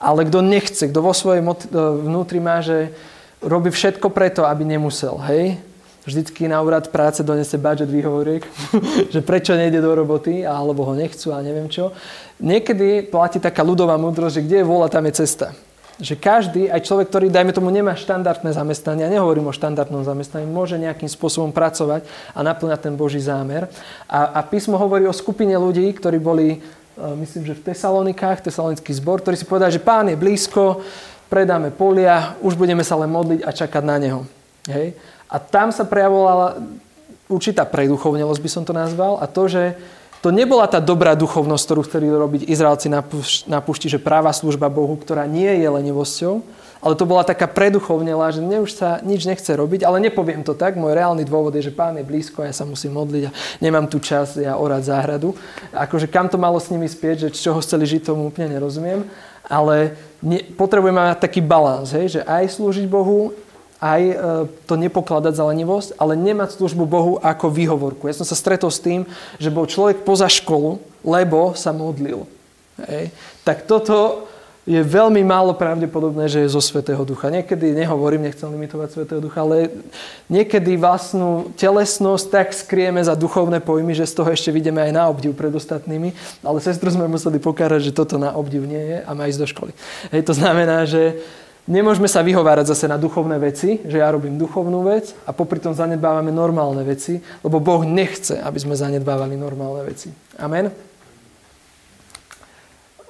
Ale 0.00 0.24
kto 0.24 0.40
nechce, 0.40 0.88
kto 0.88 1.04
vo 1.04 1.12
svojej 1.12 1.44
e, 1.44 1.46
vnútri 1.76 2.40
má, 2.40 2.64
že 2.64 2.96
robí 3.44 3.68
všetko 3.68 4.08
preto, 4.08 4.48
aby 4.48 4.64
nemusel, 4.64 5.20
hej? 5.28 5.60
Vždycky 6.08 6.48
na 6.48 6.64
úrad 6.64 6.88
práce 6.88 7.20
donese 7.20 7.60
budget 7.60 7.92
výhovoriek, 7.92 8.40
že 9.12 9.20
prečo 9.20 9.52
nejde 9.52 9.84
do 9.84 9.92
roboty, 9.92 10.48
alebo 10.48 10.88
ho 10.88 10.96
nechcú 10.96 11.36
a 11.36 11.44
neviem 11.44 11.68
čo. 11.68 11.92
Niekedy 12.40 13.12
platí 13.12 13.36
taká 13.36 13.60
ľudová 13.60 14.00
múdrosť, 14.00 14.40
že 14.40 14.44
kde 14.48 14.56
je 14.64 14.68
vôľa, 14.68 14.88
tam 14.88 15.04
je 15.04 15.20
cesta. 15.20 15.52
Že 16.00 16.16
každý, 16.16 16.62
aj 16.72 16.88
človek, 16.88 17.12
ktorý, 17.12 17.28
dajme 17.28 17.52
tomu, 17.52 17.68
nemá 17.68 17.92
štandardné 17.92 18.56
zamestnanie, 18.56 19.04
ja 19.04 19.12
nehovorím 19.12 19.52
o 19.52 19.56
štandardnom 19.56 20.00
zamestnaní, 20.00 20.48
môže 20.48 20.80
nejakým 20.80 21.12
spôsobom 21.12 21.52
pracovať 21.52 22.08
a 22.32 22.40
naplňať 22.40 22.88
ten 22.88 22.96
Boží 22.96 23.20
zámer. 23.20 23.68
A, 24.08 24.40
a 24.40 24.40
písmo 24.40 24.80
hovorí 24.80 25.04
o 25.04 25.12
skupine 25.12 25.52
ľudí, 25.60 25.84
ktorí 25.92 26.16
boli 26.16 26.64
myslím, 27.16 27.48
že 27.48 27.56
v 27.56 27.72
Tesalonikách, 27.72 28.44
tesalonický 28.44 28.92
zbor, 28.92 29.24
ktorý 29.24 29.36
si 29.36 29.48
povedal, 29.48 29.72
že 29.72 29.80
pán 29.80 30.08
je 30.08 30.16
blízko, 30.18 30.84
predáme 31.30 31.70
polia, 31.70 32.34
už 32.44 32.58
budeme 32.58 32.82
sa 32.82 32.98
len 32.98 33.08
modliť 33.08 33.40
a 33.46 33.50
čakať 33.54 33.82
na 33.86 33.96
neho. 33.96 34.20
Hej? 34.66 34.98
A 35.30 35.38
tam 35.38 35.70
sa 35.70 35.86
prejavovala 35.86 36.58
určitá 37.30 37.62
preduchovnelosť, 37.62 38.40
by 38.42 38.50
som 38.50 38.62
to 38.66 38.74
nazval, 38.74 39.22
a 39.22 39.30
to, 39.30 39.46
že 39.46 39.78
to 40.20 40.28
nebola 40.28 40.68
tá 40.68 40.82
dobrá 40.82 41.16
duchovnosť, 41.16 41.64
ktorú 41.64 41.80
chceli 41.88 42.06
robiť 42.10 42.44
Izraelci 42.50 42.92
na 43.48 43.58
púšti, 43.64 43.88
že 43.88 44.02
práva 44.02 44.34
služba 44.34 44.68
Bohu, 44.68 44.92
ktorá 44.98 45.24
nie 45.24 45.48
je 45.48 45.68
lenivosťou, 45.70 46.44
ale 46.80 46.96
to 46.96 47.04
bola 47.04 47.20
taká 47.20 47.44
preduchovnela, 47.44 48.32
že 48.32 48.40
mne 48.40 48.64
už 48.64 48.72
sa 48.72 49.04
nič 49.04 49.28
nechce 49.28 49.52
robiť, 49.52 49.84
ale 49.84 50.00
nepoviem 50.00 50.40
to 50.40 50.56
tak. 50.56 50.80
Môj 50.80 50.96
reálny 50.96 51.28
dôvod 51.28 51.52
je, 51.52 51.68
že 51.68 51.76
pán 51.76 52.00
je 52.00 52.04
blízko 52.04 52.40
ja 52.40 52.56
sa 52.56 52.64
musím 52.64 52.96
modliť 52.96 53.22
a 53.28 53.34
nemám 53.60 53.84
tu 53.84 54.00
čas 54.00 54.40
ja 54.40 54.56
orať 54.56 54.88
záhradu. 54.88 55.36
Akože 55.76 56.08
kam 56.08 56.32
to 56.32 56.40
malo 56.40 56.56
s 56.56 56.72
nimi 56.72 56.88
spieť, 56.88 57.28
že 57.28 57.36
čoho 57.36 57.60
chceli 57.60 57.84
žiť, 57.84 58.08
tomu 58.08 58.32
úplne 58.32 58.56
nerozumiem. 58.56 59.04
Ale 59.44 59.92
ne, 60.24 60.40
potrebujeme 60.56 60.96
mať 60.96 61.20
taký 61.20 61.44
balans, 61.44 61.92
hej, 61.92 62.16
že 62.16 62.20
aj 62.24 62.56
slúžiť 62.56 62.88
Bohu, 62.88 63.36
aj 63.80 64.02
e, 64.04 64.14
to 64.68 64.76
nepokladať 64.76 65.32
za 65.36 65.44
lenivosť, 65.48 65.96
ale 65.96 66.16
nemať 66.16 66.56
službu 66.56 66.84
Bohu 66.84 67.12
ako 67.20 67.48
výhovorku. 67.48 68.08
Ja 68.08 68.16
som 68.16 68.28
sa 68.28 68.36
stretol 68.36 68.68
s 68.68 68.80
tým, 68.80 69.08
že 69.40 69.52
bol 69.52 69.64
človek 69.68 70.04
poza 70.04 70.28
školu, 70.28 70.80
lebo 71.04 71.56
sa 71.56 71.72
modlil. 71.72 72.28
Hej. 72.88 73.12
Tak 73.44 73.64
toto 73.64 74.28
je 74.70 74.80
veľmi 74.86 75.26
málo 75.26 75.50
pravdepodobné, 75.58 76.30
že 76.30 76.46
je 76.46 76.54
zo 76.54 76.62
Svetého 76.62 77.02
Ducha. 77.02 77.26
Niekedy, 77.26 77.74
nehovorím, 77.74 78.30
nechcem 78.30 78.46
limitovať 78.46 78.88
Svetého 78.94 79.18
Ducha, 79.18 79.42
ale 79.42 79.82
niekedy 80.30 80.78
vlastnú 80.78 81.50
telesnosť 81.58 82.26
tak 82.30 82.46
skrieme 82.54 83.02
za 83.02 83.18
duchovné 83.18 83.58
pojmy, 83.58 83.98
že 83.98 84.06
z 84.06 84.22
toho 84.22 84.30
ešte 84.30 84.54
vidíme 84.54 84.78
aj 84.78 84.92
na 84.94 85.10
obdiv 85.10 85.34
pred 85.34 85.50
ostatnými. 85.50 86.14
Ale 86.46 86.62
sestru 86.62 86.86
sme 86.86 87.10
museli 87.10 87.42
pokárať, 87.42 87.90
že 87.90 87.96
toto 87.98 88.14
na 88.14 88.30
obdiv 88.30 88.62
nie 88.62 88.78
je 88.78 88.98
a 89.02 89.10
má 89.10 89.26
ísť 89.26 89.40
do 89.42 89.48
školy. 89.50 89.72
Hej, 90.14 90.22
to 90.22 90.38
znamená, 90.38 90.86
že 90.86 91.18
nemôžeme 91.66 92.06
sa 92.06 92.22
vyhovárať 92.22 92.70
zase 92.70 92.86
na 92.86 92.94
duchovné 92.94 93.42
veci, 93.42 93.82
že 93.82 93.98
ja 93.98 94.06
robím 94.06 94.38
duchovnú 94.38 94.86
vec 94.86 95.18
a 95.26 95.34
popri 95.34 95.58
tom 95.58 95.74
zanedbávame 95.74 96.30
normálne 96.30 96.86
veci, 96.86 97.18
lebo 97.42 97.58
Boh 97.58 97.82
nechce, 97.82 98.38
aby 98.38 98.58
sme 98.62 98.78
zanedbávali 98.78 99.34
normálne 99.34 99.82
veci. 99.82 100.14
Amen. 100.38 100.89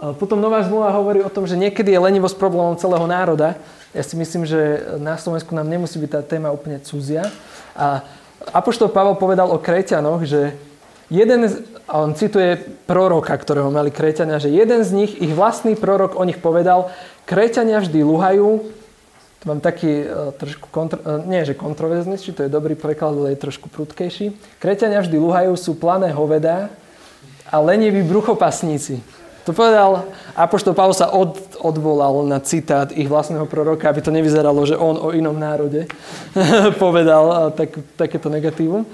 Potom 0.01 0.41
Nová 0.41 0.65
zmluva 0.65 0.97
hovorí 0.97 1.21
o 1.21 1.29
tom, 1.29 1.45
že 1.45 1.61
niekedy 1.61 1.93
je 1.93 2.01
lenivosť 2.01 2.41
problémom 2.41 2.73
celého 2.81 3.05
národa. 3.05 3.61
Ja 3.93 4.01
si 4.01 4.17
myslím, 4.17 4.49
že 4.49 4.81
na 4.97 5.21
Slovensku 5.21 5.53
nám 5.53 5.69
nemusí 5.69 6.01
byť 6.01 6.11
tá 6.11 6.21
téma 6.25 6.49
úplne 6.49 6.81
cudzia. 6.81 7.29
A 7.77 8.01
Apoštol 8.57 8.89
Pavel 8.89 9.21
povedal 9.21 9.53
o 9.53 9.61
Kreťanoch, 9.61 10.25
že 10.25 10.57
jeden, 11.13 11.45
a 11.85 12.01
on 12.01 12.17
cituje 12.17 12.57
proroka, 12.89 13.37
ktorého 13.37 13.69
mali 13.69 13.93
Kreťania, 13.93 14.41
že 14.41 14.49
jeden 14.49 14.81
z 14.81 14.91
nich, 14.97 15.13
ich 15.21 15.37
vlastný 15.37 15.77
prorok 15.77 16.17
o 16.17 16.25
nich 16.25 16.41
povedal, 16.41 16.89
Kreťania 17.29 17.85
vždy 17.85 18.01
luhajú, 18.01 18.65
to 19.41 19.45
mám 19.45 19.61
taký 19.61 20.05
uh, 20.05 20.33
trošku, 20.37 20.69
kontro, 20.73 21.01
uh, 21.01 21.21
nie 21.25 21.45
že 21.45 21.57
kontroverzný, 21.57 22.17
či 22.17 22.33
to 22.33 22.45
je 22.45 22.53
dobrý 22.53 22.77
preklad, 22.77 23.17
ale 23.17 23.37
je 23.37 23.45
trošku 23.45 23.69
prudkejší. 23.69 24.33
Kreťania 24.61 25.05
vždy 25.05 25.17
luhajú, 25.21 25.53
sú 25.61 25.77
plané 25.77 26.13
hoveda 26.13 26.73
a 27.49 27.57
leniví 27.61 28.01
bruchopasníci. 28.05 29.05
To 29.49 29.57
povedal, 29.57 30.05
Apoštol 30.37 30.77
Pavol 30.77 30.93
sa 30.93 31.09
od, 31.11 31.37
odvolal 31.65 32.29
na 32.29 32.41
citát 32.45 32.93
ich 32.93 33.09
vlastného 33.09 33.49
proroka, 33.49 33.89
aby 33.89 34.05
to 34.05 34.13
nevyzeralo, 34.13 34.61
že 34.69 34.77
on 34.77 35.01
o 35.01 35.17
inom 35.17 35.37
národe 35.37 35.89
povedal 36.83 37.51
tak, 37.57 37.73
takéto 37.97 38.29
negatívum. 38.29 38.85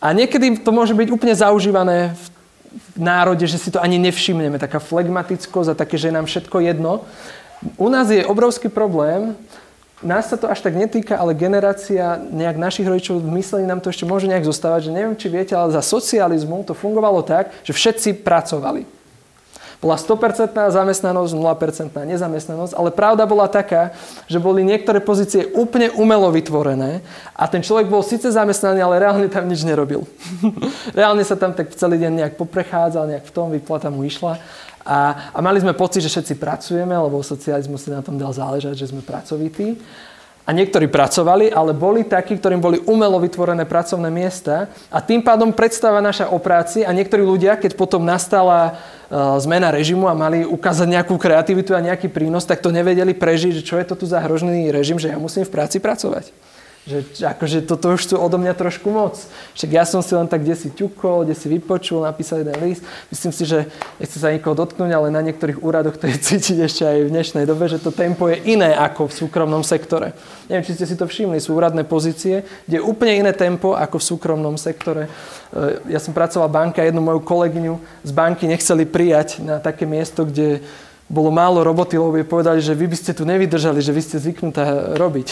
A 0.00 0.16
niekedy 0.16 0.64
to 0.64 0.72
môže 0.72 0.96
byť 0.96 1.08
úplne 1.12 1.36
zaužívané 1.36 2.16
v 2.16 2.98
národe, 2.98 3.44
že 3.44 3.60
si 3.60 3.68
to 3.68 3.82
ani 3.82 4.00
nevšimneme. 4.00 4.56
Taká 4.56 4.80
flegmatickosť 4.80 5.76
a 5.76 5.78
také, 5.78 6.00
že 6.00 6.08
je 6.08 6.16
nám 6.16 6.24
všetko 6.24 6.56
jedno. 6.64 7.04
U 7.76 7.92
nás 7.92 8.08
je 8.08 8.24
obrovský 8.24 8.72
problém, 8.72 9.36
nás 10.00 10.32
sa 10.32 10.40
to 10.40 10.48
až 10.48 10.64
tak 10.64 10.72
netýka, 10.72 11.20
ale 11.20 11.36
generácia 11.36 12.16
nejak 12.32 12.56
našich 12.56 12.88
rodičov 12.88 13.20
v 13.20 13.36
myslení 13.36 13.68
nám 13.68 13.84
to 13.84 13.92
ešte 13.92 14.08
môže 14.08 14.24
nejak 14.24 14.48
zostávať, 14.48 14.88
že 14.88 14.96
neviem, 14.96 15.12
či 15.12 15.28
viete, 15.28 15.52
ale 15.52 15.76
za 15.76 15.84
socializmu 15.84 16.64
to 16.64 16.72
fungovalo 16.72 17.20
tak, 17.20 17.52
že 17.60 17.76
všetci 17.76 18.24
pracovali. 18.24 18.99
Bola 19.80 19.96
100% 19.96 20.52
zamestnanosť, 20.52 21.32
0% 21.32 22.04
nezamestnanosť, 22.04 22.76
ale 22.76 22.92
pravda 22.92 23.24
bola 23.24 23.48
taká, 23.48 23.96
že 24.28 24.36
boli 24.36 24.60
niektoré 24.60 25.00
pozície 25.00 25.48
úplne 25.56 25.88
umelo 25.96 26.28
vytvorené 26.28 27.00
a 27.32 27.48
ten 27.48 27.64
človek 27.64 27.88
bol 27.88 28.04
síce 28.04 28.28
zamestnaný, 28.28 28.84
ale 28.84 29.00
reálne 29.00 29.32
tam 29.32 29.48
nič 29.48 29.64
nerobil. 29.64 30.04
reálne 30.98 31.24
sa 31.24 31.32
tam 31.32 31.56
tak 31.56 31.72
celý 31.72 31.96
deň 31.96 32.12
nejak 32.12 32.34
poprechádzal, 32.36 33.08
nejak 33.08 33.24
v 33.24 33.32
tom 33.32 33.48
vyplata 33.48 33.88
mu 33.88 34.04
išla 34.04 34.36
a, 34.84 35.30
a 35.36 35.38
mali 35.44 35.60
sme 35.60 35.76
pocit, 35.76 36.00
že 36.00 36.12
všetci 36.12 36.34
pracujeme, 36.40 36.96
lebo 36.96 37.20
socializmus 37.20 37.84
si 37.84 37.90
na 37.92 38.00
tom 38.00 38.16
dal 38.16 38.32
záležať, 38.32 38.76
že 38.76 38.88
sme 38.88 39.04
pracovití. 39.04 39.76
A 40.50 40.56
niektorí 40.56 40.90
pracovali, 40.90 41.54
ale 41.54 41.70
boli 41.70 42.02
takí, 42.02 42.34
ktorým 42.34 42.58
boli 42.58 42.82
umelo 42.90 43.22
vytvorené 43.22 43.62
pracovné 43.62 44.10
miesta 44.10 44.66
a 44.90 44.98
tým 44.98 45.22
pádom 45.22 45.54
predstava 45.54 46.02
naša 46.02 46.26
o 46.26 46.42
práci 46.42 46.82
a 46.82 46.90
niektorí 46.90 47.22
ľudia, 47.22 47.54
keď 47.54 47.78
potom 47.78 48.02
nastala 48.02 48.74
uh, 48.74 49.38
zmena 49.38 49.70
režimu 49.70 50.10
a 50.10 50.18
mali 50.18 50.42
ukázať 50.42 50.90
nejakú 50.90 51.14
kreativitu 51.22 51.70
a 51.78 51.86
nejaký 51.86 52.10
prínos, 52.10 52.42
tak 52.42 52.58
to 52.58 52.74
nevedeli 52.74 53.14
prežiť, 53.14 53.62
že 53.62 53.66
čo 53.70 53.78
je 53.78 53.86
to 53.86 53.94
tu 53.94 54.10
za 54.10 54.18
hrožný 54.18 54.74
režim, 54.74 54.98
že 54.98 55.14
ja 55.14 55.22
musím 55.22 55.46
v 55.46 55.54
práci 55.54 55.78
pracovať. 55.78 56.34
Že 56.88 57.28
akože 57.36 57.58
toto 57.68 57.92
už 57.92 58.08
sú 58.08 58.16
odo 58.16 58.40
mňa 58.40 58.56
trošku 58.56 58.88
moc. 58.88 59.20
Však 59.52 59.70
ja 59.70 59.84
som 59.84 60.00
si 60.00 60.16
len 60.16 60.24
tak 60.24 60.40
kde 60.40 60.56
si 60.56 60.72
ťukol, 60.72 61.28
kde 61.28 61.36
si 61.36 61.52
vypočul, 61.52 62.00
napísal 62.00 62.40
jeden 62.40 62.56
list. 62.64 62.80
Myslím 63.12 63.32
si, 63.36 63.44
že 63.44 63.68
nechce 64.00 64.16
sa 64.16 64.32
nikoho 64.32 64.56
dotknúť, 64.56 64.88
ale 64.88 65.12
na 65.12 65.20
niektorých 65.20 65.60
úradoch 65.60 66.00
to 66.00 66.08
je 66.08 66.16
cítiť 66.32 66.56
ešte 66.64 66.88
aj 66.88 66.98
v 67.04 67.12
dnešnej 67.12 67.44
dobe, 67.44 67.68
že 67.68 67.84
to 67.84 67.92
tempo 67.92 68.32
je 68.32 68.40
iné 68.48 68.72
ako 68.72 69.12
v 69.12 69.16
súkromnom 69.22 69.60
sektore. 69.60 70.16
Neviem, 70.48 70.64
či 70.64 70.74
ste 70.80 70.88
si 70.88 70.96
to 70.96 71.04
všimli, 71.04 71.36
sú 71.36 71.52
úradné 71.52 71.84
pozície, 71.84 72.48
kde 72.64 72.80
je 72.80 72.86
úplne 72.88 73.28
iné 73.28 73.36
tempo 73.36 73.76
ako 73.76 74.00
v 74.00 74.08
súkromnom 74.16 74.56
sektore. 74.56 75.12
E, 75.52 75.92
ja 75.92 76.00
som 76.00 76.16
pracoval 76.16 76.48
v 76.48 76.56
banke 76.64 76.78
a 76.80 76.88
jednu 76.88 77.04
moju 77.04 77.20
kolegyňu 77.20 77.76
z 78.08 78.12
banky 78.16 78.48
nechceli 78.48 78.88
prijať 78.88 79.44
na 79.44 79.60
také 79.60 79.84
miesto, 79.84 80.24
kde 80.24 80.64
bolo 81.10 81.34
málo 81.34 81.66
roboty, 81.66 81.98
lebo 81.98 82.14
by 82.14 82.22
povedali, 82.22 82.62
že 82.62 82.70
vy 82.70 82.86
by 82.86 82.94
ste 82.94 83.10
tu 83.10 83.26
nevydržali, 83.26 83.82
že 83.82 83.90
vy 83.90 83.98
ste 83.98 84.22
zvyknutá 84.22 84.94
robiť. 84.94 85.28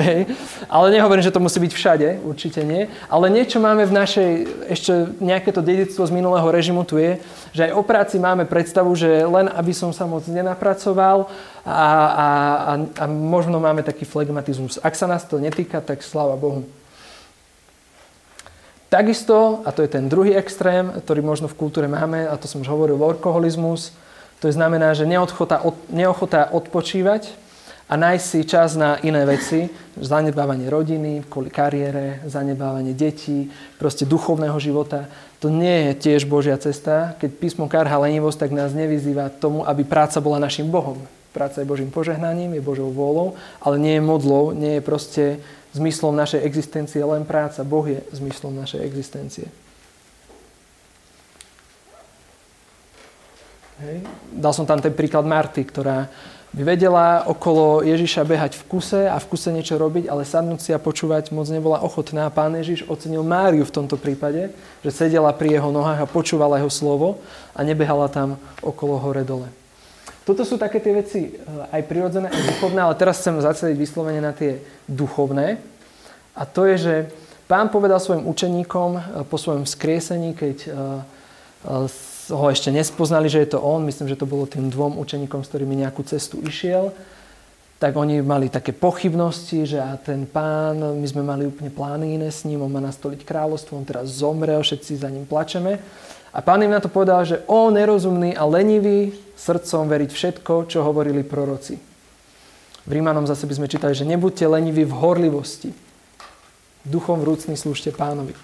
ale 0.72 0.86
nehovorím, 0.88 1.20
že 1.20 1.28
to 1.28 1.44
musí 1.44 1.60
byť 1.60 1.72
všade, 1.76 2.08
určite 2.24 2.64
nie. 2.64 2.88
Ale 3.12 3.28
niečo 3.28 3.60
máme 3.60 3.84
v 3.84 3.92
našej, 3.92 4.30
ešte 4.72 5.12
nejaké 5.20 5.52
to 5.52 5.60
dedictvo 5.60 6.08
z 6.08 6.16
minulého 6.16 6.48
režimu 6.48 6.88
tu 6.88 6.96
je, 6.96 7.20
že 7.52 7.68
aj 7.68 7.76
o 7.76 7.84
práci 7.84 8.16
máme 8.16 8.48
predstavu, 8.48 8.88
že 8.96 9.28
len 9.28 9.52
aby 9.52 9.76
som 9.76 9.92
sa 9.92 10.08
moc 10.08 10.24
nenapracoval 10.24 11.28
a, 11.60 11.68
a, 11.68 12.28
a, 12.64 12.72
a 12.80 13.04
možno 13.04 13.60
máme 13.60 13.84
taký 13.84 14.08
flegmatizmus. 14.08 14.80
Ak 14.80 14.96
sa 14.96 15.04
nás 15.04 15.28
to 15.28 15.36
netýka, 15.36 15.84
tak 15.84 16.00
sláva 16.00 16.40
Bohu. 16.40 16.64
Takisto, 18.88 19.60
a 19.64 19.72
to 19.76 19.84
je 19.84 19.92
ten 19.92 20.08
druhý 20.08 20.36
extrém, 20.36 20.88
ktorý 20.88 21.20
možno 21.20 21.48
v 21.52 21.56
kultúre 21.56 21.88
máme, 21.88 22.28
a 22.28 22.36
to 22.40 22.48
som 22.48 22.60
už 22.60 22.68
hovoril, 22.68 23.00
workoholizmus, 23.00 23.92
to 24.42 24.50
znamená, 24.50 24.90
že 24.90 25.06
neochota, 25.06 25.62
od, 25.62 25.78
neochota 25.86 26.50
odpočívať 26.50 27.30
a 27.86 27.94
nájsť 27.94 28.24
si 28.26 28.40
čas 28.42 28.74
na 28.74 28.98
iné 29.06 29.22
veci, 29.22 29.70
zanedbávanie 29.94 30.66
rodiny, 30.66 31.30
kvôli 31.30 31.46
kariére, 31.46 32.18
zanedbávanie 32.26 32.90
detí, 32.90 33.54
proste 33.78 34.02
duchovného 34.02 34.58
života. 34.58 35.06
To 35.38 35.46
nie 35.46 35.94
je 35.94 36.10
tiež 36.10 36.26
Božia 36.26 36.58
cesta. 36.58 37.14
Keď 37.22 37.30
písmo 37.38 37.70
karha 37.70 37.94
lenivosť, 38.02 38.48
tak 38.48 38.50
nás 38.50 38.74
nevyzýva 38.74 39.30
tomu, 39.30 39.62
aby 39.62 39.86
práca 39.86 40.18
bola 40.18 40.42
našim 40.42 40.66
Bohom. 40.66 40.98
Práca 41.30 41.62
je 41.62 41.70
Božím 41.70 41.94
požehnaním, 41.94 42.58
je 42.58 42.66
Božou 42.66 42.90
vôľou, 42.90 43.38
ale 43.62 43.78
nie 43.78 43.94
je 43.94 44.02
modlou, 44.02 44.50
nie 44.50 44.78
je 44.78 44.82
proste 44.82 45.24
zmyslom 45.70 46.18
našej 46.18 46.42
existencie 46.42 46.98
len 46.98 47.22
práca. 47.22 47.62
Boh 47.62 47.86
je 47.86 48.02
zmyslom 48.10 48.58
našej 48.58 48.82
existencie. 48.82 49.46
Hej. 53.82 53.98
Dal 54.30 54.54
som 54.54 54.62
tam 54.62 54.78
ten 54.78 54.94
príklad 54.94 55.26
Marty, 55.26 55.66
ktorá 55.66 56.06
by 56.52 56.62
vedela 56.62 57.24
okolo 57.26 57.82
Ježiša 57.82 58.22
behať 58.28 58.52
v 58.60 58.64
kuse 58.68 59.08
a 59.08 59.16
v 59.16 59.26
kuse 59.26 59.48
niečo 59.50 59.74
robiť, 59.80 60.06
ale 60.06 60.28
sadnúť 60.28 60.60
si 60.60 60.70
a 60.70 60.78
počúvať 60.78 61.32
moc 61.34 61.48
nebola 61.48 61.82
ochotná. 61.82 62.28
Pán 62.30 62.54
Ježiš 62.54 62.86
ocenil 62.86 63.26
Máriu 63.26 63.64
v 63.64 63.74
tomto 63.74 63.98
prípade, 63.98 64.52
že 64.84 64.90
sedela 64.92 65.32
pri 65.34 65.58
jeho 65.58 65.72
nohách 65.72 66.04
a 66.04 66.06
počúvala 66.06 66.60
jeho 66.60 66.70
slovo 66.70 67.24
a 67.56 67.64
nebehala 67.64 68.06
tam 68.06 68.36
okolo 68.60 69.00
hore 69.00 69.24
dole. 69.26 69.48
Toto 70.22 70.46
sú 70.46 70.54
také 70.54 70.78
tie 70.78 70.94
veci 70.94 71.20
eh, 71.26 71.74
aj 71.74 71.82
prirodzené, 71.88 72.30
aj 72.30 72.42
duchovné, 72.54 72.80
ale 72.84 72.94
teraz 72.94 73.18
chcem 73.18 73.34
zaceliť 73.42 73.74
vyslovene 73.74 74.22
na 74.22 74.30
tie 74.30 74.62
duchovné. 74.86 75.58
A 76.38 76.46
to 76.46 76.70
je, 76.70 76.76
že 76.78 76.94
pán 77.50 77.66
povedal 77.66 77.98
svojim 77.98 78.28
učeníkom 78.30 78.90
eh, 78.94 79.02
po 79.26 79.40
svojom 79.40 79.66
skriesení, 79.66 80.36
keď 80.36 80.56
eh, 80.68 81.90
ho 82.32 82.46
ešte 82.48 82.72
nespoznali, 82.72 83.28
že 83.28 83.44
je 83.44 83.54
to 83.54 83.58
on, 83.60 83.84
myslím, 83.84 84.08
že 84.08 84.18
to 84.18 84.26
bolo 84.26 84.48
tým 84.48 84.72
dvom 84.72 84.96
učeníkom, 84.98 85.44
s 85.44 85.50
ktorými 85.52 85.84
nejakú 85.84 86.02
cestu 86.02 86.40
išiel, 86.40 86.90
tak 87.82 87.98
oni 87.98 88.22
mali 88.22 88.46
také 88.46 88.70
pochybnosti, 88.70 89.66
že 89.66 89.78
a 89.82 89.98
ten 89.98 90.22
pán, 90.22 90.78
my 90.78 91.06
sme 91.06 91.26
mali 91.26 91.50
úplne 91.50 91.66
plány 91.66 92.14
iné 92.14 92.30
s 92.30 92.46
ním, 92.46 92.62
on 92.62 92.70
má 92.70 92.78
nastoliť 92.78 93.26
kráľovstvo, 93.26 93.74
on 93.74 93.82
teraz 93.82 94.22
zomrel, 94.22 94.62
všetci 94.62 95.02
za 95.02 95.10
ním 95.10 95.26
plačeme. 95.26 95.82
A 96.30 96.38
pán 96.40 96.62
im 96.62 96.70
na 96.70 96.78
to 96.78 96.86
povedal, 96.86 97.26
že 97.26 97.42
on 97.50 97.74
nerozumný 97.74 98.38
a 98.38 98.46
lenivý 98.46 99.12
srdcom 99.34 99.90
veriť 99.90 100.10
všetko, 100.14 100.70
čo 100.70 100.86
hovorili 100.86 101.26
proroci. 101.26 101.74
V 102.86 102.90
Rímanom 102.90 103.26
zase 103.26 103.50
by 103.50 103.54
sme 103.58 103.70
čítali, 103.70 103.98
že 103.98 104.06
nebuďte 104.06 104.46
leniví 104.46 104.86
v 104.86 104.96
horlivosti. 104.96 105.74
Duchom 106.86 107.18
vrúcný 107.18 107.58
slúžte 107.58 107.90
pánovi. 107.90 108.34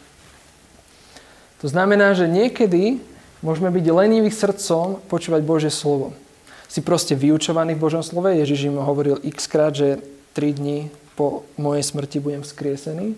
To 1.62 1.66
znamená, 1.66 2.14
že 2.14 2.30
niekedy 2.30 3.03
Môžeme 3.39 3.70
byť 3.70 3.86
leniví 3.95 4.34
srdcom 4.34 4.99
počúvať 5.07 5.47
Božie 5.47 5.70
slovo. 5.70 6.11
Si 6.66 6.82
proste 6.82 7.14
vyučovaný 7.14 7.78
v 7.78 7.82
Božom 7.86 8.03
slove. 8.03 8.34
Ježiš 8.34 8.66
im 8.66 8.82
hovoril 8.82 9.22
x 9.22 9.47
krát, 9.47 9.78
že 9.78 10.03
3 10.34 10.59
dní 10.59 10.91
po 11.14 11.47
mojej 11.55 11.86
smrti 11.86 12.18
budem 12.18 12.43
vzkriesený. 12.43 13.14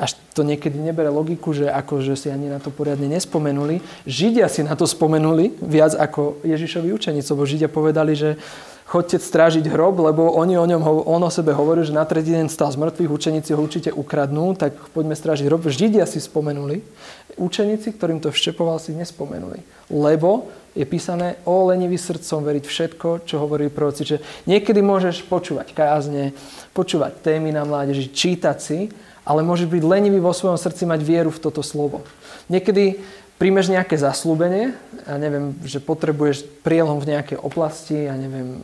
Až 0.00 0.16
to 0.32 0.46
niekedy 0.46 0.80
nebere 0.80 1.12
logiku, 1.12 1.52
že 1.52 1.68
ako, 1.68 2.00
že 2.00 2.16
si 2.16 2.32
ani 2.32 2.48
na 2.48 2.56
to 2.56 2.72
poriadne 2.72 3.04
nespomenuli. 3.04 3.84
Židia 4.08 4.48
si 4.48 4.64
na 4.64 4.72
to 4.72 4.88
spomenuli 4.88 5.52
viac 5.60 5.92
ako 5.98 6.40
Ježišovi 6.46 6.88
učeníci, 6.94 7.28
lebo 7.34 7.44
Židia 7.44 7.68
povedali, 7.68 8.16
že 8.16 8.40
chodte 8.90 9.22
strážiť 9.22 9.70
hrob, 9.70 10.02
lebo 10.02 10.34
oni 10.34 10.58
o 10.58 10.66
ňom, 10.66 11.06
on 11.06 11.22
o 11.22 11.30
sebe 11.30 11.54
hovorí, 11.54 11.86
že 11.86 11.94
na 11.94 12.02
tretí 12.02 12.34
deň 12.34 12.50
stal 12.50 12.74
z 12.74 12.82
mŕtvych, 12.82 13.14
učeníci 13.14 13.54
ho 13.54 13.62
určite 13.62 13.94
ukradnú, 13.94 14.58
tak 14.58 14.74
poďme 14.90 15.14
strážiť 15.14 15.46
hrob. 15.46 15.62
Židia 15.70 16.10
si 16.10 16.18
spomenuli, 16.18 16.82
učeníci, 17.38 17.94
ktorým 17.94 18.18
to 18.18 18.34
vštepoval, 18.34 18.82
si 18.82 18.90
nespomenuli. 18.90 19.62
Lebo 19.94 20.50
je 20.74 20.82
písané 20.82 21.38
o 21.46 21.70
lenivý 21.70 21.94
srdcom 22.02 22.42
veriť 22.42 22.64
všetko, 22.66 23.08
čo 23.30 23.38
hovorí 23.38 23.70
proroci. 23.70 24.02
Že 24.02 24.16
niekedy 24.50 24.82
môžeš 24.82 25.22
počúvať 25.30 25.70
kázne, 25.70 26.34
počúvať 26.74 27.22
témy 27.22 27.54
na 27.54 27.62
mládeži, 27.62 28.10
čítať 28.10 28.58
si, 28.58 28.90
ale 29.22 29.46
môžeš 29.46 29.70
byť 29.70 29.82
lenivý 29.86 30.18
vo 30.18 30.34
svojom 30.34 30.58
srdci 30.58 30.82
mať 30.90 31.06
vieru 31.06 31.30
v 31.30 31.38
toto 31.38 31.62
slovo. 31.62 32.02
Niekedy 32.50 32.98
príjmeš 33.40 33.72
nejaké 33.72 33.96
zaslúbenie 33.96 34.76
a 35.08 35.16
neviem, 35.16 35.56
že 35.64 35.80
potrebuješ 35.80 36.44
prielom 36.60 37.00
v 37.00 37.16
nejakej 37.16 37.40
oblasti, 37.40 38.04
ja 38.04 38.12
neviem, 38.12 38.60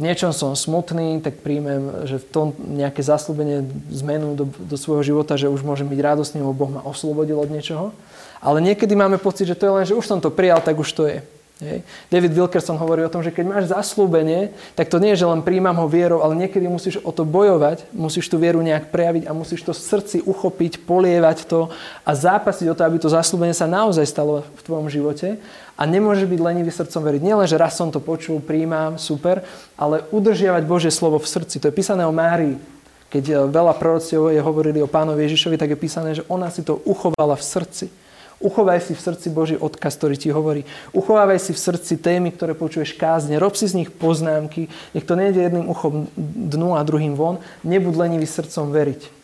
niečom 0.00 0.32
som 0.32 0.56
smutný, 0.56 1.20
tak 1.20 1.44
príjmem, 1.44 2.08
že 2.08 2.16
v 2.16 2.26
tom 2.32 2.46
nejaké 2.56 3.04
zaslúbenie, 3.04 3.68
zmenu 4.02 4.32
do, 4.32 4.48
do 4.48 4.76
svojho 4.80 5.04
života, 5.04 5.36
že 5.36 5.52
už 5.52 5.60
môžem 5.60 5.86
byť 5.86 6.00
radostný, 6.00 6.40
lebo 6.40 6.56
Boh 6.56 6.72
ma 6.72 6.82
oslobodil 6.88 7.36
od 7.36 7.52
niečoho. 7.52 7.92
Ale 8.40 8.64
niekedy 8.64 8.96
máme 8.96 9.20
pocit, 9.20 9.46
že 9.46 9.54
to 9.54 9.68
je 9.68 9.74
len, 9.76 9.84
že 9.86 9.94
už 9.94 10.08
som 10.08 10.18
to 10.18 10.32
prijal, 10.32 10.58
tak 10.64 10.74
už 10.80 10.90
to 10.90 11.06
je. 11.06 11.20
Hej. 11.62 11.86
David 12.10 12.34
Wilkerson 12.34 12.74
hovorí 12.74 13.06
o 13.06 13.12
tom, 13.12 13.22
že 13.22 13.30
keď 13.30 13.44
máš 13.46 13.64
zaslúbenie, 13.70 14.50
tak 14.74 14.90
to 14.90 14.98
nie 14.98 15.14
je, 15.14 15.22
že 15.22 15.30
len 15.30 15.46
príjmam 15.46 15.78
ho 15.78 15.86
vierou, 15.86 16.18
ale 16.18 16.34
niekedy 16.34 16.66
musíš 16.66 16.98
o 17.06 17.14
to 17.14 17.22
bojovať, 17.22 17.86
musíš 17.94 18.26
tú 18.26 18.34
vieru 18.42 18.58
nejak 18.66 18.90
prejaviť 18.90 19.30
a 19.30 19.32
musíš 19.32 19.62
to 19.62 19.70
v 19.70 19.78
srdci 19.78 20.16
uchopiť, 20.26 20.82
polievať 20.82 21.46
to 21.46 21.70
a 22.02 22.10
zápasiť 22.18 22.66
o 22.66 22.74
to, 22.74 22.82
aby 22.82 22.98
to 22.98 23.06
zaslúbenie 23.06 23.54
sa 23.54 23.70
naozaj 23.70 24.02
stalo 24.10 24.42
v 24.42 24.60
tvojom 24.66 24.90
živote. 24.90 25.38
A 25.78 25.86
nemôže 25.86 26.26
byť 26.26 26.40
lenivý 26.42 26.74
srdcom 26.74 26.98
veriť. 26.98 27.22
Nielen, 27.22 27.46
že 27.46 27.54
raz 27.54 27.78
som 27.78 27.94
to 27.94 28.02
počul, 28.02 28.42
príjmam, 28.42 28.98
super, 28.98 29.46
ale 29.78 30.02
udržiavať 30.10 30.62
Božie 30.66 30.90
slovo 30.90 31.22
v 31.22 31.30
srdci. 31.30 31.62
To 31.62 31.70
je 31.70 31.78
písané 31.78 32.02
o 32.02 32.10
Márii. 32.10 32.58
Keď 33.06 33.24
eh, 33.30 33.36
veľa 33.46 33.78
prorocov 33.78 34.34
je 34.34 34.42
hovorili 34.42 34.82
o 34.82 34.90
pánovi 34.90 35.30
Ježišovi, 35.30 35.54
tak 35.54 35.70
je 35.70 35.78
písané, 35.78 36.10
že 36.18 36.26
ona 36.26 36.50
si 36.50 36.66
to 36.66 36.82
uchovala 36.82 37.38
v 37.38 37.44
srdci. 37.46 38.01
Uchovaj 38.42 38.82
si 38.82 38.92
v 38.98 39.00
srdci 39.00 39.30
Boží 39.30 39.54
odkaz, 39.54 39.94
ktorý 39.94 40.18
ti 40.18 40.34
hovorí. 40.34 40.66
Uchovávaj 40.90 41.38
si 41.38 41.54
v 41.54 41.62
srdci 41.62 41.94
témy, 42.02 42.34
ktoré 42.34 42.58
počuješ 42.58 42.98
kázne. 42.98 43.38
Rob 43.38 43.54
si 43.54 43.70
z 43.70 43.78
nich 43.78 43.90
poznámky. 43.94 44.66
Nech 44.92 45.06
to 45.06 45.14
nejde 45.14 45.38
jedným 45.38 45.70
uchom 45.70 46.10
dnu 46.18 46.74
a 46.74 46.82
druhým 46.82 47.14
von. 47.14 47.38
Nebud 47.62 47.94
lenivý 47.94 48.26
srdcom 48.26 48.74
veriť. 48.74 49.22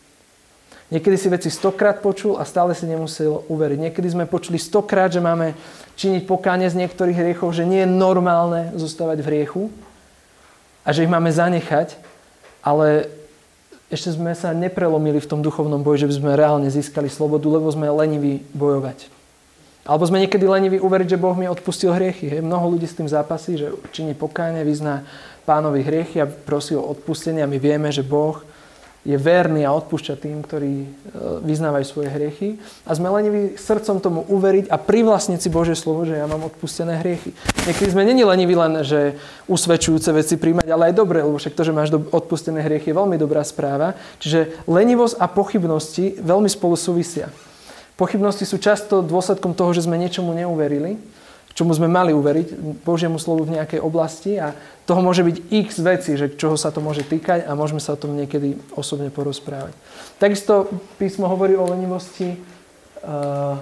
Niekedy 0.89 1.15
si 1.21 1.29
veci 1.29 1.53
stokrát 1.53 2.01
počul 2.01 2.41
a 2.41 2.47
stále 2.47 2.73
si 2.73 2.89
nemusel 2.89 3.45
uveriť. 3.45 3.77
Niekedy 3.77 4.07
sme 4.09 4.25
počuli 4.25 4.57
stokrát, 4.57 5.13
že 5.13 5.21
máme 5.21 5.53
činiť 5.93 6.25
pokáne 6.25 6.65
z 6.65 6.79
niektorých 6.81 7.19
hriechov, 7.19 7.53
že 7.53 7.67
nie 7.67 7.85
je 7.85 7.89
normálne 7.91 8.73
zostávať 8.73 9.21
v 9.21 9.29
hriechu 9.29 9.63
a 10.81 10.89
že 10.89 11.05
ich 11.05 11.11
máme 11.11 11.29
zanechať, 11.29 11.93
ale 12.65 13.05
ešte 13.89 14.13
sme 14.13 14.37
sa 14.37 14.53
neprelomili 14.53 15.17
v 15.17 15.29
tom 15.29 15.41
duchovnom 15.41 15.81
boji, 15.81 16.05
že 16.05 16.09
by 16.13 16.15
sme 16.21 16.37
reálne 16.37 16.69
získali 16.69 17.09
slobodu, 17.09 17.49
lebo 17.49 17.65
sme 17.73 17.89
leniví 17.89 18.45
bojovať. 18.53 19.09
Alebo 19.89 20.05
sme 20.05 20.21
niekedy 20.21 20.45
leniví 20.45 20.77
uveriť, 20.77 21.17
že 21.17 21.21
Boh 21.21 21.33
mi 21.33 21.49
odpustil 21.49 21.89
hriechy. 21.89 22.29
Hej. 22.29 22.45
Mnoho 22.45 22.77
ľudí 22.77 22.85
s 22.85 22.93
tým 22.93 23.09
zápasí, 23.09 23.57
že 23.57 23.73
činí 23.89 24.13
pokáne, 24.13 24.61
vyzná 24.61 25.01
pánovi 25.49 25.81
hriechy 25.81 26.21
a 26.21 26.29
prosí 26.29 26.77
o 26.77 26.85
odpustenie 26.85 27.41
a 27.41 27.49
my 27.49 27.57
vieme, 27.57 27.89
že 27.89 28.05
Boh 28.05 28.45
je 29.07 29.15
verný 29.15 29.63
a 29.63 29.71
odpúšťa 29.71 30.15
tým, 30.19 30.43
ktorí 30.43 30.75
e, 30.83 30.87
vyznávajú 31.47 31.85
svoje 31.87 32.11
hriechy. 32.11 32.59
A 32.83 32.91
sme 32.91 33.07
leniví 33.07 33.55
srdcom 33.55 34.03
tomu 34.03 34.19
uveriť 34.27 34.67
a 34.67 34.75
privlastniť 34.75 35.39
si 35.39 35.49
Božie 35.49 35.79
slovo, 35.79 36.03
že 36.03 36.19
ja 36.19 36.27
mám 36.27 36.51
odpustené 36.51 36.99
hriechy. 36.99 37.31
Niekedy 37.63 37.95
sme 37.95 38.03
není 38.03 38.27
leniví 38.27 38.59
len, 38.59 38.83
že 38.83 39.15
usvedčujúce 39.47 40.11
veci 40.11 40.35
príjmať, 40.35 40.67
ale 40.67 40.91
aj 40.91 40.99
dobre, 40.99 41.23
lebo 41.23 41.39
však 41.39 41.55
to, 41.55 41.63
že 41.63 41.75
máš 41.75 41.95
odpustené 41.95 42.59
hriechy, 42.59 42.91
je 42.91 42.99
veľmi 42.99 43.15
dobrá 43.15 43.39
správa. 43.47 43.95
Čiže 44.19 44.67
lenivosť 44.67 45.15
a 45.15 45.25
pochybnosti 45.31 46.19
veľmi 46.19 46.51
spolu 46.51 46.75
súvisia. 46.75 47.31
Pochybnosti 47.95 48.43
sú 48.43 48.59
často 48.59 48.99
dôsledkom 48.99 49.55
toho, 49.55 49.71
že 49.71 49.87
sme 49.87 49.95
niečomu 49.95 50.35
neuverili 50.35 50.99
čomu 51.53 51.75
sme 51.75 51.91
mali 51.91 52.15
uveriť, 52.15 52.81
Božiemu 52.83 53.19
slovu 53.19 53.45
v 53.45 53.59
nejakej 53.59 53.81
oblasti 53.83 54.39
a 54.39 54.55
toho 54.89 55.05
môže 55.05 55.21
byť 55.21 55.37
x 55.53 55.67
veci, 55.85 56.17
že 56.17 56.33
čoho 56.33 56.57
sa 56.57 56.73
to 56.73 56.81
môže 56.81 57.05
týkať 57.05 57.45
a 57.45 57.53
môžeme 57.53 57.77
sa 57.77 57.93
o 57.93 58.01
tom 58.01 58.17
niekedy 58.17 58.57
osobne 58.73 59.13
porozprávať. 59.13 59.77
Takisto 60.17 60.71
písmo 60.97 61.29
hovorí 61.29 61.53
o 61.53 61.69
lenivosti 61.69 62.35
uh, 62.35 63.61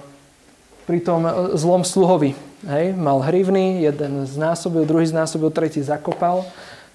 pri 0.88 0.98
tom 1.04 1.28
zlom 1.52 1.84
sluhovi. 1.84 2.32
Hej, 2.64 2.96
mal 2.96 3.20
hrivny, 3.22 3.84
jeden 3.84 4.24
znásobil, 4.24 4.88
druhý 4.88 5.04
znásobil, 5.06 5.52
tretí 5.52 5.84
zakopal. 5.84 6.48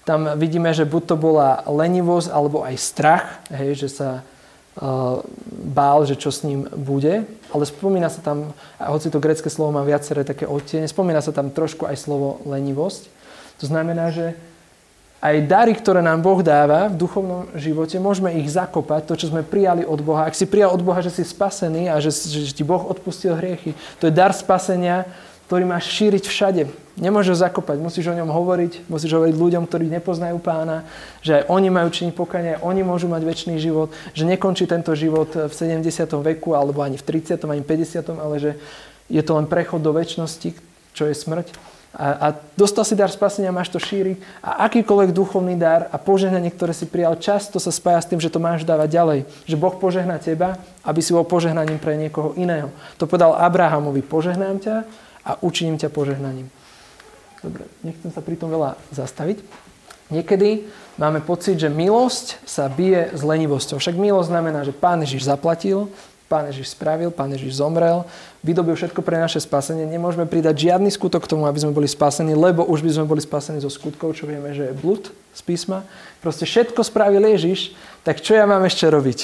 Tam 0.04 0.36
vidíme, 0.36 0.68
že 0.76 0.84
buď 0.84 1.14
to 1.14 1.16
bola 1.16 1.64
lenivosť 1.64 2.28
alebo 2.28 2.60
aj 2.66 2.76
strach, 2.76 3.40
hej, 3.48 3.86
že 3.86 3.88
sa 3.88 4.08
bál, 5.70 5.98
že 6.02 6.18
čo 6.18 6.34
s 6.34 6.42
ním 6.42 6.66
bude, 6.74 7.22
ale 7.54 7.62
spomína 7.62 8.10
sa 8.10 8.18
tam, 8.18 8.50
a 8.74 8.90
hoci 8.90 9.06
to 9.06 9.22
grecké 9.22 9.46
slovo 9.46 9.70
má 9.70 9.86
viaceré 9.86 10.26
také 10.26 10.50
odtiene, 10.50 10.90
spomína 10.90 11.22
sa 11.22 11.30
tam 11.30 11.54
trošku 11.54 11.86
aj 11.86 11.94
slovo 11.94 12.42
lenivosť. 12.42 13.06
To 13.62 13.70
znamená, 13.70 14.10
že 14.10 14.34
aj 15.24 15.48
dary, 15.48 15.72
ktoré 15.72 16.04
nám 16.04 16.20
Boh 16.20 16.44
dáva 16.44 16.92
v 16.92 17.00
duchovnom 17.00 17.48
živote, 17.56 17.96
môžeme 17.96 18.36
ich 18.36 18.50
zakopať, 18.52 19.08
to, 19.08 19.14
čo 19.16 19.30
sme 19.32 19.40
prijali 19.40 19.86
od 19.86 20.02
Boha. 20.04 20.28
Ak 20.28 20.36
si 20.36 20.44
prijal 20.44 20.74
od 20.74 20.84
Boha, 20.84 21.00
že 21.00 21.08
si 21.08 21.24
spasený 21.24 21.88
a 21.88 21.96
že, 21.96 22.12
že 22.12 22.52
ti 22.52 22.60
Boh 22.60 22.82
odpustil 22.82 23.32
hriechy, 23.32 23.72
to 24.02 24.10
je 24.10 24.12
dar 24.12 24.36
spasenia, 24.36 25.08
ktorý 25.46 25.64
máš 25.68 25.92
šíriť 25.92 26.24
všade. 26.24 26.62
Nemôžeš 26.94 27.42
zakopať, 27.42 27.82
musíš 27.82 28.06
o 28.06 28.14
ňom 28.14 28.30
hovoriť, 28.30 28.86
musíš 28.86 29.18
hovoriť 29.18 29.34
ľuďom, 29.34 29.66
ktorí 29.66 29.90
nepoznajú 29.90 30.38
pána, 30.38 30.86
že 31.26 31.42
aj 31.42 31.50
oni 31.50 31.68
majú 31.68 31.90
činiť 31.90 32.14
pokanie, 32.14 32.54
oni 32.62 32.86
môžu 32.86 33.10
mať 33.10 33.22
väčší 33.26 33.58
život, 33.58 33.90
že 34.14 34.22
nekončí 34.22 34.70
tento 34.70 34.94
život 34.94 35.34
v 35.34 35.50
70. 35.50 35.82
veku, 36.22 36.54
alebo 36.54 36.86
ani 36.86 36.94
v 36.94 37.02
30., 37.02 37.50
ani 37.50 37.66
v 37.66 37.68
50., 37.68 38.14
ale 38.14 38.36
že 38.38 38.50
je 39.10 39.22
to 39.26 39.34
len 39.34 39.50
prechod 39.50 39.82
do 39.82 39.90
väčšnosti, 39.90 40.54
čo 40.94 41.02
je 41.10 41.14
smrť. 41.18 41.74
A, 41.94 42.06
a 42.10 42.26
dostal 42.58 42.82
si 42.82 42.98
dar 42.98 43.06
spasenia, 43.06 43.54
máš 43.54 43.70
to 43.70 43.78
šíriť. 43.78 44.18
A 44.42 44.66
akýkoľvek 44.66 45.14
duchovný 45.14 45.54
dar 45.54 45.86
a 45.94 45.96
požehnanie, 45.98 46.50
ktoré 46.50 46.74
si 46.74 46.90
prijal, 46.90 47.14
často 47.22 47.62
sa 47.62 47.70
spája 47.70 48.02
s 48.02 48.10
tým, 48.10 48.18
že 48.18 48.34
to 48.34 48.42
máš 48.42 48.66
dávať 48.66 48.88
ďalej. 48.90 49.20
Že 49.46 49.56
Boh 49.62 49.74
požehná 49.78 50.18
teba, 50.18 50.58
aby 50.82 50.98
si 50.98 51.14
bol 51.14 51.22
požehnaním 51.22 51.78
pre 51.78 51.94
niekoho 51.94 52.34
iného. 52.34 52.74
To 52.98 53.06
povedal 53.06 53.38
Abrahamovi, 53.38 54.02
požehnám 54.02 54.58
ťa, 54.58 54.76
a 55.24 55.40
učiním 55.40 55.80
ťa 55.80 55.88
požehnaním. 55.88 56.52
Dobre, 57.40 57.68
nechcem 57.84 58.12
sa 58.12 58.24
pri 58.24 58.36
tom 58.36 58.52
veľa 58.52 58.76
zastaviť. 58.92 59.40
Niekedy 60.12 60.68
máme 61.00 61.24
pocit, 61.24 61.56
že 61.56 61.72
milosť 61.72 62.44
sa 62.44 62.68
bije 62.68 63.12
s 63.16 63.24
lenivosťou. 63.24 63.80
Však 63.80 63.96
milosť 63.96 64.28
znamená, 64.28 64.60
že 64.64 64.76
Pán 64.76 65.00
Ježiš 65.00 65.28
zaplatil, 65.28 65.88
Pán 66.28 66.48
Ježiš 66.48 66.72
spravil, 66.72 67.12
Pán 67.12 67.32
Ježiš 67.32 67.60
zomrel, 67.60 68.04
vydobil 68.40 68.76
všetko 68.76 69.00
pre 69.04 69.20
naše 69.20 69.40
spasenie. 69.40 69.84
Nemôžeme 69.84 70.24
pridať 70.24 70.68
žiadny 70.68 70.88
skutok 70.92 71.24
k 71.24 71.36
tomu, 71.36 71.44
aby 71.44 71.60
sme 71.60 71.76
boli 71.76 71.88
spasení, 71.88 72.32
lebo 72.32 72.64
už 72.64 72.80
by 72.80 72.90
sme 72.96 73.04
boli 73.08 73.20
spasení 73.20 73.60
zo 73.60 73.68
skutkov, 73.68 74.16
čo 74.16 74.24
vieme, 74.28 74.52
že 74.56 74.72
je 74.72 74.74
blud 74.76 75.12
z 75.32 75.40
písma. 75.44 75.84
Proste 76.24 76.48
všetko 76.48 76.80
spravil 76.80 77.24
Ježiš, 77.24 77.76
tak 78.04 78.24
čo 78.24 78.36
ja 78.36 78.48
mám 78.48 78.64
ešte 78.64 78.88
robiť? 78.88 79.18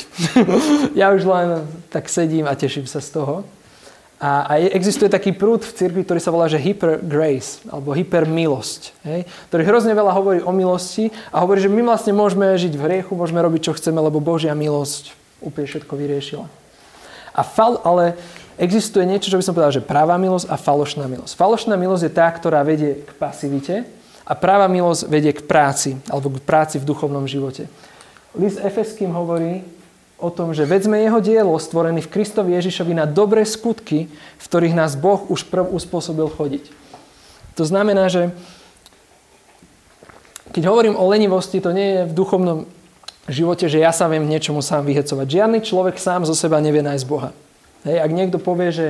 ja 1.01 1.13
už 1.13 1.25
len 1.25 1.65
tak 1.89 2.09
sedím 2.09 2.45
a 2.49 2.57
teším 2.57 2.85
sa 2.85 3.01
z 3.01 3.17
toho. 3.17 3.49
A, 4.21 4.45
a 4.45 4.53
existuje 4.61 5.09
taký 5.09 5.33
prúd 5.33 5.65
v 5.65 5.73
cirkvi, 5.73 6.05
ktorý 6.05 6.21
sa 6.21 6.29
volá, 6.29 6.45
že 6.45 6.61
hyper 6.61 7.01
grace, 7.01 7.65
alebo 7.65 7.97
hyper 7.97 8.29
milosť, 8.29 8.93
hej, 9.01 9.25
ktorý 9.49 9.63
hrozne 9.65 9.97
veľa 9.97 10.13
hovorí 10.13 10.45
o 10.45 10.53
milosti 10.53 11.09
a 11.33 11.41
hovorí, 11.41 11.65
že 11.65 11.73
my 11.73 11.81
vlastne 11.89 12.13
môžeme 12.13 12.53
žiť 12.53 12.77
v 12.77 12.85
hriechu, 12.85 13.17
môžeme 13.17 13.41
robiť, 13.41 13.73
čo 13.73 13.77
chceme, 13.81 13.97
lebo 13.97 14.21
Božia 14.21 14.53
milosť 14.53 15.17
úplne 15.41 15.65
všetko 15.65 15.97
vyriešila. 15.97 16.45
A 17.33 17.41
fal, 17.41 17.81
ale 17.81 18.21
existuje 18.61 19.09
niečo, 19.09 19.33
čo 19.33 19.41
by 19.41 19.45
som 19.49 19.57
povedal, 19.57 19.81
že 19.81 19.89
pravá 19.89 20.21
milosť 20.21 20.53
a 20.53 20.61
falošná 20.61 21.09
milosť. 21.09 21.33
Falošná 21.33 21.81
milosť 21.81 22.05
je 22.05 22.13
tá, 22.13 22.29
ktorá 22.29 22.61
vedie 22.61 23.01
k 23.01 23.11
pasivite 23.17 23.89
a 24.29 24.37
práva 24.37 24.69
milosť 24.69 25.09
vedie 25.09 25.33
k 25.33 25.49
práci, 25.49 25.97
alebo 26.13 26.29
k 26.37 26.45
práci 26.45 26.77
v 26.77 26.85
duchovnom 26.85 27.25
živote. 27.25 27.73
List 28.37 28.61
Efeským 28.61 29.17
hovorí, 29.17 29.65
o 30.21 30.29
tom, 30.29 30.53
že 30.53 30.69
veď 30.69 30.87
sme 30.87 31.03
jeho 31.03 31.19
dielo 31.19 31.57
stvorený 31.57 32.05
v 32.05 32.13
Kristovi 32.13 32.55
Ježišovi 32.55 32.93
na 32.95 33.09
dobré 33.09 33.49
skutky, 33.49 34.13
v 34.13 34.45
ktorých 34.45 34.77
nás 34.77 34.95
Boh 34.95 35.25
už 35.33 35.49
prv 35.49 35.67
uspôsobil 35.73 36.29
chodiť. 36.29 36.65
To 37.57 37.65
znamená, 37.65 38.07
že 38.13 38.31
keď 40.51 40.69
hovorím 40.69 40.99
o 40.99 41.09
lenivosti, 41.09 41.63
to 41.63 41.73
nie 41.73 41.89
je 41.95 42.03
v 42.11 42.17
duchovnom 42.17 42.59
živote, 43.31 43.71
že 43.71 43.79
ja 43.79 43.95
sa 43.95 44.11
viem 44.11 44.27
niečomu 44.27 44.61
sám 44.61 44.85
vyhecovať. 44.85 45.27
Žiadny 45.27 45.59
človek 45.63 45.97
sám 45.97 46.27
zo 46.27 46.35
seba 46.35 46.59
nevie 46.59 46.83
nájsť 46.83 47.07
Boha. 47.07 47.31
Hej, 47.87 48.03
ak 48.03 48.11
niekto 48.11 48.39
povie, 48.43 48.75
že 48.75 48.87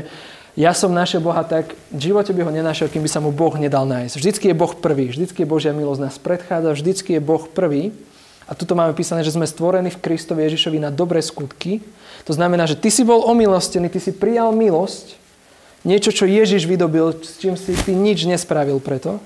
ja 0.59 0.75
som 0.75 0.91
našiel 0.91 1.23
Boha, 1.23 1.47
tak 1.47 1.79
v 1.95 2.01
živote 2.11 2.35
by 2.35 2.43
ho 2.43 2.51
nenašiel, 2.51 2.91
kým 2.91 3.07
by 3.07 3.11
sa 3.11 3.23
mu 3.23 3.31
Boh 3.31 3.55
nedal 3.55 3.87
nájsť. 3.87 4.15
Vždycky 4.19 4.45
je 4.51 4.57
Boh 4.57 4.73
prvý, 4.75 5.13
vždycky 5.13 5.47
je 5.47 5.49
Božia 5.51 5.71
milosť 5.71 6.03
nás 6.03 6.17
predchádza, 6.19 6.75
vždycky 6.75 7.17
je 7.17 7.23
Boh 7.23 7.45
prvý. 7.47 7.95
A 8.51 8.59
tuto 8.59 8.75
máme 8.75 8.91
písané, 8.99 9.23
že 9.23 9.31
sme 9.31 9.47
stvorení 9.47 9.95
v 9.95 10.03
Kristovi 10.03 10.43
Ježišovi 10.43 10.83
na 10.83 10.91
dobré 10.91 11.23
skutky. 11.23 11.79
To 12.27 12.35
znamená, 12.35 12.67
že 12.67 12.75
ty 12.75 12.91
si 12.91 13.07
bol 13.07 13.23
omilostený, 13.23 13.87
ty 13.87 14.03
si 14.03 14.11
prijal 14.11 14.51
milosť, 14.51 15.15
niečo, 15.87 16.11
čo 16.11 16.27
Ježiš 16.27 16.67
vydobil, 16.67 17.15
s 17.15 17.39
čím 17.39 17.55
si 17.55 17.79
ty 17.79 17.95
nič 17.95 18.27
nespravil 18.27 18.83
preto, 18.83 19.23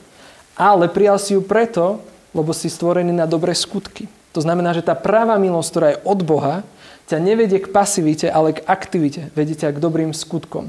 ale 0.55 0.93
prijal 0.93 1.16
si 1.16 1.35
ju 1.35 1.41
preto, 1.41 2.05
lebo 2.37 2.53
si 2.53 2.68
stvorený 2.68 3.16
na 3.16 3.25
dobré 3.25 3.57
skutky. 3.57 4.07
To 4.37 4.45
znamená, 4.45 4.77
že 4.77 4.85
tá 4.85 4.93
práva 4.93 5.41
milosť, 5.41 5.68
ktorá 5.72 5.87
je 5.95 6.03
od 6.05 6.20
Boha, 6.20 6.66
ťa 7.09 7.18
nevedie 7.22 7.64
k 7.64 7.72
pasivite, 7.72 8.29
ale 8.29 8.61
k 8.61 8.64
aktivite. 8.68 9.33
Vedie 9.33 9.57
ťa 9.57 9.72
k 9.72 9.83
dobrým 9.83 10.12
skutkom. 10.12 10.68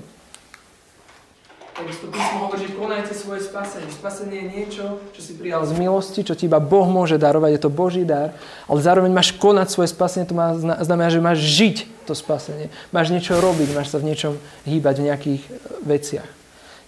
Takisto 1.76 2.08
písmo 2.08 2.48
hovorí, 2.48 2.64
že 2.64 2.72
konajte 2.72 3.12
svoje 3.12 3.44
spasenie. 3.44 3.92
Spasenie 3.92 4.38
je 4.40 4.48
niečo, 4.48 4.84
čo 5.12 5.20
si 5.20 5.36
prijal 5.36 5.68
z 5.68 5.76
milosti, 5.76 6.24
čo 6.24 6.32
ti 6.32 6.48
iba 6.48 6.64
Boh 6.64 6.88
môže 6.88 7.20
darovať, 7.20 7.52
je 7.52 7.62
to 7.68 7.68
Boží 7.68 8.08
dar, 8.08 8.32
ale 8.72 8.80
zároveň 8.80 9.12
máš 9.12 9.36
konať 9.36 9.76
svoje 9.76 9.92
spasenie, 9.92 10.24
to 10.24 10.40
má, 10.40 10.56
znamená, 10.56 11.12
že 11.12 11.20
máš 11.20 11.44
žiť 11.44 12.08
to 12.08 12.16
spasenie. 12.16 12.72
Máš 12.96 13.12
niečo 13.12 13.44
robiť, 13.44 13.76
máš 13.76 13.92
sa 13.92 14.00
v 14.00 14.08
niečom 14.08 14.40
hýbať, 14.64 14.96
v 15.04 15.08
nejakých 15.12 15.44
e, 15.44 15.52
veciach. 15.84 16.30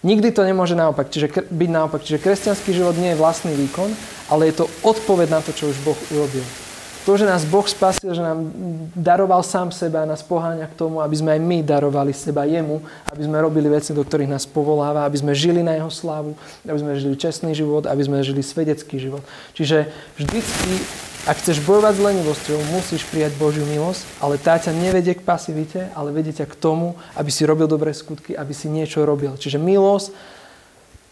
Nikdy 0.08 0.32
to 0.32 0.48
nemôže 0.48 0.72
naopak, 0.72 1.12
čiže 1.12 1.36
byť 1.52 1.68
naopak. 1.68 2.00
Čiže 2.00 2.24
kresťanský 2.24 2.72
život 2.72 2.96
nie 2.96 3.12
je 3.12 3.20
vlastný 3.20 3.52
výkon, 3.52 3.92
ale 4.32 4.48
je 4.48 4.64
to 4.64 4.72
odpoveď 4.88 5.28
na 5.36 5.40
to, 5.44 5.52
čo 5.52 5.68
už 5.68 5.76
Boh 5.84 6.00
urobil. 6.16 6.67
To, 7.08 7.16
že 7.16 7.24
nás 7.24 7.48
Boh 7.48 7.64
spasil, 7.64 8.12
že 8.12 8.20
nám 8.20 8.52
daroval 8.92 9.40
sám 9.40 9.72
seba 9.72 10.04
nás 10.04 10.20
poháňa 10.20 10.68
k 10.68 10.76
tomu, 10.76 11.00
aby 11.00 11.16
sme 11.16 11.32
aj 11.32 11.40
my 11.40 11.58
darovali 11.64 12.12
seba 12.12 12.44
jemu, 12.44 12.84
aby 13.08 13.24
sme 13.24 13.40
robili 13.40 13.64
veci, 13.72 13.96
do 13.96 14.04
ktorých 14.04 14.28
nás 14.28 14.44
povoláva, 14.44 15.08
aby 15.08 15.16
sme 15.16 15.32
žili 15.32 15.64
na 15.64 15.72
jeho 15.72 15.88
slávu, 15.88 16.36
aby 16.68 16.76
sme 16.76 17.00
žili 17.00 17.16
čestný 17.16 17.56
život, 17.56 17.88
aby 17.88 18.04
sme 18.04 18.20
žili 18.20 18.44
svedecký 18.44 19.00
život. 19.00 19.24
Čiže 19.56 19.88
vždycky, 20.20 20.84
ak 21.24 21.40
chceš 21.40 21.64
bojovať 21.64 21.96
s 21.96 22.04
lenivosťou, 22.12 22.58
musíš 22.76 23.08
prijať 23.08 23.32
Božiu 23.40 23.64
milosť, 23.64 24.04
ale 24.20 24.36
tá 24.36 24.60
ťa 24.60 24.76
nevedie 24.76 25.16
k 25.16 25.24
pasivite, 25.24 25.88
ale 25.96 26.12
vedie 26.12 26.36
ťa 26.36 26.44
k 26.44 26.60
tomu, 26.60 26.92
aby 27.16 27.32
si 27.32 27.48
robil 27.48 27.72
dobré 27.72 27.96
skutky, 27.96 28.36
aby 28.36 28.52
si 28.52 28.68
niečo 28.68 29.08
robil. 29.08 29.32
Čiže 29.40 29.56
milosť 29.56 30.12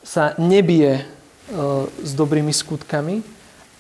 sa 0.05 0.37
nebije 0.37 1.01
e, 1.01 1.03
s 1.89 2.13
dobrými 2.13 2.53
skutkami 2.53 3.25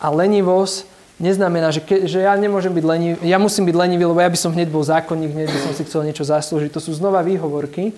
a 0.00 0.08
lenivosť 0.08 0.95
neznamená, 1.16 1.72
že, 1.72 1.80
ke, 1.80 2.04
že 2.04 2.24
ja 2.24 2.36
nemôžem 2.36 2.72
byť 2.72 2.84
lenivý, 2.84 3.16
ja 3.24 3.40
musím 3.40 3.64
byť 3.68 3.76
lenivý, 3.76 4.04
lebo 4.04 4.20
ja 4.20 4.28
by 4.28 4.38
som 4.38 4.52
hneď 4.52 4.68
bol 4.68 4.84
zákonník, 4.84 5.32
hneď 5.32 5.48
by 5.48 5.60
som 5.64 5.72
si 5.72 5.82
chcel 5.88 6.04
niečo 6.04 6.24
zaslúžiť. 6.28 6.70
To 6.72 6.80
sú 6.80 6.92
znova 6.92 7.24
výhovorky. 7.24 7.96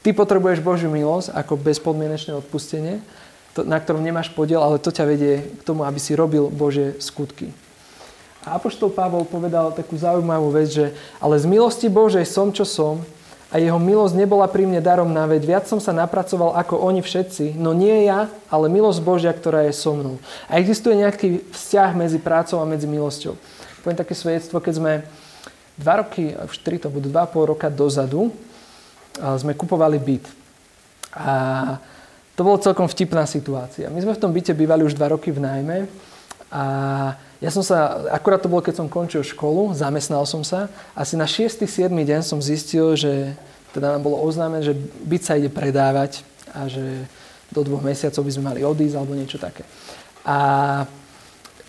Ty 0.00 0.16
potrebuješ 0.16 0.64
Božiu 0.64 0.88
milosť 0.88 1.34
ako 1.36 1.60
bezpodmienečné 1.60 2.32
odpustenie, 2.32 3.04
to, 3.52 3.66
na 3.66 3.76
ktorom 3.76 4.00
nemáš 4.00 4.32
podiel, 4.32 4.62
ale 4.62 4.80
to 4.80 4.94
ťa 4.94 5.04
vedie 5.04 5.44
k 5.44 5.62
tomu, 5.66 5.84
aby 5.84 5.98
si 6.00 6.16
robil 6.16 6.48
Božie 6.48 6.96
skutky. 7.02 7.52
A 8.40 8.56
Apoštol 8.56 8.88
Pavol 8.88 9.28
povedal 9.28 9.76
takú 9.76 10.00
zaujímavú 10.00 10.48
vec, 10.48 10.72
že 10.72 10.96
ale 11.20 11.36
z 11.36 11.44
milosti 11.44 11.92
Božej 11.92 12.24
som, 12.24 12.48
čo 12.48 12.64
som, 12.64 13.04
a 13.50 13.58
jeho 13.58 13.82
milosť 13.82 14.14
nebola 14.14 14.46
pri 14.46 14.62
mne 14.62 14.78
darom 14.78 15.10
na 15.10 15.26
veď. 15.26 15.42
Viac 15.42 15.64
som 15.66 15.82
sa 15.82 15.90
napracoval 15.90 16.54
ako 16.54 16.78
oni 16.78 17.02
všetci, 17.02 17.58
no 17.58 17.74
nie 17.74 18.06
ja, 18.06 18.30
ale 18.46 18.70
milosť 18.70 19.02
Božia, 19.02 19.34
ktorá 19.34 19.66
je 19.66 19.74
so 19.74 19.90
mnou. 19.92 20.22
A 20.46 20.62
existuje 20.62 20.94
nejaký 20.94 21.42
vzťah 21.50 21.90
medzi 21.98 22.22
prácou 22.22 22.62
a 22.62 22.70
medzi 22.70 22.86
milosťou. 22.86 23.34
Poviem 23.82 23.98
také 23.98 24.14
svedectvo, 24.14 24.62
keď 24.62 24.74
sme 24.78 24.92
dva 25.74 26.06
roky, 26.06 26.30
už 26.30 26.62
tri 26.62 26.78
to 26.78 26.86
budú 26.92 27.10
dva 27.10 27.26
pol 27.26 27.50
roka 27.50 27.66
dozadu, 27.66 28.30
sme 29.18 29.58
kupovali 29.58 29.98
byt. 29.98 30.24
A 31.18 31.32
to 32.38 32.46
bolo 32.46 32.62
celkom 32.62 32.86
vtipná 32.86 33.26
situácia. 33.26 33.90
My 33.90 33.98
sme 33.98 34.14
v 34.14 34.22
tom 34.22 34.30
byte 34.30 34.54
bývali 34.54 34.86
už 34.86 34.94
dva 34.94 35.10
roky 35.10 35.34
v 35.34 35.42
nájme 35.42 35.76
a 36.54 36.64
Ja 37.40 37.48
som 37.48 37.64
sa, 37.64 38.04
akurát 38.12 38.44
to 38.44 38.52
bolo, 38.52 38.60
keď 38.60 38.84
som 38.84 38.92
končil 38.92 39.24
školu, 39.24 39.72
zamestnal 39.72 40.28
som 40.28 40.44
sa. 40.44 40.68
Asi 40.92 41.16
na 41.16 41.24
6. 41.24 41.64
7. 41.64 41.88
deň 41.88 42.20
som 42.20 42.36
zistil, 42.36 42.92
že 43.00 43.32
teda 43.72 43.96
nám 43.96 44.04
bolo 44.04 44.20
oznámené, 44.20 44.60
že 44.60 44.76
byt 45.08 45.22
sa 45.24 45.40
ide 45.40 45.48
predávať 45.48 46.20
a 46.52 46.68
že 46.68 47.08
do 47.48 47.64
dvoch 47.64 47.80
mesiacov 47.80 48.22
by 48.28 48.32
sme 48.36 48.44
mali 48.44 48.60
odísť 48.60 48.94
alebo 48.94 49.16
niečo 49.16 49.40
také. 49.40 49.64
A 50.20 50.38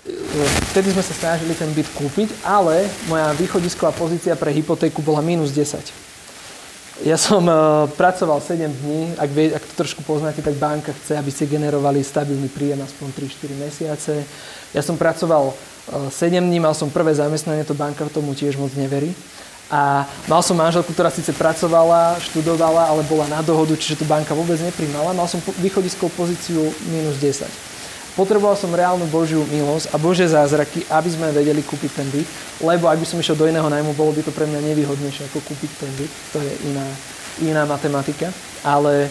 e, 0.03 0.43
vtedy 0.75 0.91
sme 0.91 1.03
sa 1.07 1.15
snažili 1.15 1.55
ten 1.55 1.71
byt 1.71 1.87
kúpiť, 1.95 2.43
ale 2.43 2.91
moja 3.07 3.31
východisková 3.39 3.95
pozícia 3.95 4.35
pre 4.35 4.51
hypotéku 4.51 4.99
bola 4.99 5.23
minus 5.23 5.55
10. 5.55 6.10
Ja 6.99 7.15
som 7.15 7.47
uh, 7.47 7.87
pracoval 7.95 8.43
7 8.43 8.67
dní, 8.67 9.15
ak, 9.15 9.29
vie, 9.31 9.55
ak 9.55 9.63
to 9.63 9.73
trošku 9.79 10.03
poznáte, 10.03 10.43
tak 10.43 10.59
banka 10.59 10.91
chce, 10.91 11.15
aby 11.15 11.31
ste 11.31 11.47
generovali 11.47 12.03
stabilný 12.03 12.51
príjem 12.51 12.83
aspoň 12.83 13.15
3-4 13.15 13.63
mesiace. 13.63 14.13
Ja 14.75 14.83
som 14.83 14.99
pracoval 14.99 15.55
uh, 15.55 16.11
7 16.11 16.35
dní, 16.35 16.59
mal 16.59 16.75
som 16.75 16.91
prvé 16.91 17.15
zamestnanie, 17.15 17.63
to 17.63 17.73
banka 17.73 18.03
tomu 18.11 18.35
tiež 18.35 18.59
moc 18.59 18.75
neverí. 18.75 19.15
A 19.71 20.03
mal 20.27 20.43
som 20.43 20.59
manželku, 20.59 20.91
ktorá 20.91 21.07
síce 21.07 21.31
pracovala, 21.31 22.19
študovala, 22.19 22.91
ale 22.91 23.07
bola 23.07 23.23
na 23.31 23.39
dohodu, 23.39 23.71
čiže 23.79 24.03
to 24.03 24.05
banka 24.05 24.35
vôbec 24.35 24.59
neprimala. 24.59 25.15
Mal 25.15 25.31
som 25.31 25.39
východiskovú 25.63 26.11
pozíciu 26.11 26.59
minus 26.91 27.15
10. 27.23 27.70
Potreboval 28.11 28.59
som 28.59 28.75
reálnu 28.75 29.07
Božiu 29.07 29.47
milosť 29.47 29.91
a 29.91 29.95
Bože 29.95 30.27
zázraky, 30.27 30.83
aby 30.91 31.09
sme 31.09 31.31
vedeli 31.31 31.63
kúpiť 31.63 31.91
ten 31.95 32.07
byt, 32.11 32.27
lebo 32.59 32.91
ak 32.91 32.99
by 32.99 33.07
som 33.07 33.19
išiel 33.23 33.39
do 33.39 33.47
iného 33.47 33.65
najmu, 33.65 33.95
bolo 33.95 34.11
by 34.11 34.19
to 34.19 34.35
pre 34.35 34.43
mňa 34.43 34.59
nevýhodnejšie 34.67 35.31
ako 35.31 35.39
kúpiť 35.47 35.71
ten 35.79 35.91
byt. 35.95 36.11
To 36.35 36.37
je 36.43 36.53
iná, 36.67 36.87
iná 37.39 37.63
matematika. 37.63 38.35
Ale 38.67 39.07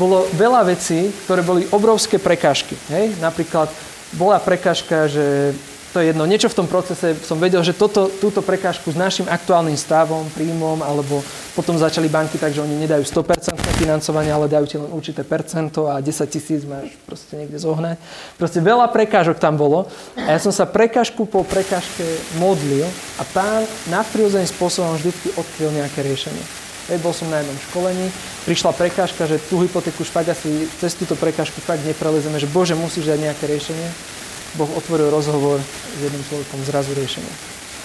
bolo 0.00 0.24
veľa 0.32 0.64
vecí, 0.72 1.12
ktoré 1.28 1.44
boli 1.44 1.68
obrovské 1.68 2.16
prekážky. 2.16 2.78
Hej? 2.88 3.20
Napríklad 3.20 3.68
bola 4.16 4.40
prekážka, 4.40 5.06
že 5.06 5.52
to 5.90 5.98
je 5.98 6.14
jedno. 6.14 6.22
Niečo 6.22 6.46
v 6.46 6.58
tom 6.62 6.68
procese 6.70 7.18
som 7.26 7.42
vedel, 7.42 7.58
že 7.66 7.74
toto, 7.74 8.06
túto 8.06 8.46
prekážku 8.46 8.94
s 8.94 8.96
našim 8.98 9.26
aktuálnym 9.26 9.74
stavom, 9.74 10.22
príjmom, 10.30 10.86
alebo 10.86 11.18
potom 11.58 11.74
začali 11.74 12.06
banky 12.06 12.38
tak, 12.38 12.54
že 12.54 12.62
oni 12.62 12.78
nedajú 12.78 13.02
100% 13.02 13.58
financovanie, 13.74 14.30
ale 14.30 14.46
dajú 14.46 14.66
ti 14.70 14.76
len 14.78 14.86
určité 14.86 15.26
percento 15.26 15.90
a 15.90 15.98
10 15.98 16.06
tisíc 16.30 16.62
máš 16.62 16.94
proste 17.02 17.34
niekde 17.34 17.58
zohnať. 17.58 17.98
Proste 18.38 18.62
veľa 18.62 18.86
prekážok 18.94 19.42
tam 19.42 19.58
bolo 19.58 19.90
a 20.14 20.30
ja 20.30 20.38
som 20.38 20.54
sa 20.54 20.62
prekážku 20.62 21.26
po 21.26 21.42
prekážke 21.42 22.06
modlil 22.38 22.86
a 23.18 23.22
pán 23.34 23.66
nadprirodzeným 23.90 24.46
spôsobom 24.46 24.94
vždy 24.94 25.10
odkryl 25.34 25.74
nejaké 25.74 26.06
riešenie. 26.06 26.42
Hej, 26.86 27.02
bol 27.02 27.14
som 27.14 27.30
na 27.30 27.42
jednom 27.42 27.54
školení, 27.70 28.10
prišla 28.46 28.74
prekážka, 28.74 29.22
že 29.26 29.42
tú 29.46 29.62
hypotéku 29.62 30.02
špať 30.02 30.34
asi 30.34 30.66
cez 30.78 30.94
túto 30.98 31.14
prekážku 31.14 31.62
fakt 31.62 31.82
neprelezeme, 31.86 32.38
že 32.38 32.50
Bože, 32.50 32.74
musíš 32.74 33.10
dať 33.10 33.18
nejaké 33.30 33.46
riešenie 33.46 34.18
Boh 34.58 34.70
otvoril 34.74 35.10
rozhovor 35.10 35.62
s 35.62 35.98
jedným 36.02 36.24
človekom, 36.26 36.58
zrazu 36.66 36.90
riešenie. 36.96 37.34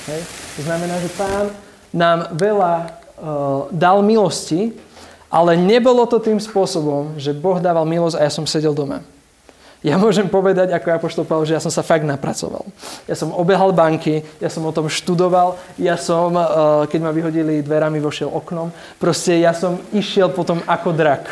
Hej. 0.10 0.22
To 0.58 0.62
znamená, 0.66 0.96
že 1.02 1.10
pán 1.14 1.54
nám 1.94 2.34
veľa 2.34 2.74
uh, 2.82 3.70
dal 3.74 4.02
milosti, 4.06 4.74
ale 5.30 5.60
nebolo 5.60 6.06
to 6.08 6.22
tým 6.22 6.40
spôsobom, 6.40 7.18
že 7.20 7.36
Boh 7.36 7.60
dával 7.60 7.84
milosť 7.84 8.16
a 8.18 8.26
ja 8.26 8.32
som 8.32 8.48
sedel 8.48 8.72
doma. 8.72 9.04
Ja 9.86 10.02
môžem 10.02 10.26
povedať, 10.26 10.74
ako 10.74 10.98
Apoštol 10.98 11.30
Pavel, 11.30 11.46
že 11.46 11.54
ja 11.54 11.62
som 11.62 11.70
sa 11.70 11.86
fakt 11.86 12.02
napracoval. 12.02 12.66
Ja 13.06 13.14
som 13.14 13.30
obehal 13.30 13.70
banky, 13.70 14.26
ja 14.42 14.50
som 14.50 14.66
o 14.66 14.74
tom 14.74 14.90
študoval, 14.90 15.62
ja 15.78 15.94
som, 15.94 16.34
keď 16.90 17.00
ma 17.06 17.14
vyhodili 17.14 17.62
dverami, 17.62 18.02
vošiel 18.02 18.34
oknom. 18.34 18.74
Proste 18.98 19.38
ja 19.38 19.54
som 19.54 19.78
išiel 19.94 20.34
potom 20.34 20.58
ako 20.66 20.90
drak. 20.90 21.30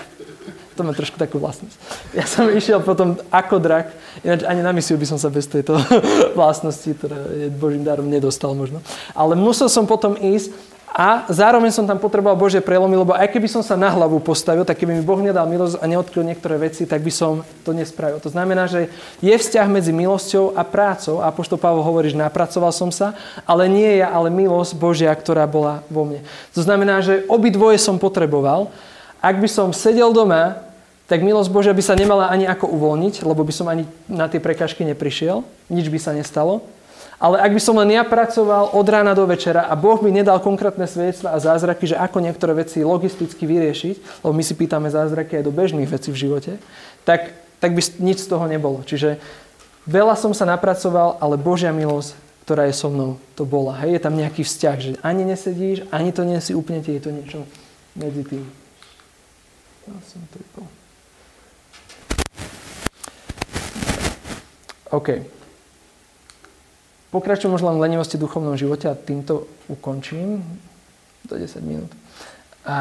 To 0.73 0.81
má 0.81 0.91
trošku 0.97 1.21
takú 1.21 1.37
vlastnosť. 1.37 1.77
Ja 2.17 2.25
som 2.25 2.49
išiel 2.49 2.81
potom 2.81 3.17
ako 3.29 3.61
drak, 3.61 3.93
ináč 4.25 4.41
ani 4.45 4.65
na 4.65 4.73
misiu 4.73 4.97
by 4.97 5.05
som 5.05 5.21
sa 5.21 5.29
bez 5.29 5.45
tejto 5.45 5.77
vlastnosti, 6.39 6.89
ktorá 6.89 7.17
je 7.29 7.47
Božím 7.53 7.85
darom, 7.85 8.09
nedostal 8.09 8.57
možno. 8.57 8.81
Ale 9.13 9.37
musel 9.37 9.69
som 9.69 9.85
potom 9.85 10.17
ísť 10.17 10.73
a 10.93 11.25
zároveň 11.25 11.73
som 11.73 11.89
tam 11.89 11.97
potreboval 11.97 12.37
Bože 12.37 12.61
prelomy, 12.61 12.93
lebo 12.93 13.17
aj 13.17 13.25
keby 13.33 13.49
som 13.49 13.65
sa 13.65 13.73
na 13.73 13.89
hlavu 13.89 14.21
postavil, 14.21 14.61
tak 14.61 14.77
keby 14.77 14.93
mi 14.93 15.01
Boh 15.01 15.17
nedal 15.17 15.49
milosť 15.49 15.81
a 15.81 15.89
neodkryl 15.89 16.21
niektoré 16.21 16.69
veci, 16.69 16.85
tak 16.85 17.01
by 17.01 17.09
som 17.09 17.41
to 17.65 17.73
nespravil. 17.73 18.21
To 18.21 18.29
znamená, 18.29 18.69
že 18.69 18.93
je 19.17 19.33
vzťah 19.33 19.73
medzi 19.73 19.89
milosťou 19.89 20.53
a 20.53 20.61
prácou. 20.61 21.17
A 21.25 21.33
pošto 21.33 21.57
Pavel 21.57 21.81
hovorí, 21.81 22.13
že 22.13 22.21
napracoval 22.21 22.69
som 22.69 22.93
sa, 22.93 23.17
ale 23.49 23.65
nie 23.65 24.05
ja, 24.05 24.13
ale 24.13 24.29
milosť 24.29 24.77
Božia, 24.77 25.09
ktorá 25.09 25.49
bola 25.49 25.81
vo 25.89 26.05
mne. 26.05 26.21
To 26.53 26.61
znamená, 26.61 27.01
že 27.01 27.25
obidvoje 27.25 27.81
som 27.81 27.97
potreboval 27.97 28.69
ak 29.23 29.39
by 29.39 29.47
som 29.47 29.71
sedel 29.71 30.11
doma, 30.11 30.59
tak 31.07 31.23
milosť 31.23 31.47
Božia 31.47 31.71
by 31.71 31.83
sa 31.83 31.95
nemala 31.95 32.27
ani 32.27 32.43
ako 32.43 32.67
uvoľniť, 32.67 33.23
lebo 33.23 33.47
by 33.47 33.53
som 33.55 33.71
ani 33.71 33.87
na 34.11 34.27
tie 34.27 34.43
prekážky 34.43 34.83
neprišiel, 34.83 35.47
nič 35.71 35.87
by 35.87 35.99
sa 35.99 36.11
nestalo. 36.11 36.59
Ale 37.23 37.39
ak 37.39 37.55
by 37.55 37.61
som 37.63 37.79
len 37.79 37.95
ja 37.95 38.03
pracoval 38.03 38.75
od 38.75 38.87
rána 38.87 39.15
do 39.15 39.23
večera 39.23 39.63
a 39.71 39.79
Boh 39.79 39.95
mi 40.03 40.11
nedal 40.11 40.43
konkrétne 40.43 40.83
svedectva 40.83 41.31
a 41.31 41.39
zázraky, 41.39 41.87
že 41.87 41.95
ako 41.95 42.19
niektoré 42.19 42.51
veci 42.51 42.83
logisticky 42.83 43.47
vyriešiť, 43.47 44.27
lebo 44.27 44.33
my 44.35 44.43
si 44.43 44.59
pýtame 44.59 44.91
zázraky 44.91 45.39
aj 45.39 45.47
do 45.47 45.55
bežných 45.55 45.87
vecí 45.87 46.11
v 46.11 46.19
živote, 46.19 46.59
tak, 47.07 47.31
tak 47.63 47.71
by 47.71 47.81
nič 48.03 48.27
z 48.27 48.27
toho 48.27 48.43
nebolo. 48.51 48.83
Čiže 48.83 49.23
veľa 49.87 50.19
som 50.19 50.35
sa 50.35 50.43
napracoval, 50.43 51.15
ale 51.23 51.39
Božia 51.39 51.71
milosť, 51.71 52.11
ktorá 52.43 52.67
je 52.67 52.75
so 52.75 52.91
mnou, 52.91 53.15
to 53.39 53.47
bola. 53.47 53.79
Hej, 53.79 53.95
je 53.95 54.03
tam 54.03 54.19
nejaký 54.19 54.43
vzťah, 54.43 54.77
že 54.83 54.91
ani 54.99 55.23
nesedíš, 55.23 55.87
ani 55.95 56.11
to 56.11 56.27
nie 56.27 56.39
si 56.43 56.51
úplne, 56.51 56.83
je 56.83 56.99
to 56.99 57.11
niečo 57.15 57.47
medzi 57.95 58.27
tým. 58.27 58.62
Ja 59.83 59.99
som 60.07 60.23
tripol. 60.31 60.63
OK. 64.93 65.25
Pokračujem 67.11 67.51
možno 67.51 67.73
len 67.73 67.83
lenivosti 67.83 68.17
v 68.17 68.25
duchovnom 68.25 68.57
živote 68.57 68.89
a 68.89 68.97
týmto 68.97 69.45
ukončím 69.69 70.39
do 71.27 71.35
10 71.37 71.61
minút. 71.61 71.91
A 72.63 72.77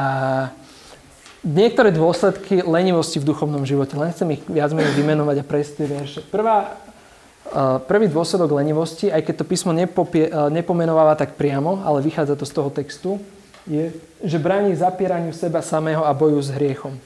niektoré 1.43 1.91
dôsledky 1.91 2.63
lenivosti 2.63 3.19
v 3.19 3.29
duchovnom 3.29 3.67
živote, 3.67 3.99
len 3.99 4.15
chcem 4.15 4.39
ich 4.39 4.43
viac 4.47 4.71
menej 4.71 4.95
vymenovať 4.95 5.37
a 5.43 5.45
prejsť 5.45 5.71
tie 5.75 5.87
verše. 5.91 6.21
Prvá, 6.23 6.79
prvý 7.91 8.07
dôsledok 8.07 8.57
lenivosti, 8.57 9.11
aj 9.11 9.27
keď 9.27 9.43
to 9.43 9.49
písmo 9.49 9.75
nepopie, 9.75 10.31
nepomenováva 10.55 11.19
tak 11.19 11.35
priamo, 11.35 11.83
ale 11.83 12.01
vychádza 12.01 12.39
to 12.39 12.47
z 12.47 12.53
toho 12.57 12.71
textu, 12.71 13.11
je, 13.67 13.95
že 14.23 14.43
bráni 14.43 14.75
zapieraniu 14.75 15.31
seba 15.31 15.63
samého 15.63 16.03
a 16.03 16.13
boju 16.15 16.43
s 16.43 16.51
hriechom. 16.51 16.99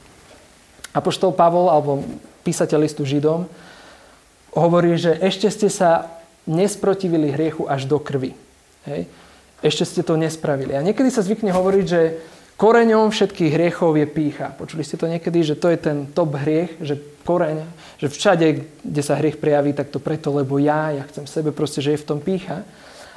Apoštol 0.97 1.37
Pavol, 1.37 1.69
alebo 1.69 2.01
písateľ 2.41 2.89
listu 2.89 3.05
Židom, 3.05 3.45
hovorí, 4.57 4.97
že 4.97 5.13
ešte 5.21 5.53
ste 5.53 5.69
sa 5.69 6.09
nesprotivili 6.49 7.29
hriechu 7.29 7.69
až 7.69 7.85
do 7.85 8.01
krvi. 8.01 8.33
Hej? 8.89 9.05
Ešte 9.61 9.85
ste 9.85 10.03
to 10.07 10.17
nespravili. 10.17 10.73
A 10.73 10.81
niekedy 10.81 11.13
sa 11.13 11.21
zvykne 11.21 11.53
hovoriť, 11.53 11.85
že 11.85 12.01
koreňom 12.57 13.13
všetkých 13.13 13.53
hriechov 13.53 14.01
je 14.01 14.07
pícha. 14.09 14.57
Počuli 14.57 14.81
ste 14.81 14.97
to 14.97 15.11
niekedy, 15.11 15.45
že 15.45 15.61
to 15.61 15.69
je 15.69 15.77
ten 15.77 16.09
top 16.09 16.41
hriech, 16.41 16.73
že 16.81 16.97
koreň, 17.27 17.67
že 18.01 18.09
všade, 18.09 18.47
kde 18.87 19.03
sa 19.03 19.19
hriech 19.19 19.37
prejaví, 19.37 19.77
tak 19.77 19.93
to 19.93 20.01
preto, 20.01 20.33
lebo 20.33 20.57
ja, 20.57 20.95
ja 20.95 21.05
chcem 21.11 21.29
sebe 21.29 21.53
proste, 21.53 21.85
že 21.85 21.93
je 21.93 22.03
v 22.05 22.09
tom 22.09 22.21
pícha. 22.23 22.65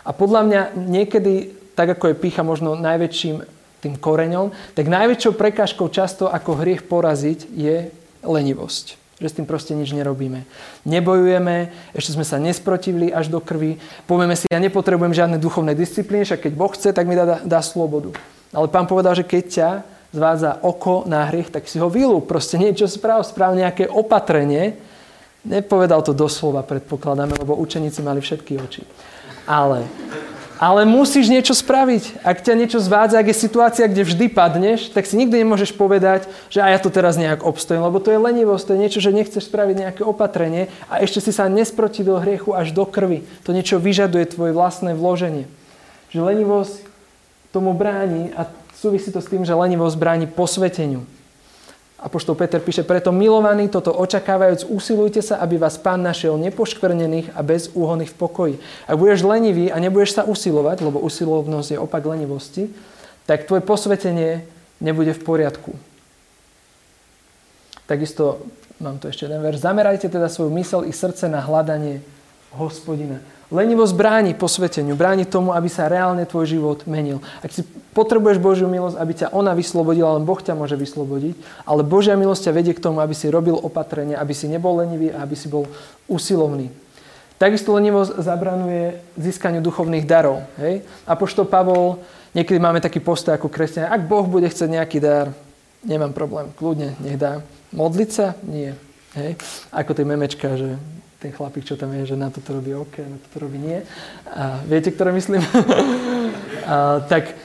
A 0.04 0.12
podľa 0.12 0.42
mňa 0.44 0.62
niekedy 0.76 1.59
tak 1.80 1.96
ako 1.96 2.12
je 2.12 2.20
pícha 2.20 2.44
možno 2.44 2.76
najväčším 2.76 3.40
tým 3.80 3.96
koreňom, 3.96 4.52
tak 4.76 4.92
najväčšou 4.92 5.40
prekážkou 5.40 5.88
často, 5.88 6.28
ako 6.28 6.60
hriech 6.60 6.84
poraziť, 6.84 7.48
je 7.56 7.88
lenivosť. 8.20 9.00
Že 9.24 9.28
s 9.32 9.36
tým 9.40 9.48
proste 9.48 9.72
nič 9.80 9.96
nerobíme. 9.96 10.44
Nebojujeme, 10.84 11.72
ešte 11.96 12.20
sme 12.20 12.28
sa 12.28 12.36
nesprotivili 12.36 13.16
až 13.16 13.32
do 13.32 13.40
krvi. 13.40 13.80
Povieme 14.04 14.36
si, 14.36 14.52
ja 14.52 14.60
nepotrebujem 14.60 15.16
žiadne 15.16 15.40
duchovné 15.40 15.72
disciplíny, 15.72 16.28
však 16.28 16.52
keď 16.52 16.54
Boh 16.60 16.72
chce, 16.76 16.92
tak 16.92 17.08
mi 17.08 17.16
dá, 17.16 17.40
dá 17.48 17.64
slobodu. 17.64 18.12
Ale 18.52 18.68
pán 18.68 18.84
povedal, 18.84 19.16
že 19.16 19.24
keď 19.24 19.44
ťa 19.48 19.70
zvádza 20.12 20.60
oko 20.60 21.08
na 21.08 21.32
hriech, 21.32 21.48
tak 21.48 21.72
si 21.72 21.80
ho 21.80 21.88
vylúb. 21.88 22.28
Proste 22.28 22.60
niečo 22.60 22.92
správ, 22.92 23.24
správ 23.24 23.56
nejaké 23.56 23.88
opatrenie. 23.88 24.76
Nepovedal 25.48 26.04
to 26.04 26.12
doslova, 26.12 26.60
predpokladáme, 26.68 27.40
lebo 27.40 27.56
učeníci 27.56 28.04
mali 28.04 28.20
všetky 28.20 28.60
oči. 28.60 28.84
Ale 29.48 29.88
ale 30.60 30.84
musíš 30.84 31.32
niečo 31.32 31.56
spraviť. 31.56 32.20
Ak 32.20 32.44
ťa 32.44 32.54
niečo 32.60 32.84
zvádza, 32.84 33.24
ak 33.24 33.32
je 33.32 33.44
situácia, 33.48 33.88
kde 33.88 34.04
vždy 34.04 34.28
padneš, 34.28 34.92
tak 34.92 35.08
si 35.08 35.16
nikdy 35.16 35.48
nemôžeš 35.48 35.72
povedať, 35.72 36.28
že 36.52 36.60
a 36.60 36.68
ja 36.68 36.78
to 36.84 36.92
teraz 36.92 37.16
nejak 37.16 37.48
obstojím, 37.48 37.88
lebo 37.88 38.04
to 38.04 38.12
je 38.12 38.20
lenivosť, 38.20 38.64
to 38.68 38.74
je 38.76 38.82
niečo, 38.84 39.00
že 39.00 39.16
nechceš 39.16 39.48
spraviť 39.48 39.76
nejaké 39.80 40.02
opatrenie 40.04 40.68
a 40.92 41.00
ešte 41.00 41.24
si 41.24 41.32
sa 41.32 41.48
nesprotivil 41.48 42.20
hriechu 42.20 42.52
až 42.52 42.76
do 42.76 42.84
krvi. 42.84 43.24
To 43.48 43.56
niečo 43.56 43.80
vyžaduje 43.80 44.28
tvoje 44.28 44.52
vlastné 44.52 44.92
vloženie. 45.00 45.48
Že 46.12 46.28
lenivosť 46.28 46.76
tomu 47.56 47.72
bráni 47.72 48.36
a 48.36 48.52
súvisí 48.76 49.16
to 49.16 49.24
s 49.24 49.32
tým, 49.32 49.48
že 49.48 49.56
lenivosť 49.56 49.96
bráni 49.96 50.28
posveteniu. 50.28 51.08
Apoštol 52.00 52.40
Peter 52.40 52.64
píše, 52.64 52.88
preto 52.88 53.12
milovaní, 53.12 53.68
toto 53.68 53.92
očakávajúc, 53.92 54.72
usilujte 54.72 55.20
sa, 55.20 55.44
aby 55.44 55.60
vás 55.60 55.76
pán 55.76 56.00
našiel 56.00 56.40
nepoškvrnených 56.40 57.36
a 57.36 57.44
bez 57.44 57.76
úhony 57.76 58.08
v 58.08 58.16
pokoji. 58.16 58.56
Ak 58.88 58.96
budeš 58.96 59.28
lenivý 59.28 59.68
a 59.68 59.84
nebudeš 59.84 60.16
sa 60.16 60.24
usilovať, 60.24 60.80
lebo 60.80 61.04
usilovnosť 61.04 61.76
je 61.76 61.80
opak 61.80 62.08
lenivosti, 62.08 62.72
tak 63.28 63.52
tvoje 63.52 63.68
posvetenie 63.68 64.48
nebude 64.80 65.12
v 65.12 65.22
poriadku. 65.28 65.76
Takisto, 67.84 68.48
mám 68.80 68.96
tu 68.96 69.12
ešte 69.12 69.28
jeden 69.28 69.44
verš, 69.44 69.60
zamerajte 69.60 70.08
teda 70.08 70.32
svoju 70.32 70.56
mysel 70.56 70.88
i 70.88 70.96
srdce 70.96 71.28
na 71.28 71.44
hľadanie 71.44 72.00
hospodina. 72.54 73.22
Lenivosť 73.50 73.94
bráni 73.98 74.38
posveteniu, 74.38 74.94
bráni 74.94 75.26
tomu, 75.26 75.58
aby 75.58 75.66
sa 75.66 75.90
reálne 75.90 76.22
tvoj 76.22 76.46
život 76.46 76.86
menil. 76.86 77.18
Ak 77.42 77.50
si 77.50 77.66
potrebuješ 77.98 78.38
Božiu 78.38 78.70
milosť, 78.70 78.98
aby 79.02 79.14
ťa 79.18 79.34
ona 79.34 79.58
vyslobodila, 79.58 80.22
len 80.22 80.26
Boh 80.26 80.38
ťa 80.38 80.54
môže 80.54 80.78
vyslobodiť, 80.78 81.66
ale 81.66 81.82
Božia 81.82 82.14
milosť 82.14 82.46
ťa 82.46 82.54
vedie 82.54 82.74
k 82.78 82.84
tomu, 82.86 83.02
aby 83.02 83.18
si 83.18 83.26
robil 83.26 83.58
opatrenia, 83.58 84.22
aby 84.22 84.38
si 84.38 84.46
nebol 84.46 84.78
lenivý 84.78 85.10
a 85.10 85.26
aby 85.26 85.34
si 85.34 85.50
bol 85.50 85.66
usilovný. 86.06 86.70
Takisto 87.42 87.74
lenivosť 87.74 88.22
zabranuje 88.22 89.02
získaniu 89.18 89.66
duchovných 89.66 90.06
darov. 90.06 90.46
Hej? 90.62 90.86
Apoštol 91.10 91.50
Pavol, 91.50 91.98
niekedy 92.38 92.62
máme 92.62 92.78
taký 92.86 93.02
postoj 93.02 93.34
ako 93.34 93.50
kresťania, 93.50 93.90
ak 93.90 94.06
Boh 94.06 94.30
bude 94.30 94.46
chcieť 94.46 94.70
nejaký 94.78 95.02
dar, 95.02 95.34
nemám 95.82 96.14
problém, 96.14 96.54
kľudne, 96.54 96.94
nech 97.02 97.18
dá. 97.18 97.42
Modliť 97.74 98.10
sa? 98.14 98.38
Nie. 98.46 98.78
Hej? 99.18 99.42
Ako 99.74 99.98
tie 99.98 100.06
memečka, 100.06 100.54
že 100.54 100.78
ten 101.20 101.36
chlapík, 101.36 101.68
čo 101.68 101.76
tam 101.76 101.92
je, 102.00 102.08
že 102.08 102.16
na 102.16 102.32
toto 102.32 102.56
robí 102.56 102.72
OK, 102.72 103.04
na 103.04 103.20
toto 103.20 103.44
robí 103.44 103.60
nie. 103.60 103.84
A 104.32 104.64
viete, 104.64 104.88
ktoré 104.88 105.12
myslím? 105.12 105.44
a, 106.64 107.04
tak 107.12 107.36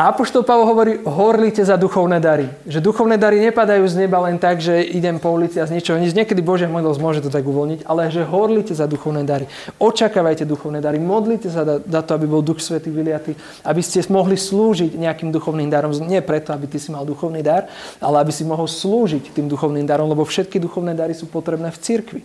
Apoštol 0.00 0.48
Pavol 0.48 0.64
hovorí, 0.64 0.92
horlite 1.04 1.60
za 1.60 1.76
duchovné 1.76 2.24
dary. 2.24 2.48
Že 2.64 2.80
duchovné 2.80 3.20
dary 3.20 3.36
nepadajú 3.44 3.84
z 3.84 4.00
neba 4.00 4.16
len 4.24 4.40
tak, 4.40 4.56
že 4.56 4.80
idem 4.80 5.20
po 5.20 5.28
ulici 5.28 5.60
a 5.60 5.68
z 5.68 5.76
ničoho 5.76 6.00
nič. 6.00 6.16
Niekedy 6.16 6.40
Božia 6.40 6.72
modlosť 6.72 7.00
môže 7.04 7.20
to 7.20 7.28
tak 7.28 7.44
uvoľniť, 7.44 7.84
ale 7.84 8.08
že 8.08 8.24
horlite 8.24 8.72
za 8.72 8.88
duchovné 8.88 9.28
dary. 9.28 9.44
Očakávajte 9.76 10.48
duchovné 10.48 10.80
dary. 10.80 10.96
Modlite 10.96 11.52
sa 11.52 11.68
za 11.84 12.00
to, 12.00 12.10
aby 12.16 12.24
bol 12.24 12.40
Duch 12.40 12.64
Svetý 12.64 12.88
vyliatý, 12.88 13.36
aby 13.60 13.82
ste 13.84 14.00
mohli 14.08 14.40
slúžiť 14.40 14.96
nejakým 14.96 15.28
duchovným 15.28 15.68
darom. 15.68 15.92
Nie 16.00 16.24
preto, 16.24 16.56
aby 16.56 16.64
ty 16.64 16.80
si 16.80 16.88
mal 16.88 17.04
duchovný 17.04 17.44
dar, 17.44 17.68
ale 18.00 18.24
aby 18.24 18.32
si 18.32 18.48
mohol 18.48 18.72
slúžiť 18.72 19.36
tým 19.36 19.52
duchovným 19.52 19.84
darom, 19.84 20.08
lebo 20.08 20.24
všetky 20.24 20.56
duchovné 20.56 20.96
dary 20.96 21.12
sú 21.12 21.28
potrebné 21.28 21.68
v 21.68 21.76
cirkvi. 21.76 22.22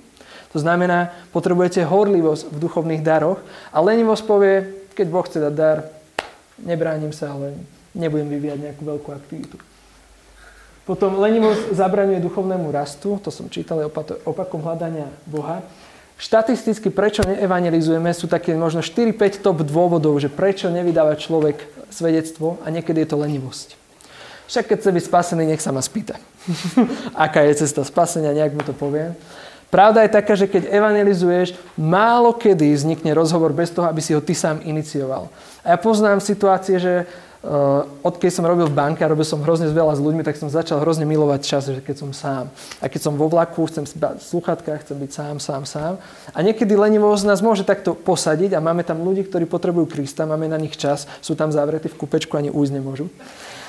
To 0.55 0.63
znamená, 0.63 1.11
potrebujete 1.35 1.83
horlivosť 1.83 2.47
v 2.47 2.57
duchovných 2.63 3.03
daroch 3.03 3.43
a 3.75 3.83
lenivosť 3.83 4.23
povie, 4.23 4.63
keď 4.95 5.07
Boh 5.11 5.27
chce 5.27 5.43
dať 5.43 5.53
dar, 5.53 5.91
nebránim 6.63 7.11
sa, 7.11 7.35
ale 7.35 7.59
nebudem 7.91 8.31
vyvíjať 8.31 8.59
nejakú 8.63 8.87
veľkú 8.87 9.09
aktivitu. 9.11 9.59
Potom 10.87 11.19
lenivosť 11.19 11.75
zabraňuje 11.75 12.23
duchovnému 12.23 12.71
rastu, 12.71 13.19
to 13.19 13.35
som 13.35 13.51
čítal 13.51 13.83
opakom 14.23 14.63
hľadania 14.63 15.11
Boha. 15.27 15.59
Štatisticky, 16.15 16.87
prečo 16.87 17.27
neevangelizujeme, 17.27 18.15
sú 18.15 18.31
také 18.31 18.55
možno 18.55 18.79
4-5 18.79 19.43
top 19.43 19.59
dôvodov, 19.67 20.15
že 20.23 20.31
prečo 20.31 20.71
nevydáva 20.71 21.19
človek 21.19 21.67
svedectvo 21.91 22.63
a 22.63 22.71
niekedy 22.71 23.03
je 23.03 23.09
to 23.11 23.19
lenivosť. 23.19 23.75
Však 24.47 24.71
keď 24.71 24.77
chce 24.79 24.91
byť 24.95 25.03
spasený, 25.09 25.43
nech 25.51 25.59
sa 25.59 25.75
ma 25.75 25.83
spýta. 25.83 26.15
Aká 27.27 27.43
je 27.43 27.59
cesta 27.65 27.83
spasenia, 27.83 28.31
nejak 28.31 28.55
mu 28.55 28.63
to 28.63 28.71
poviem. 28.71 29.17
Pravda 29.73 30.05
je 30.05 30.15
taká, 30.15 30.33
že 30.37 30.47
keď 30.47 30.71
evangelizuješ, 30.71 31.57
málo 31.75 32.31
kedy 32.31 32.71
vznikne 32.77 33.11
rozhovor 33.17 33.51
bez 33.51 33.73
toho, 33.73 33.89
aby 33.89 33.99
si 33.99 34.13
ho 34.13 34.21
ty 34.21 34.37
sám 34.37 34.61
inicioval. 34.63 35.27
A 35.65 35.73
ja 35.73 35.77
poznám 35.81 36.21
situácie, 36.21 36.77
že 36.77 36.93
uh, 37.45 37.83
odkedy 38.05 38.29
som 38.29 38.45
robil 38.45 38.69
v 38.69 38.77
banke 38.77 39.01
a 39.01 39.09
robil 39.09 39.25
som 39.25 39.41
hrozne 39.41 39.69
veľa 39.69 39.97
s 39.97 40.01
ľuďmi, 40.01 40.21
tak 40.21 40.37
som 40.37 40.49
začal 40.49 40.81
hrozne 40.81 41.09
milovať 41.09 41.41
čas, 41.41 41.63
že 41.65 41.81
keď 41.81 41.95
som 41.97 42.09
sám. 42.13 42.45
A 42.81 42.85
keď 42.85 43.01
som 43.09 43.17
vo 43.17 43.25
vlaku, 43.25 43.65
chcem 43.69 43.85
v 43.89 44.21
sluchatkách, 44.21 44.85
chcem 44.85 44.97
byť 45.01 45.11
sám, 45.11 45.35
sám, 45.41 45.63
sám. 45.65 45.93
A 46.33 46.39
niekedy 46.45 46.77
lenivosť 46.77 47.25
nás 47.25 47.41
môže 47.41 47.65
takto 47.65 47.97
posadiť 47.97 48.53
a 48.53 48.63
máme 48.63 48.85
tam 48.85 49.01
ľudí, 49.01 49.25
ktorí 49.25 49.49
potrebujú 49.49 49.89
Krista, 49.89 50.29
máme 50.29 50.45
na 50.45 50.61
nich 50.61 50.77
čas, 50.77 51.09
sú 51.21 51.33
tam 51.33 51.49
zavretí 51.49 51.89
v 51.89 51.97
kúpečku, 51.97 52.37
ani 52.37 52.53
újsť 52.53 52.73
nemôžu. 52.73 53.09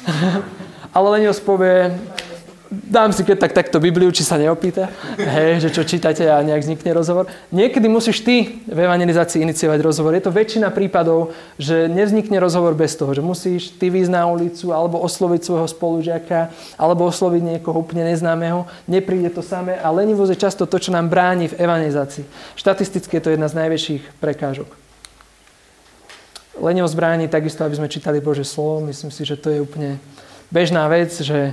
Ale 0.97 1.07
lenivosť 1.17 1.43
povie, 1.43 1.93
dám 2.71 3.15
si 3.15 3.23
keď 3.23 3.37
tak 3.39 3.53
takto 3.55 3.79
Bibliu, 3.79 4.11
či 4.11 4.27
sa 4.27 4.39
neopýta, 4.39 4.91
hej, 5.19 5.63
že 5.63 5.71
čo 5.71 5.87
čítate 5.87 6.27
a 6.27 6.43
nejak 6.43 6.67
vznikne 6.67 6.91
rozhovor. 6.93 7.31
Niekedy 7.55 7.87
musíš 7.87 8.23
ty 8.27 8.63
v 8.67 8.79
evangelizácii 8.79 9.43
iniciovať 9.43 9.79
rozhovor. 9.83 10.15
Je 10.15 10.25
to 10.25 10.35
väčšina 10.35 10.75
prípadov, 10.75 11.35
že 11.57 11.87
nevznikne 11.87 12.39
rozhovor 12.43 12.75
bez 12.75 12.99
toho, 12.99 13.15
že 13.15 13.23
musíš 13.23 13.75
ty 13.79 13.91
výjsť 13.91 14.13
na 14.13 14.27
ulicu 14.27 14.75
alebo 14.75 14.99
osloviť 15.03 15.41
svojho 15.47 15.69
spolužiaka 15.71 16.51
alebo 16.75 17.07
osloviť 17.07 17.43
niekoho 17.57 17.83
úplne 17.83 18.11
neznámeho. 18.11 18.67
Nepríde 18.91 19.31
to 19.31 19.43
samé 19.43 19.79
a 19.79 19.89
lenivosť 19.95 20.35
je 20.35 20.43
často 20.43 20.65
to, 20.67 20.77
čo 20.79 20.91
nám 20.91 21.07
bráni 21.07 21.51
v 21.51 21.59
evangelizácii. 21.59 22.27
Štatisticky 22.59 23.19
je 23.19 23.23
to 23.23 23.33
jedna 23.35 23.47
z 23.47 23.59
najväčších 23.63 24.03
prekážok. 24.19 24.69
Lenivosť 26.57 26.97
bráni 26.97 27.29
takisto, 27.29 27.69
aby 27.69 27.77
sme 27.77 27.93
čítali 27.93 28.19
Bože 28.25 28.49
slovo. 28.49 28.81
Myslím 28.89 29.13
si, 29.13 29.29
že 29.29 29.37
to 29.37 29.53
je 29.53 29.61
úplne 29.61 30.01
bežná 30.49 30.89
vec, 30.89 31.13
že 31.13 31.53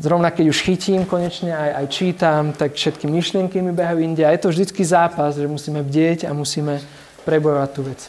Zrovna 0.00 0.32
keď 0.32 0.48
už 0.48 0.64
chytím 0.64 1.04
konečne, 1.04 1.52
aj, 1.52 1.70
aj 1.84 1.86
čítam, 1.92 2.42
tak 2.56 2.72
všetky 2.72 3.04
myšlienky 3.04 3.60
mi 3.60 3.76
behajú 3.76 4.00
inde. 4.00 4.24
A 4.24 4.32
je 4.32 4.40
to 4.40 4.48
vždycky 4.48 4.80
zápas, 4.84 5.36
že 5.36 5.44
musíme 5.44 5.84
bdieť 5.84 6.24
a 6.24 6.32
musíme 6.32 6.80
prebojovať 7.28 7.70
tú 7.76 7.80
vec. 7.84 8.00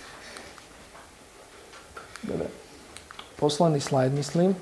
Dobre. 2.23 2.47
Posledný 3.35 3.83
slajd, 3.83 4.15
myslím. 4.15 4.55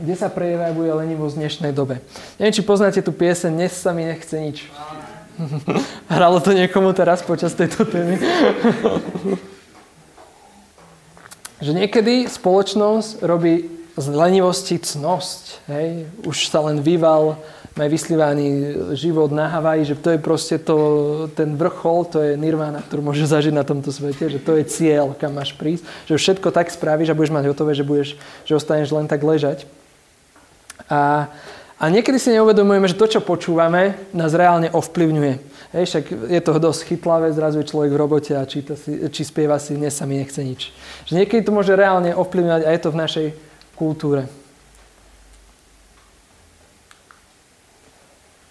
Kde 0.00 0.14
sa 0.16 0.32
prejavuje 0.32 0.88
lenivosť 0.88 1.34
v 1.36 1.40
dnešnej 1.44 1.72
dobe? 1.76 2.00
Neviem, 2.40 2.56
či 2.56 2.64
poznáte 2.64 3.04
tú 3.04 3.12
pieseň 3.12 3.50
Dnes 3.52 3.76
sa 3.76 3.92
mi 3.92 4.08
nechce 4.08 4.32
nič. 4.40 4.64
Hralo 6.14 6.40
to 6.40 6.56
niekomu 6.56 6.96
teraz 6.96 7.20
počas 7.20 7.52
tejto 7.52 7.84
témy? 7.84 8.16
že 11.58 11.74
niekedy 11.74 12.30
spoločnosť 12.30 13.26
robí 13.26 13.77
z 13.98 14.06
lenivosti 14.14 14.78
cnosť. 14.78 15.42
Hej? 15.68 15.88
Už 16.24 16.46
sa 16.46 16.62
len 16.64 16.80
vyval, 16.80 17.36
aj 17.78 17.90
vyslívaný 17.90 18.46
život 18.98 19.30
na 19.30 19.46
Havaji, 19.46 19.94
že 19.94 19.96
to 19.98 20.10
je 20.10 20.18
proste 20.18 20.58
to, 20.58 20.76
ten 21.38 21.54
vrchol, 21.54 22.10
to 22.10 22.18
je 22.18 22.34
nirvana, 22.34 22.82
ktorú 22.82 23.10
môžeš 23.10 23.30
zažiť 23.38 23.54
na 23.54 23.62
tomto 23.62 23.94
svete, 23.94 24.26
že 24.26 24.42
to 24.42 24.58
je 24.58 24.64
cieľ, 24.66 25.14
kam 25.14 25.38
máš 25.38 25.54
prísť, 25.54 25.86
že 26.10 26.18
všetko 26.18 26.50
tak 26.50 26.74
spravíš 26.74 27.14
a 27.14 27.18
budeš 27.18 27.34
mať 27.34 27.44
hotové, 27.50 27.72
že, 27.78 27.86
budeš, 27.86 28.18
že 28.42 28.58
ostaneš 28.58 28.90
len 28.90 29.06
tak 29.06 29.22
ležať. 29.22 29.64
A, 30.88 31.30
a 31.78 31.84
niekedy 31.92 32.16
si 32.18 32.34
neuvedomujeme, 32.34 32.88
že 32.88 32.98
to, 32.98 33.06
čo 33.06 33.20
počúvame, 33.22 33.94
nás 34.16 34.32
reálne 34.34 34.72
ovplyvňuje. 34.72 35.34
Hej, 35.68 35.84
však 35.84 36.04
je 36.32 36.40
to 36.40 36.56
dosť 36.56 36.80
chytlavé, 36.88 37.28
zrazu 37.36 37.60
je 37.60 37.68
človek 37.68 37.92
v 37.92 38.00
robote 38.00 38.32
a 38.32 38.48
číta 38.48 38.72
si, 38.72 39.04
či 39.12 39.20
spieva 39.20 39.60
si, 39.60 39.76
dnes 39.76 39.92
sa 39.92 40.08
mi 40.08 40.16
nechce 40.16 40.40
nič. 40.40 40.72
Že 41.04 41.22
niekedy 41.22 41.44
to 41.44 41.52
môže 41.52 41.76
reálne 41.76 42.16
ovplyvňovať 42.16 42.62
a 42.64 42.70
je 42.72 42.80
to 42.80 42.88
v 42.88 43.00
našej 43.04 43.28
kultúre. 43.78 44.26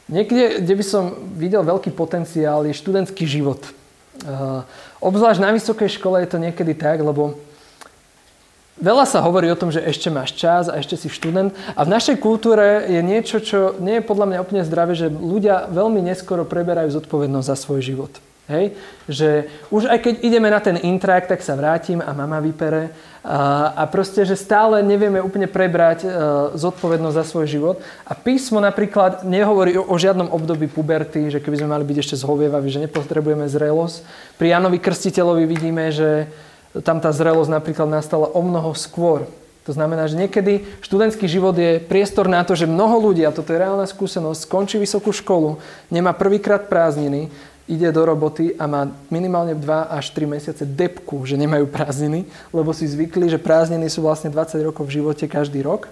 Niekde, 0.08 0.64
kde 0.64 0.74
by 0.80 0.86
som 0.88 1.04
videl 1.36 1.68
veľký 1.68 1.92
potenciál, 1.92 2.64
je 2.64 2.72
študentský 2.72 3.28
život. 3.28 3.60
Uh, 4.24 4.64
obzvlášť 5.04 5.44
na 5.44 5.52
vysokej 5.52 6.00
škole 6.00 6.24
je 6.24 6.32
to 6.32 6.40
niekedy 6.40 6.72
tak, 6.72 7.04
lebo 7.04 7.36
veľa 8.80 9.04
sa 9.04 9.20
hovorí 9.20 9.52
o 9.52 9.60
tom, 9.60 9.68
že 9.68 9.84
ešte 9.84 10.08
máš 10.08 10.32
čas 10.40 10.72
a 10.72 10.80
ešte 10.80 10.96
si 10.96 11.12
študent. 11.12 11.52
A 11.76 11.84
v 11.84 11.92
našej 11.92 12.24
kultúre 12.24 12.88
je 12.88 13.04
niečo, 13.04 13.44
čo 13.44 13.76
nie 13.84 14.00
je 14.00 14.08
podľa 14.08 14.26
mňa 14.32 14.44
úplne 14.48 14.64
zdravé, 14.64 14.96
že 14.96 15.12
ľudia 15.12 15.68
veľmi 15.70 16.00
neskoro 16.00 16.48
preberajú 16.48 16.96
zodpovednosť 16.96 17.50
za 17.52 17.58
svoj 17.60 17.84
život. 17.84 18.14
Hej? 18.48 18.80
Že 19.12 19.30
už 19.68 19.92
aj 19.92 20.00
keď 20.00 20.14
ideme 20.24 20.48
na 20.48 20.64
ten 20.64 20.80
intrak, 20.80 21.28
tak 21.28 21.44
sa 21.44 21.60
vrátim 21.60 22.00
a 22.00 22.16
mama 22.16 22.40
vypere. 22.40 22.96
A, 23.28 23.76
a 23.76 23.84
proste, 23.92 24.24
že 24.24 24.40
stále 24.40 24.80
nevieme 24.80 25.20
úplne 25.20 25.52
prebrať 25.52 26.08
uh, 26.08 26.12
zodpovednosť 26.56 27.18
za 27.20 27.26
svoj 27.28 27.46
život. 27.48 27.78
A 28.08 28.16
písmo 28.16 28.64
napríklad 28.64 29.28
nehovorí 29.28 29.76
o, 29.76 29.84
o 29.84 29.96
žiadnom 30.00 30.32
období 30.32 30.72
puberty, 30.72 31.28
že 31.28 31.44
keby 31.44 31.60
sme 31.60 31.76
mali 31.76 31.84
byť 31.84 31.98
ešte 32.00 32.16
zhovievaví, 32.24 32.72
že 32.72 32.88
nepotrebujeme 32.88 33.44
zrelosť. 33.52 34.08
Pri 34.40 34.56
Janovi 34.56 34.80
Krstiteľovi 34.80 35.44
vidíme, 35.44 35.92
že 35.92 36.32
tam 36.88 37.04
tá 37.04 37.12
zrelosť 37.12 37.52
napríklad 37.52 37.92
nastala 37.92 38.32
o 38.32 38.40
mnoho 38.40 38.72
skôr. 38.72 39.28
To 39.68 39.76
znamená, 39.76 40.08
že 40.08 40.16
niekedy 40.16 40.64
študentský 40.80 41.28
život 41.28 41.52
je 41.52 41.84
priestor 41.84 42.32
na 42.32 42.48
to, 42.48 42.56
že 42.56 42.64
mnoho 42.64 43.12
ľudí, 43.12 43.28
a 43.28 43.36
toto 43.36 43.52
je 43.52 43.60
reálna 43.60 43.84
skúsenosť, 43.84 44.48
skončí 44.48 44.80
vysokú 44.80 45.12
školu, 45.12 45.60
nemá 45.92 46.16
prvýkrát 46.16 46.72
prázdniny 46.72 47.28
ide 47.68 47.92
do 47.92 48.02
roboty 48.08 48.56
a 48.56 48.64
má 48.64 48.88
minimálne 49.12 49.52
2 49.52 49.92
až 49.92 50.16
3 50.16 50.24
mesiace 50.24 50.64
depku, 50.64 51.28
že 51.28 51.36
nemajú 51.36 51.68
prázdniny, 51.68 52.24
lebo 52.56 52.72
si 52.72 52.88
zvykli, 52.88 53.28
že 53.28 53.38
prázdniny 53.38 53.92
sú 53.92 54.08
vlastne 54.08 54.32
20 54.32 54.64
rokov 54.64 54.88
v 54.88 55.04
živote 55.04 55.28
každý 55.28 55.60
rok, 55.62 55.92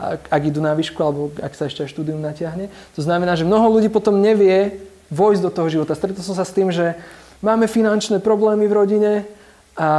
ak, 0.00 0.32
ak 0.32 0.42
idú 0.48 0.64
na 0.64 0.72
výšku 0.72 0.96
alebo 1.04 1.28
ak 1.36 1.52
sa 1.52 1.68
ešte 1.68 1.84
aj 1.84 1.92
štúdium 1.92 2.24
natiahne. 2.24 2.72
To 2.96 3.04
znamená, 3.04 3.36
že 3.36 3.44
mnoho 3.44 3.68
ľudí 3.68 3.92
potom 3.92 4.16
nevie 4.16 4.80
vojsť 5.12 5.42
do 5.44 5.50
toho 5.52 5.68
života. 5.68 5.92
Stretol 5.92 6.24
som 6.24 6.32
sa 6.32 6.48
s 6.48 6.56
tým, 6.56 6.72
že 6.72 6.96
máme 7.44 7.68
finančné 7.68 8.24
problémy 8.24 8.64
v 8.64 8.76
rodine 8.80 9.12
a, 9.76 9.92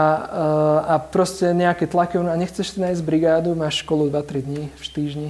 a 0.90 0.96
proste 0.98 1.54
nejaké 1.54 1.86
tlaky 1.86 2.18
a 2.18 2.34
nechceš 2.34 2.74
si 2.74 2.78
nájsť 2.82 3.02
brigádu, 3.06 3.54
máš 3.54 3.86
školu 3.86 4.10
2-3 4.10 4.42
dní 4.42 4.64
v 4.74 4.86
týždni 4.90 5.30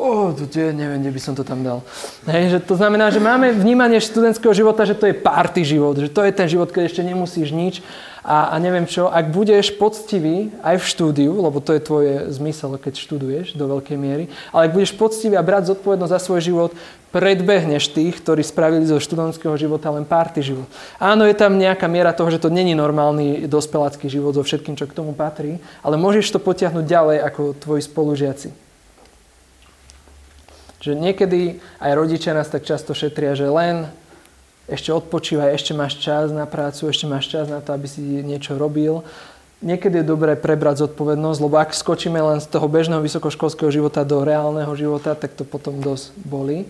oh, 0.00 0.32
tu 0.32 0.48
tie, 0.48 0.72
neviem, 0.72 1.04
kde 1.04 1.12
by 1.12 1.20
som 1.20 1.34
to 1.36 1.44
tam 1.44 1.60
dal. 1.60 1.84
Hej, 2.24 2.56
že 2.56 2.58
to 2.64 2.74
znamená, 2.80 3.12
že 3.12 3.20
máme 3.20 3.52
vnímanie 3.52 4.00
študentského 4.00 4.56
života, 4.56 4.88
že 4.88 4.96
to 4.96 5.04
je 5.04 5.14
party 5.14 5.60
život, 5.60 6.00
že 6.00 6.08
to 6.08 6.24
je 6.24 6.32
ten 6.32 6.48
život, 6.48 6.72
keď 6.72 6.88
ešte 6.88 7.04
nemusíš 7.04 7.52
nič 7.52 7.84
a, 8.24 8.52
a 8.52 8.54
neviem 8.56 8.88
čo. 8.88 9.12
Ak 9.12 9.28
budeš 9.28 9.76
poctivý 9.76 10.48
aj 10.64 10.80
v 10.80 10.88
štúdiu, 10.88 11.32
lebo 11.36 11.60
to 11.60 11.76
je 11.76 11.84
tvoje 11.84 12.14
zmysel, 12.32 12.80
keď 12.80 12.96
študuješ 12.96 13.46
do 13.56 13.64
veľkej 13.68 13.96
miery, 14.00 14.24
ale 14.52 14.68
ak 14.68 14.74
budeš 14.76 14.96
poctivý 14.96 15.36
a 15.36 15.44
brať 15.44 15.76
zodpovednosť 15.76 16.12
za 16.16 16.20
svoj 16.20 16.40
život, 16.40 16.70
predbehneš 17.10 17.90
tých, 17.90 18.22
ktorí 18.22 18.40
spravili 18.46 18.86
zo 18.86 19.02
študentského 19.02 19.58
života 19.58 19.90
len 19.90 20.06
party 20.06 20.40
život. 20.46 20.68
Áno, 21.02 21.26
je 21.26 21.34
tam 21.34 21.58
nejaká 21.58 21.90
miera 21.90 22.14
toho, 22.14 22.30
že 22.30 22.38
to 22.38 22.48
není 22.48 22.72
normálny 22.72 23.50
dospelácky 23.50 24.06
život 24.06 24.38
so 24.38 24.46
všetkým, 24.46 24.78
čo 24.78 24.86
k 24.86 24.94
tomu 24.94 25.10
patrí, 25.10 25.58
ale 25.82 25.98
môžeš 25.98 26.30
to 26.30 26.38
potiahnuť 26.38 26.84
ďalej 26.86 27.18
ako 27.26 27.42
tvoji 27.58 27.82
spolužiaci. 27.82 28.69
Že 30.80 30.96
niekedy 30.96 31.60
aj 31.80 31.92
rodičia 31.92 32.32
nás 32.32 32.48
tak 32.48 32.64
často 32.64 32.96
šetria, 32.96 33.36
že 33.36 33.48
len 33.48 33.88
ešte 34.70 34.94
odpočívaj, 34.94 35.52
ešte 35.52 35.72
máš 35.76 35.98
čas 35.98 36.30
na 36.30 36.46
prácu, 36.46 36.88
ešte 36.88 37.04
máš 37.04 37.28
čas 37.28 37.50
na 37.50 37.60
to, 37.60 37.74
aby 37.74 37.90
si 37.90 38.00
niečo 38.02 38.56
robil. 38.56 39.02
Niekedy 39.60 40.00
je 40.00 40.08
dobré 40.08 40.40
prebrať 40.40 40.88
zodpovednosť, 40.88 41.38
lebo 41.44 41.60
ak 41.60 41.76
skočíme 41.76 42.16
len 42.16 42.40
z 42.40 42.48
toho 42.48 42.64
bežného 42.64 43.04
vysokoškolského 43.04 43.68
života 43.68 44.08
do 44.08 44.24
reálneho 44.24 44.72
života, 44.72 45.12
tak 45.12 45.36
to 45.36 45.44
potom 45.44 45.84
dosť 45.84 46.16
bolí. 46.24 46.64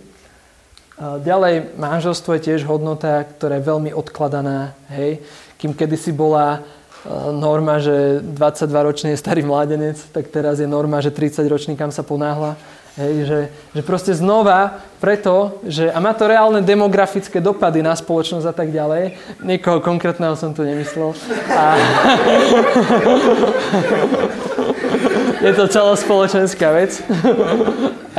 Ďalej, 1.00 1.80
manželstvo 1.80 2.36
je 2.36 2.44
tiež 2.50 2.68
hodnota, 2.68 3.24
ktorá 3.24 3.56
je 3.56 3.64
veľmi 3.64 3.90
odkladaná. 3.96 4.76
Hej? 4.92 5.24
Kým 5.56 5.72
kedysi 5.72 6.12
bola 6.12 6.60
e, 6.60 7.08
norma, 7.32 7.80
že 7.80 8.20
22-ročný 8.20 9.16
je 9.16 9.22
starý 9.22 9.40
mládenec, 9.40 9.96
tak 10.12 10.28
teraz 10.28 10.60
je 10.60 10.68
norma, 10.68 11.00
že 11.00 11.08
30-ročný 11.08 11.72
kam 11.80 11.88
sa 11.88 12.04
ponáhla. 12.04 12.60
Hej, 12.98 13.22
že, 13.22 13.54
že 13.70 13.86
proste 13.86 14.10
znova 14.10 14.82
preto, 14.98 15.62
že, 15.62 15.94
a 15.94 16.02
má 16.02 16.10
to 16.10 16.26
reálne 16.26 16.58
demografické 16.58 17.38
dopady 17.38 17.86
na 17.86 17.94
spoločnosť 17.94 18.46
a 18.50 18.54
tak 18.54 18.74
ďalej. 18.74 19.14
Niekoho 19.46 19.78
konkrétneho 19.78 20.34
som 20.34 20.50
tu 20.50 20.66
nemyslel. 20.66 21.14
A... 21.54 21.78
je 25.46 25.52
to 25.54 25.70
celospoločenská 25.70 26.66
vec. 26.74 26.98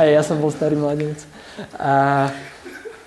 Aj 0.00 0.08
ja 0.08 0.24
som 0.24 0.40
bol 0.40 0.48
starý 0.48 0.80
mladenec. 0.80 1.20
A, 1.76 2.32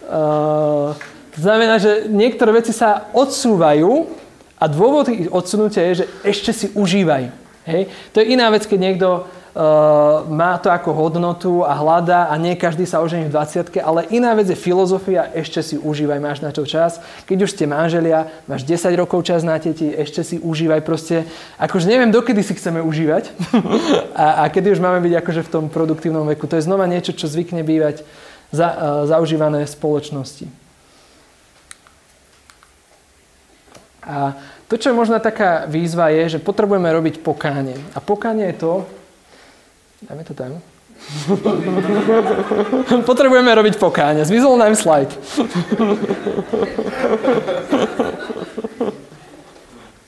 uh, 0.05 0.93
to 1.33 1.39
znamená, 1.41 1.81
že 1.81 2.05
niektoré 2.07 2.61
veci 2.61 2.71
sa 2.71 3.09
odsúvajú 3.11 4.07
a 4.55 4.63
dôvod 4.69 5.11
ich 5.11 5.27
odsunutia 5.27 5.91
je, 5.91 6.03
že 6.03 6.05
ešte 6.23 6.51
si 6.53 6.67
užívaj. 6.71 7.27
Hej? 7.67 7.91
To 8.15 8.21
je 8.21 8.31
iná 8.31 8.47
vec, 8.53 8.63
keď 8.63 8.79
niekto 8.79 9.07
má 10.27 10.59
to 10.59 10.67
ako 10.67 10.91
hodnotu 10.91 11.63
a 11.63 11.79
hľada 11.79 12.27
a 12.27 12.35
nie 12.35 12.59
každý 12.59 12.83
sa 12.83 12.99
ožení 12.99 13.31
v 13.31 13.39
20 13.39 13.71
ale 13.79 14.03
iná 14.11 14.35
vec 14.35 14.51
je 14.51 14.57
filozofia, 14.59 15.31
ešte 15.31 15.63
si 15.63 15.75
užívaj, 15.79 16.19
máš 16.19 16.43
na 16.43 16.51
to 16.51 16.67
čas. 16.67 16.99
Keď 17.23 17.37
už 17.39 17.55
ste 17.55 17.63
manželia, 17.63 18.27
máš 18.51 18.67
10 18.67 18.91
rokov 18.99 19.23
čas 19.23 19.47
na 19.47 19.55
deti, 19.55 19.87
ešte 19.87 20.27
si 20.27 20.43
užívaj 20.43 20.83
proste. 20.83 21.23
Akože 21.55 21.87
neviem, 21.87 22.11
dokedy 22.11 22.43
si 22.43 22.51
chceme 22.51 22.83
užívať 22.83 23.31
a, 24.27 24.43
a 24.43 24.51
kedy 24.51 24.75
už 24.75 24.83
máme 24.83 24.99
byť 24.99 25.23
akože 25.23 25.41
v 25.47 25.51
tom 25.51 25.65
produktívnom 25.71 26.27
veku. 26.35 26.51
To 26.51 26.59
je 26.59 26.67
znova 26.67 26.83
niečo, 26.83 27.15
čo 27.15 27.31
zvykne 27.31 27.63
bývať 27.63 28.03
za, 28.51 28.67
uh, 28.67 28.77
zaužívané 29.07 29.63
v 29.63 29.71
spoločnosti. 29.71 30.45
A 34.03 34.35
to, 34.67 34.75
čo 34.75 34.91
je 34.91 34.99
možná 34.99 35.23
taká 35.23 35.63
výzva, 35.65 36.11
je, 36.11 36.37
že 36.37 36.43
potrebujeme 36.43 36.91
robiť 36.91 37.23
pokánie. 37.23 37.79
A 37.95 38.03
pokánie 38.03 38.51
je 38.51 38.59
to, 38.59 38.73
Dáme 40.03 40.23
to 40.27 40.33
tam. 40.33 40.59
Potrebujeme 43.09 43.51
robiť 43.51 43.75
pokáňa. 43.79 44.27
Zmizol 44.27 44.57
nám 44.57 44.75
slajd. 44.75 45.09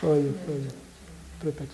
pôjde, 0.01 0.31
pôjde. 0.47 0.69
Prepač. 1.37 1.69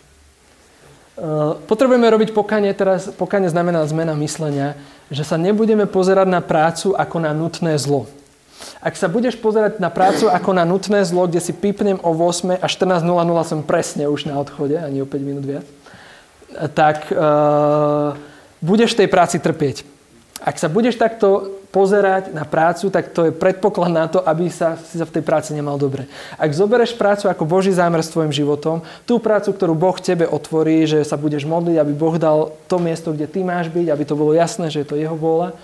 Uh, 1.14 1.62
potrebujeme 1.70 2.10
robiť 2.10 2.34
pokánie, 2.34 2.74
teraz 2.74 3.06
pokánie 3.14 3.46
znamená 3.46 3.86
zmena 3.86 4.18
myslenia, 4.18 4.74
že 5.14 5.22
sa 5.22 5.38
nebudeme 5.38 5.86
pozerať 5.86 6.26
na 6.26 6.42
prácu 6.42 6.98
ako 6.98 7.18
na 7.22 7.38
nutné 7.38 7.78
zlo. 7.78 8.10
Ak 8.82 8.98
sa 8.98 9.06
budeš 9.06 9.38
pozerať 9.38 9.78
na 9.78 9.94
prácu 9.94 10.26
ako 10.26 10.58
na 10.58 10.66
nutné 10.66 11.06
zlo, 11.06 11.30
kde 11.30 11.38
si 11.38 11.54
pípnem 11.54 12.02
o 12.02 12.18
8 12.18 12.58
a 12.58 12.66
14.00 12.66 13.06
som 13.46 13.62
presne 13.62 14.10
už 14.10 14.26
na 14.26 14.42
odchode, 14.42 14.74
ani 14.74 15.00
o 15.00 15.08
5 15.08 15.22
minút 15.22 15.46
viac, 15.46 15.64
tak 16.74 17.10
uh, 17.10 18.16
budeš 18.64 18.96
tej 18.96 19.12
práci 19.12 19.38
trpieť. 19.42 19.84
Ak 20.44 20.60
sa 20.60 20.68
budeš 20.68 21.00
takto 21.00 21.60
pozerať 21.74 22.30
na 22.36 22.46
prácu, 22.46 22.94
tak 22.94 23.10
to 23.10 23.28
je 23.28 23.34
predpoklad 23.34 23.90
na 23.90 24.06
to, 24.06 24.22
aby 24.22 24.46
sa, 24.52 24.78
si 24.78 25.02
sa 25.02 25.10
v 25.10 25.16
tej 25.18 25.24
práci 25.26 25.58
nemal 25.58 25.82
dobre. 25.82 26.06
Ak 26.38 26.54
zoberieš 26.54 26.94
prácu 26.94 27.26
ako 27.32 27.50
Boží 27.50 27.74
zámer 27.74 28.06
s 28.06 28.14
tvojim 28.14 28.30
životom, 28.30 28.86
tú 29.10 29.18
prácu, 29.18 29.50
ktorú 29.50 29.74
Boh 29.74 29.98
tebe 29.98 30.30
otvorí, 30.30 30.86
že 30.86 31.02
sa 31.02 31.18
budeš 31.18 31.50
modliť, 31.50 31.82
aby 31.82 31.94
Boh 31.98 32.14
dal 32.22 32.54
to 32.70 32.78
miesto, 32.78 33.10
kde 33.10 33.26
ty 33.26 33.42
máš 33.42 33.74
byť, 33.74 33.90
aby 33.90 34.04
to 34.06 34.14
bolo 34.14 34.38
jasné, 34.38 34.70
že 34.70 34.86
je 34.86 34.88
to 34.94 35.00
jeho 35.02 35.18
vôľa, 35.18 35.58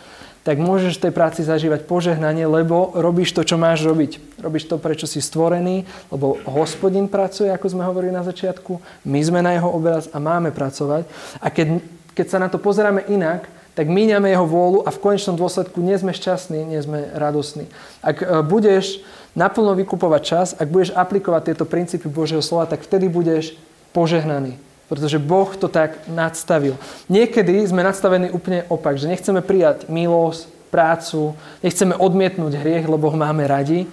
tak 0.44 0.58
môžeš 0.58 0.98
v 0.98 1.04
tej 1.10 1.14
práci 1.14 1.42
zažívať 1.44 1.84
požehnanie, 1.84 2.48
lebo 2.48 2.96
robíš 2.96 3.36
to, 3.36 3.44
čo 3.44 3.60
máš 3.60 3.84
robiť. 3.84 4.40
Robíš 4.40 4.72
to, 4.72 4.80
prečo 4.80 5.06
si 5.06 5.20
stvorený, 5.20 5.84
lebo 6.10 6.40
hospodin 6.48 7.12
pracuje, 7.12 7.52
ako 7.52 7.68
sme 7.68 7.84
hovorili 7.84 8.16
na 8.16 8.24
začiatku, 8.24 8.80
my 9.04 9.20
sme 9.20 9.44
na 9.44 9.60
jeho 9.60 9.68
obraz 9.68 10.08
a 10.10 10.18
máme 10.18 10.56
pracovať. 10.56 11.04
A 11.44 11.48
keď, 11.52 11.84
keď 12.16 12.26
sa 12.32 12.40
na 12.40 12.48
to 12.48 12.56
pozeráme 12.56 13.04
inak, 13.12 13.52
tak 13.76 13.88
míňame 13.88 14.28
jeho 14.28 14.44
vôľu 14.44 14.84
a 14.84 14.92
v 14.92 15.00
konečnom 15.00 15.40
dôsledku 15.40 15.80
nie 15.80 15.96
sme 15.96 16.12
šťastní, 16.12 16.68
nie 16.68 16.84
sme 16.84 17.16
radosní. 17.16 17.72
Ak 18.04 18.20
e, 18.20 18.44
budeš 18.44 19.00
naplno 19.40 19.72
vykupovať 19.72 20.22
čas, 20.24 20.48
ak 20.52 20.68
budeš 20.68 20.92
aplikovať 20.92 21.52
tieto 21.52 21.64
princípy 21.64 22.12
Božieho 22.12 22.44
slova, 22.44 22.68
tak 22.68 22.84
vtedy 22.84 23.08
budeš 23.08 23.56
požehnaný. 23.96 24.60
Pretože 24.90 25.22
Boh 25.22 25.54
to 25.54 25.70
tak 25.70 26.10
nadstavil. 26.10 26.74
Niekedy 27.08 27.62
sme 27.70 27.86
nadstavení 27.86 28.34
úplne 28.34 28.66
opak, 28.68 28.98
že 28.98 29.06
nechceme 29.06 29.46
prijať 29.46 29.86
milosť, 29.86 30.50
prácu, 30.74 31.38
nechceme 31.62 31.94
odmietnúť 31.94 32.58
hriech, 32.58 32.90
lebo 32.90 33.10
ho 33.10 33.18
máme 33.18 33.46
radi. 33.46 33.86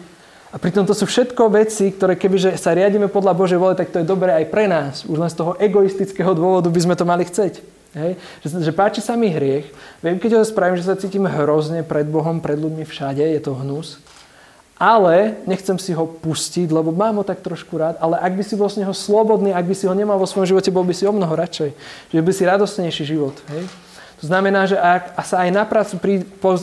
A 0.53 0.57
pritom 0.57 0.89
to 0.89 0.97
sú 0.97 1.05
všetko 1.05 1.53
veci, 1.53 1.93
ktoré 1.93 2.17
kebyže 2.17 2.57
sa 2.57 2.73
riadíme 2.73 3.13
podľa 3.13 3.37
Božej 3.37 3.61
vole, 3.61 3.77
tak 3.77 3.93
to 3.93 4.01
je 4.01 4.09
dobré 4.09 4.33
aj 4.33 4.47
pre 4.49 4.65
nás. 4.65 5.05
Už 5.05 5.21
len 5.21 5.29
z 5.29 5.37
toho 5.37 5.53
egoistického 5.61 6.33
dôvodu 6.33 6.73
by 6.73 6.81
sme 6.81 6.97
to 6.97 7.05
mali 7.05 7.29
chceť. 7.29 7.61
Hej? 7.93 8.17
Že, 8.41 8.49
že 8.65 8.73
páči 8.73 9.05
sa 9.05 9.21
mi 9.21 9.29
hriech. 9.29 9.69
Viem, 10.01 10.17
keď 10.17 10.41
ho 10.41 10.49
spravím, 10.49 10.81
že 10.81 10.89
sa 10.89 10.97
cítim 10.97 11.29
hrozne 11.29 11.85
pred 11.85 12.09
Bohom, 12.09 12.41
pred 12.41 12.57
ľuďmi 12.57 12.89
všade, 12.89 13.21
je 13.21 13.41
to 13.45 13.53
hnus 13.53 14.01
ale 14.77 15.41
nechcem 15.49 15.81
si 15.81 15.97
ho 15.97 16.05
pustiť, 16.05 16.69
lebo 16.69 16.93
mám 16.93 17.17
ho 17.21 17.25
tak 17.25 17.41
trošku 17.41 17.81
rád, 17.81 17.97
ale 17.97 18.21
ak 18.21 18.33
by 18.37 18.45
si 18.45 18.55
bol 18.61 18.69
z 18.69 18.85
neho 18.85 18.93
slobodný, 18.93 19.57
ak 19.57 19.65
by 19.65 19.75
si 19.75 19.89
ho 19.89 19.95
nemal 19.97 20.21
vo 20.21 20.29
svojom 20.29 20.53
živote, 20.53 20.69
bol 20.69 20.85
by 20.85 20.93
si 20.93 21.09
o 21.09 21.17
mnoho 21.17 21.33
radšej. 21.33 21.73
Že 22.13 22.21
by 22.21 22.33
si 22.33 22.43
radostnejší 22.45 23.05
život. 23.09 23.37
Hej? 23.49 23.65
To 24.21 24.25
znamená, 24.33 24.65
že 24.65 24.81
ak 24.81 25.17
sa 25.29 25.45
aj 25.45 25.51
na 25.53 25.65
prácu 25.69 25.95
prí, 26.01 26.15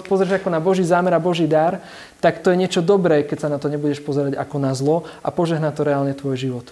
pozrieš 0.05 0.41
ako 0.41 0.49
na 0.49 0.61
Boží 0.61 0.81
zámer 0.81 1.13
a 1.13 1.21
Boží 1.21 1.45
dar, 1.45 1.81
tak 2.17 2.41
to 2.41 2.49
je 2.49 2.57
niečo 2.57 2.81
dobré, 2.81 3.21
keď 3.25 3.45
sa 3.45 3.49
na 3.49 3.61
to 3.61 3.69
nebudeš 3.69 4.01
pozerať 4.01 4.37
ako 4.37 4.55
na 4.57 4.73
zlo 4.73 5.05
a 5.21 5.29
požehná 5.29 5.69
to 5.69 5.85
reálne 5.85 6.17
tvoj 6.17 6.37
život. 6.37 6.65